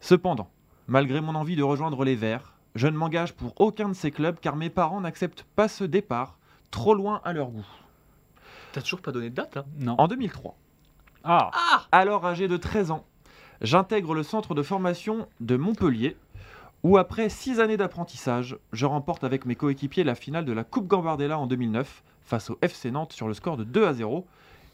Cependant, 0.00 0.50
malgré 0.86 1.20
mon 1.20 1.34
envie 1.34 1.56
de 1.56 1.62
rejoindre 1.62 2.04
les 2.04 2.16
Verts, 2.16 2.54
je 2.74 2.88
ne 2.88 2.96
m'engage 2.96 3.32
pour 3.32 3.54
aucun 3.60 3.88
de 3.88 3.94
ces 3.94 4.10
clubs 4.10 4.38
car 4.40 4.56
mes 4.56 4.70
parents 4.70 5.00
n'acceptent 5.00 5.46
pas 5.56 5.68
ce 5.68 5.84
départ, 5.84 6.38
trop 6.70 6.94
loin 6.94 7.20
à 7.24 7.32
leur 7.32 7.48
goût. 7.48 7.66
T'as 8.72 8.82
toujours 8.82 9.00
pas 9.00 9.12
donné 9.12 9.30
de 9.30 9.34
date, 9.34 9.54
là 9.54 9.64
Non. 9.78 9.94
En 9.98 10.08
2003, 10.08 10.54
Ah, 11.24 11.50
alors 11.92 12.26
âgé 12.26 12.46
de 12.48 12.58
13 12.58 12.90
ans, 12.90 13.06
j'intègre 13.62 14.14
le 14.14 14.22
centre 14.22 14.54
de 14.54 14.62
formation 14.62 15.26
de 15.40 15.56
Montpellier, 15.56 16.16
où 16.82 16.96
après 16.98 17.28
6 17.28 17.60
années 17.60 17.76
d'apprentissage, 17.76 18.56
je 18.72 18.86
remporte 18.86 19.24
avec 19.24 19.44
mes 19.44 19.56
coéquipiers 19.56 20.04
la 20.04 20.14
finale 20.14 20.44
de 20.44 20.52
la 20.52 20.64
Coupe 20.64 20.86
Gambardella 20.86 21.38
en 21.38 21.46
2009 21.46 22.02
face 22.22 22.50
au 22.50 22.58
FC 22.62 22.90
Nantes 22.90 23.12
sur 23.12 23.28
le 23.28 23.34
score 23.34 23.56
de 23.56 23.64
2 23.64 23.86
à 23.86 23.92
0, 23.94 24.26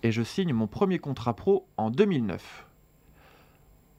et 0.02 0.12
je 0.12 0.22
signe 0.22 0.52
mon 0.52 0.66
premier 0.66 0.98
contrat 0.98 1.34
pro 1.34 1.66
en 1.76 1.90
2009. 1.90 2.66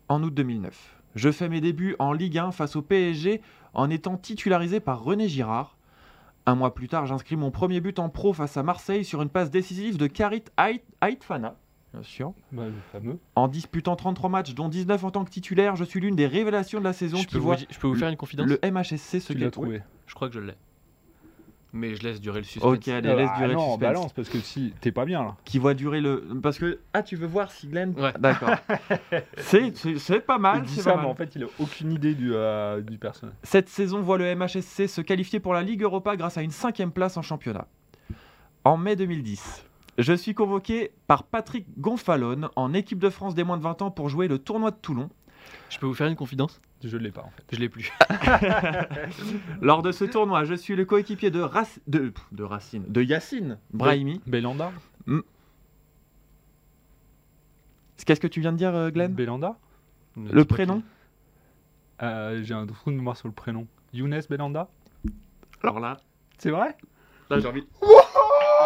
En 0.10 0.22
août 0.22 0.34
2009, 0.34 0.96
je 1.16 1.32
fais 1.32 1.50
mes 1.50 1.62
débuts 1.62 1.96
en 2.00 2.14
Ligue 2.14 2.38
1 2.38 2.52
face 2.52 2.76
au 2.76 2.82
PSG 2.82 3.42
en 3.74 3.90
étant 3.90 4.18
titularisé 4.18 4.80
par 4.80 5.04
René 5.04 5.28
Girard. 5.30 5.78
Un 6.46 6.56
mois 6.56 6.74
plus 6.74 6.90
tard, 6.90 7.06
j'inscris 7.06 7.38
mon 7.38 7.52
premier 7.52 7.80
but 7.80 8.00
en 8.00 8.10
pro 8.10 8.34
face 8.34 8.58
à 8.58 8.64
Marseille 8.64 9.06
sur 9.06 9.22
une 9.22 9.30
passe 9.30 9.50
décisive 9.50 9.98
de 9.98 10.08
Karit 10.08 10.44
Ait- 10.60 10.84
Aitfana. 11.02 11.56
Bien 11.94 12.04
sûr. 12.04 12.34
bah, 12.52 12.64
le 12.66 12.74
fameux. 12.92 13.20
En 13.36 13.48
disputant 13.48 13.96
33 13.96 14.30
matchs, 14.30 14.54
dont 14.56 14.68
19 14.68 15.04
en 15.04 15.12
tant 15.12 15.24
que 15.26 15.30
titulaire, 15.30 15.76
je 15.76 15.84
suis 15.84 16.00
l'une 16.00 16.16
des 16.16 16.26
révélations 16.28 16.80
de 16.80 16.84
la 16.84 16.94
saison 16.94 17.18
je 17.18 17.28
qui 17.28 17.34
peux, 17.34 17.38
vous, 17.38 17.46
voit 17.46 17.56
di- 17.56 17.68
je 17.70 17.78
peux 17.80 17.88
vous 17.88 17.96
faire 17.96 18.10
une 18.10 18.18
confidence 18.18 18.48
le 18.48 18.60
MHSC 18.64 19.20
se 19.20 19.50
trouvé. 19.50 19.82
Je 20.08 20.16
crois 20.16 20.28
que 20.30 20.34
je 20.36 20.40
l'ai. 20.40 20.54
Mais 21.76 21.96
je 21.96 22.04
laisse 22.04 22.22
durer 22.22 22.40
le 22.40 22.44
suspense. 22.46 22.72
Ok, 22.72 22.88
allez, 22.88 23.16
laisse 23.16 23.30
Ah, 23.34 23.38
durer 23.40 23.54
non, 23.56 23.60
le 23.60 23.66
suspense. 23.72 23.80
balance, 23.80 24.14
parce 24.14 24.30
que 24.30 24.40
si 24.40 24.74
t'es 24.80 24.92
pas 24.92 25.06
bien 25.06 25.24
là. 25.24 25.36
Qui 25.44 25.58
voit 25.58 25.74
durer 25.74 26.02
le. 26.02 26.24
Parce 26.42 26.60
que. 26.60 26.80
Ah, 26.94 27.02
tu 27.02 27.16
veux 27.16 27.26
voir 27.26 27.52
si 27.52 27.68
Glenn. 27.68 27.96
Ouais. 28.00 28.14
D'accord. 28.20 28.52
c'est, 29.38 29.76
c'est, 29.76 29.98
c'est 29.98 30.20
pas 30.20 30.38
mal. 30.38 30.64
c'est 30.68 30.82
ça, 30.82 30.94
pas 30.94 31.02
mais 31.02 31.08
en 31.08 31.16
fait, 31.16 31.36
il 31.36 31.44
a 31.44 31.48
aucune 31.60 31.92
idée 31.92 32.14
du, 32.14 32.32
euh, 32.36 32.80
du 32.82 33.00
personnage. 33.00 33.34
Cette 33.42 33.70
saison 33.70 34.02
voit 34.02 34.20
le 34.20 34.36
MHSC 34.36 34.88
se 34.88 35.02
qualifier 35.02 35.40
pour 35.40 35.56
la 35.56 35.64
Ligue 35.64 35.82
Europa 35.82 36.16
grâce 36.16 36.38
à 36.38 36.44
une 36.44 36.52
cinquième 36.52 36.92
place 36.92 37.18
en 37.18 37.24
championnat. 37.24 37.68
En 38.66 38.78
mai 38.78 38.96
2010, 38.96 39.66
je 39.98 40.14
suis 40.14 40.34
convoqué 40.34 40.92
par 41.08 41.24
Patrick 41.24 41.66
Gonfalone 41.80 42.50
en 42.56 42.74
équipe 42.74 43.00
de 43.00 43.10
France 43.10 43.36
des 43.36 43.44
moins 43.44 43.58
de 43.58 43.64
20 43.64 43.82
ans 43.84 43.92
pour 43.92 44.10
jouer 44.10 44.28
le 44.28 44.40
tournoi 44.40 44.72
de 44.72 44.76
Toulon. 44.78 45.10
Je 45.70 45.78
peux 45.80 45.86
vous 45.86 45.94
faire 45.94 46.08
une 46.08 46.16
confidence? 46.16 46.62
Je 46.84 46.98
l'ai 46.98 47.12
pas 47.12 47.22
en 47.22 47.30
fait. 47.32 47.44
Je 47.52 47.60
l'ai 47.60 47.70
plus. 47.70 47.92
Lors 49.62 49.82
de 49.84 49.92
ce 49.92 50.04
tournoi, 50.06 50.44
je 50.44 50.54
suis 50.54 50.76
le 50.76 50.86
coéquipier 50.86 51.32
de, 51.32 51.42
Rac- 51.42 51.80
de, 51.88 52.12
de 52.32 52.44
Racine, 52.44 52.86
de 52.88 53.02
Yacine 53.02 53.58
Brahimi. 53.72 54.22
Belanda 54.28 54.72
Qu'est-ce 58.06 58.20
que 58.20 58.28
tu 58.28 58.42
viens 58.42 58.52
de 58.52 58.58
dire, 58.58 58.76
euh, 58.76 58.90
Glenn? 58.92 59.14
Belanda 59.14 59.58
Ne 60.18 60.30
Le 60.32 60.44
prénom 60.46 60.84
Euh, 62.02 62.42
J'ai 62.44 62.54
un 62.54 62.66
trou 62.68 62.92
de 62.92 62.96
mémoire 62.98 63.16
sur 63.16 63.28
le 63.30 63.34
prénom. 63.34 63.66
Younes 63.94 64.20
Belanda 64.30 64.68
Alors 65.62 65.80
là, 65.80 65.98
C'est 66.38 66.50
vrai? 66.52 66.76
Là 67.30 67.40
j'ai 67.40 67.48
envie. 67.48 67.64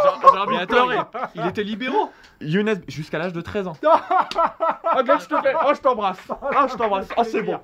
Envie 0.07 0.59
de 0.59 0.65
pleurer. 0.65 0.97
Il 1.35 1.45
était 1.47 1.63
libéraux. 1.63 2.11
Younes, 2.39 2.81
jusqu'à 2.87 3.17
l'âge 3.17 3.33
de 3.33 3.41
13 3.41 3.67
ans. 3.67 3.73
oh, 3.83 3.89
je 5.05 5.25
te 5.27 5.41
fais. 5.41 5.53
Oh, 5.65 5.71
je 5.73 5.81
t'embrasse. 5.81 6.19
Oh, 6.29 6.35
je 6.71 6.75
t'embrasse. 6.75 7.07
Oh, 7.17 7.23
c'est 7.23 7.41
bon. 7.41 7.59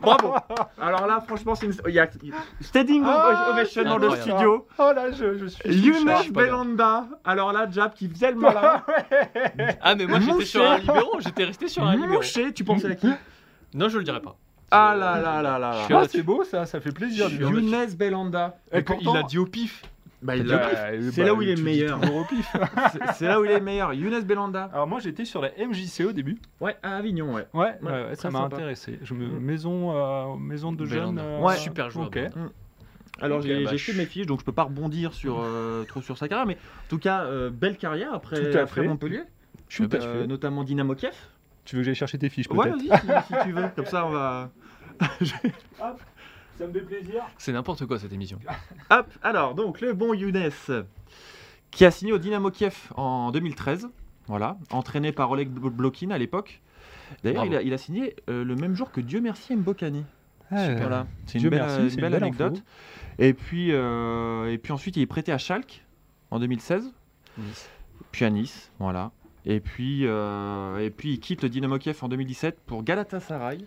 Bravo. 0.00 0.34
Alors 0.80 1.06
là, 1.06 1.22
franchement, 1.26 1.54
c'est 1.54 1.66
une. 1.66 1.74
Il 1.86 1.94
y 1.94 2.00
a 2.00 2.08
standing 2.60 3.04
Ah, 3.06 3.50
ovation 3.52 3.84
dans 3.84 3.98
le 3.98 4.10
studio. 4.16 4.66
Oh 4.78 4.90
là, 4.94 5.12
je, 5.12 5.38
je 5.38 5.46
suis. 5.46 5.72
Younes 5.74 6.04
bien. 6.04 6.22
Belanda. 6.32 7.06
Alors 7.24 7.52
là, 7.52 7.68
Jab 7.70 7.94
qui 7.94 8.08
faisait 8.08 8.32
le 8.32 8.38
malin. 8.38 8.82
Ah, 9.80 9.94
mais 9.94 10.06
moi 10.06 10.18
j'étais 10.20 10.44
sur 10.44 10.68
un 10.68 10.78
libéraux. 10.78 11.20
J'étais 11.20 11.44
resté 11.44 11.68
sur 11.68 11.84
un 11.84 11.94
libéraux. 11.94 12.14
Mouché, 12.14 12.52
tu 12.52 12.64
pensais 12.64 12.90
à 12.90 12.94
qui? 12.94 13.10
Non, 13.74 13.88
je 13.88 13.98
le 13.98 14.04
dirais 14.04 14.20
pas. 14.20 14.36
Ah 14.70 14.94
là 14.94 15.18
là 15.18 15.40
là 15.40 15.58
là 15.58 15.72
là. 15.72 15.86
Ah, 15.90 16.02
c'est 16.08 16.22
beau 16.22 16.44
ça, 16.44 16.66
ça 16.66 16.80
fait 16.80 16.92
plaisir. 16.92 17.30
Younes 17.30 17.86
Belanda. 17.96 18.56
Et 18.72 18.82
pourtant- 18.82 19.12
il 19.14 19.16
a 19.16 19.22
dit 19.22 19.38
au 19.38 19.46
pif. 19.46 19.82
Bah, 20.20 20.34
Bah, 20.36 20.70
C'est 21.12 21.20
bah, 21.20 21.26
là 21.26 21.34
où 21.34 21.42
il 21.42 21.50
est 21.50 21.62
meilleur. 21.62 22.00
C'est- 23.14 23.26
là 23.26 23.40
où 23.40 23.44
il 23.44 23.50
est 23.52 23.60
meilleur. 23.60 23.92
Younes 23.94 24.20
Belanda. 24.22 24.68
Alors 24.72 24.86
moi 24.88 24.98
j'étais 25.00 25.24
sur 25.24 25.40
la 25.40 25.50
MJC 25.56 26.04
au 26.06 26.12
début. 26.12 26.38
Ouais, 26.60 26.76
à 26.82 26.96
Avignon, 26.96 27.34
ouais. 27.34 27.46
Ouais, 27.54 27.76
Ouais, 27.82 27.90
ouais, 27.90 28.04
ouais, 28.08 28.14
ça 28.16 28.30
m'a 28.30 28.40
intéressé. 28.40 28.98
Je 29.02 29.14
me... 29.14 29.26
Mm. 29.26 29.38
maison, 29.40 29.92
euh, 29.96 30.36
maison 30.36 30.72
de 30.72 30.84
jeunes. 30.84 31.18
Euh, 31.18 31.38
Ouais. 31.40 31.56
Super 31.56 31.90
joueur. 31.90 32.06
Ok. 32.08 32.14
Belanda. 32.14 32.52
Alors 33.20 33.42
j'ai 33.42 33.64
bah, 33.64 33.76
fait 33.76 33.92
mes 33.94 34.06
fiches, 34.06 34.26
donc 34.26 34.40
je 34.40 34.44
peux 34.44 34.52
pas 34.52 34.62
rebondir 34.64 35.12
sur 35.12 35.40
euh, 35.40 35.82
trop 35.84 36.00
sur 36.02 36.16
sa 36.18 36.28
carrière, 36.28 36.46
mais 36.46 36.54
en 36.54 36.88
tout 36.88 36.98
cas 36.98 37.22
euh, 37.24 37.50
belle 37.50 37.76
carrière 37.76 38.12
après, 38.14 38.50
Tout 38.52 38.56
à 38.58 38.62
après 38.62 38.82
fait. 38.82 38.86
Montpellier, 38.88 39.22
Tout 39.68 39.88
à 39.92 39.96
Euh, 39.96 40.20
fait. 40.22 40.26
notamment 40.28 40.62
Dynamo 40.62 40.94
Kiev. 40.94 41.14
Tu 41.64 41.74
veux 41.76 41.82
que 41.82 41.86
j'aille 41.86 41.94
chercher 41.96 42.18
tes 42.18 42.28
fiches 42.28 42.46
Ouais, 42.48 42.70
vas-y 42.70 42.82
si, 42.82 42.88
si 43.26 43.34
tu 43.44 43.52
veux, 43.52 43.64
comme 43.74 43.86
ça 43.86 44.06
on 44.06 44.10
va. 44.10 44.50
Ça 46.58 46.66
me 46.66 46.72
fait 46.72 46.80
plaisir. 46.80 47.22
C'est 47.38 47.52
n'importe 47.52 47.86
quoi 47.86 47.98
cette 47.98 48.12
émission. 48.12 48.38
Hop, 48.90 49.06
alors 49.22 49.54
donc 49.54 49.80
le 49.80 49.92
bon 49.92 50.12
Younes 50.14 50.50
qui 51.70 51.84
a 51.84 51.90
signé 51.90 52.12
au 52.12 52.18
Dynamo 52.18 52.50
Kiev 52.50 52.76
en 52.96 53.30
2013, 53.30 53.88
voilà, 54.26 54.56
entraîné 54.70 55.12
par 55.12 55.30
Oleg 55.30 55.48
Bl- 55.50 55.70
Blokin 55.70 56.10
à 56.10 56.18
l'époque. 56.18 56.60
D'ailleurs, 57.22 57.44
il 57.46 57.54
a, 57.56 57.62
il 57.62 57.72
a 57.72 57.78
signé 57.78 58.16
euh, 58.28 58.44
le 58.44 58.54
même 58.56 58.74
jour 58.74 58.90
que 58.90 59.00
Dieu 59.00 59.20
merci 59.20 59.54
Mbokani. 59.56 60.04
Voilà, 60.50 61.06
c'est 61.26 61.34
une 61.34 61.40
Dieu 61.40 61.50
belle, 61.50 61.60
merci, 61.60 61.80
une 61.82 61.88
c'est 61.90 61.94
une 61.96 62.00
belle 62.00 62.12
belle 62.12 62.22
anecdote. 62.24 62.52
info. 62.54 62.62
Et 63.18 63.34
puis, 63.34 63.68
euh, 63.72 64.50
et 64.52 64.56
puis 64.58 64.72
ensuite, 64.72 64.96
il 64.96 65.02
est 65.02 65.06
prêté 65.06 65.30
à 65.32 65.38
Schalke 65.38 65.84
en 66.30 66.38
2016. 66.40 66.90
Nice. 67.38 67.70
puis 68.12 68.24
à 68.24 68.30
Nice, 68.30 68.70
voilà. 68.78 69.10
Et 69.44 69.60
puis, 69.60 70.06
euh, 70.06 70.78
et 70.78 70.90
puis 70.90 71.12
il 71.12 71.20
quitte 71.20 71.42
le 71.42 71.48
Dynamo 71.48 71.78
Kiev 71.78 71.98
en 72.02 72.08
2017 72.08 72.60
pour 72.66 72.82
Galatasaray. 72.82 73.58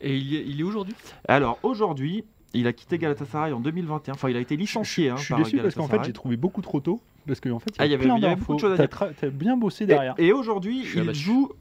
Et 0.00 0.16
il 0.16 0.26
y 0.26 0.36
est, 0.36 0.44
il 0.46 0.60
est 0.60 0.64
aujourd'hui? 0.64 0.94
Alors 1.28 1.58
aujourd'hui, 1.62 2.24
Il 2.52 2.66
a 2.66 2.72
quitté 2.72 2.98
Galatasaray 2.98 3.52
en 3.52 3.60
2021. 3.60 4.14
Enfin, 4.14 4.28
il 4.28 4.36
a 4.36 4.40
été 4.40 4.56
licencié. 4.56 5.08
Je 5.08 5.12
hein, 5.12 5.16
suis 5.18 5.28
par 5.34 5.38
déçu 5.42 5.56
parce 5.58 5.74
qu'en 5.74 5.86
fait, 5.88 6.02
j'ai 6.04 6.12
trouvé 6.12 6.36
beaucoup 6.36 6.62
trop 6.62 6.80
tôt. 6.80 7.00
Parce 7.26 7.38
qu'en 7.40 7.58
fait, 7.58 7.70
il 7.70 7.76
y, 7.78 7.82
Ah, 7.82 7.86
il 7.86 7.90
y 7.90 7.94
a 7.94 7.96
avait- 7.96 8.04
plein 8.06 8.16
il 8.16 8.22
y 8.22 8.26
avait 8.26 8.36
beaucoup 8.36 8.54
de 8.54 8.60
choses 8.60 8.72
à 8.72 8.76
T'as 8.88 9.06
dire. 9.06 9.14
t'as 9.20 9.28
bien 9.28 9.56
bossé 9.56 9.86
derrière. 9.86 10.14
Et, 10.18 10.28
et 10.28 10.32
aujourd'hui, 10.32 10.84
il 10.94 11.14
joue 11.14 11.52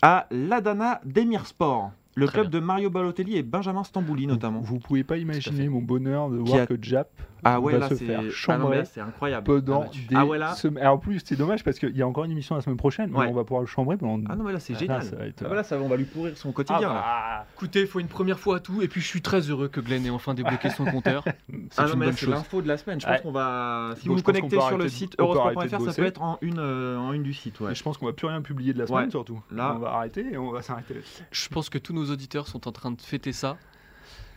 à 0.00 0.26
l'Adana 0.30 1.00
Demirspor, 1.04 1.92
le 2.14 2.26
Très 2.26 2.40
club 2.40 2.50
bien. 2.50 2.60
de 2.60 2.64
Mario 2.64 2.90
Balotelli 2.90 3.36
et 3.36 3.42
Benjamin 3.42 3.84
Stambouli 3.84 4.26
notamment. 4.26 4.60
Vous 4.60 4.78
pouvez 4.78 5.02
pas 5.04 5.16
imaginer 5.16 5.68
mon 5.68 5.80
bonheur 5.80 6.28
de 6.30 6.36
voir 6.36 6.62
a- 6.62 6.66
que 6.66 6.74
Jap 6.80 7.08
Ah 7.44 7.58
ouais, 7.60 7.72
va 7.72 7.78
là 7.78 7.88
se 7.88 7.94
faire 7.94 8.20
ah 8.22 8.30
chambrer 8.30 8.78
là, 8.78 8.84
c'est 8.84 9.00
incroyable. 9.00 9.44
pendant 9.46 9.80
abattu. 9.82 10.00
des 10.08 10.14
Ah 10.16 10.26
ouais, 10.26 10.38
là 10.38 10.52
semaines. 10.54 10.82
Alors, 10.84 10.94
en 10.96 10.98
plus, 10.98 11.20
c'est 11.24 11.36
dommage 11.36 11.64
parce 11.64 11.78
qu'il 11.78 11.96
y 11.96 12.02
a 12.02 12.06
encore 12.06 12.24
une 12.24 12.30
émission 12.32 12.54
la 12.54 12.60
semaine 12.60 12.76
prochaine, 12.76 13.10
mais 13.10 13.26
on 13.26 13.32
va 13.32 13.44
pouvoir 13.44 13.62
le 13.62 13.66
chambrer 13.66 13.96
pendant. 13.96 14.22
Ah 14.28 14.36
non 14.36 14.44
mais 14.44 14.52
là 14.52 14.60
c'est 14.60 14.74
Ah, 14.74 14.78
génial. 14.78 15.02
ça 15.02 15.16
va 15.16 15.26
être- 15.26 15.42
Ah 15.44 15.48
bah 15.48 15.54
là, 15.56 15.62
ça, 15.64 15.78
on 15.80 15.88
va 15.88 15.96
lui 15.96 16.04
pourrir 16.04 16.36
son 16.36 16.50
Ah 16.50 16.52
quotidien. 16.52 16.88
bah, 16.88 17.46
Écoutez, 17.56 17.80
il 17.80 17.86
faut 17.86 17.98
une 18.00 18.08
première 18.08 18.38
fois 18.38 18.56
à 18.56 18.60
tout, 18.60 18.82
et 18.82 18.88
puis 18.88 19.00
je 19.00 19.06
suis 19.06 19.22
très 19.22 19.40
heureux 19.40 19.68
que 19.68 19.80
Glenn 19.80 20.04
ait 20.06 20.10
enfin 20.10 20.34
débloqué 20.34 20.68
son 20.70 20.84
compteur. 21.02 21.24
C'est 21.70 21.80
Ah 21.80 21.86
l'info 22.28 22.60
de 22.62 22.68
la 22.68 22.76
semaine. 22.76 23.00
Je 23.00 23.06
Ouais. 23.06 23.14
pense 23.14 23.22
qu'on 23.22 23.32
va. 23.32 23.90
Si 23.96 24.06
Bon, 24.06 24.12
vous 24.12 24.18
vous 24.18 24.22
connectez 24.24 24.60
sur 24.60 24.76
le 24.78 24.88
site 24.88 25.16
eurosport.fr, 25.18 25.80
ça 25.80 25.92
peut 25.94 26.04
être 26.06 26.22
en 26.22 26.38
une, 26.42 26.58
euh, 26.58 26.98
en 26.98 27.12
une 27.12 27.22
du 27.22 27.32
site. 27.32 27.56
Je 27.72 27.82
pense 27.82 27.96
qu'on 27.96 28.06
va 28.06 28.12
plus 28.12 28.26
rien 28.26 28.42
publier 28.42 28.72
de 28.74 28.78
la 28.78 28.86
semaine 28.86 29.10
surtout. 29.10 29.40
Là- 29.50 29.74
on 29.76 29.78
va 29.80 29.94
arrêter 29.94 30.26
et 30.32 30.36
on 30.38 30.50
va 30.52 30.60
s'arrêter. 30.62 30.94
Je 31.30 31.48
pense 31.48 31.68
que 31.70 31.78
tous 31.78 31.92
nos 31.92 32.01
auditeurs 32.10 32.48
sont 32.48 32.66
en 32.68 32.72
train 32.72 32.90
de 32.90 33.00
fêter 33.00 33.32
ça. 33.32 33.56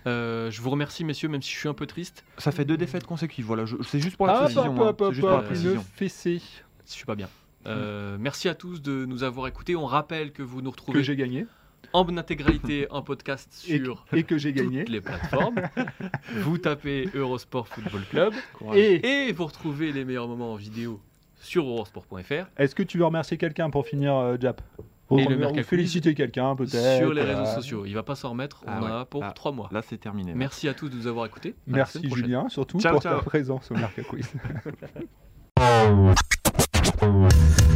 Euh, 0.08 0.52
je 0.52 0.62
vous 0.62 0.70
remercie, 0.70 1.04
messieurs, 1.04 1.30
même 1.30 1.42
si 1.42 1.52
je 1.52 1.58
suis 1.58 1.68
un 1.70 1.74
peu 1.74 1.88
triste. 1.88 2.24
Ça 2.38 2.52
fait 2.52 2.64
deux 2.66 2.78
défaites 2.78 3.06
consécutives. 3.06 3.46
Voilà, 3.46 3.66
je- 3.66 3.76
c'est 3.82 4.00
juste 4.00 4.18
pour 4.18 4.28
la 4.28 4.34
Hop, 4.36 4.40
précision. 4.42 4.64
hein. 4.64 4.96
C'est 5.00 5.10
juste 5.14 5.20
pour 5.22 5.30
la 5.32 5.42
précision. 5.42 5.86
fessée 5.96 6.42
Je 6.86 6.92
suis 6.92 7.06
pas 7.06 7.16
bien. 7.16 7.28
Euh, 7.66 8.16
merci 8.20 8.48
à 8.48 8.54
tous 8.54 8.84
de 8.84 9.06
nous 9.06 9.24
avoir 9.24 9.48
écoutés. 9.48 9.76
On 9.76 9.88
rappelle 9.88 10.32
que 10.32 10.44
vous 10.44 10.62
nous 10.62 10.70
que 10.72 10.76
retrouvez 10.78 11.04
j'ai 11.04 11.16
gagné 11.16 11.48
en 11.94 12.18
intégralité 12.18 12.86
en 12.92 13.02
podcast 13.02 13.64
et, 13.68 13.78
sur 13.84 14.06
et 14.14 14.22
que 14.24 14.38
j'ai 14.38 14.54
gagné. 14.54 14.82
toutes 14.84 14.90
les 14.94 15.02
plateformes. 15.02 15.56
vous 16.36 16.60
tapez 16.60 17.10
Eurosport 17.16 17.68
Football 17.68 18.04
Club 18.12 18.34
Et 18.76 19.28
et 19.28 19.32
vous 19.32 19.46
retrouvez 19.48 19.92
les 19.92 20.06
meilleurs 20.06 20.28
moments 20.28 20.54
en 20.54 20.56
vidéo 20.56 21.00
sur 21.40 21.66
eurosport.fr. 21.66 22.46
est-ce 22.58 22.76
que 22.76 22.84
tu 22.84 23.00
veux 23.00 23.06
remercier 23.06 23.38
quelqu'un 23.38 23.70
pour 23.72 23.88
finir, 23.88 24.14
euh, 24.16 24.38
Jap? 24.40 24.62
Et 25.12 25.26
le 25.26 25.38
Faudrait 25.38 25.64
féliciter 25.64 26.16
quelqu'un 26.16 26.56
peut-être. 26.56 26.98
Sur 26.98 27.14
les 27.14 27.22
réseaux 27.22 27.42
euh, 27.42 27.56
sociaux. 27.56 27.86
Il 27.86 27.92
ne 27.92 27.96
va 27.96 28.04
pas 28.04 28.16
s'en 28.16 28.32
remettre. 28.32 28.64
Ah 28.66 29.02
On 29.02 29.06
pour 29.06 29.24
ah, 29.24 29.32
trois 29.32 29.52
mois. 29.52 29.70
Là, 29.72 29.82
c'est 29.82 29.98
terminé. 29.98 30.34
Merci 30.34 30.68
à 30.68 30.74
tous 30.74 30.90
de 30.90 30.96
nous 30.96 31.08
avoir 31.08 31.26
écoutés. 31.26 31.56
Merci 31.68 32.10
Julien, 32.10 32.50
surtout 32.50 32.78
pour 32.78 32.82
ciao. 32.82 33.00
ta 33.00 33.22
présence 33.22 33.70
au 33.72 33.76
Marca 33.76 34.02
Quiz. 34.04 34.32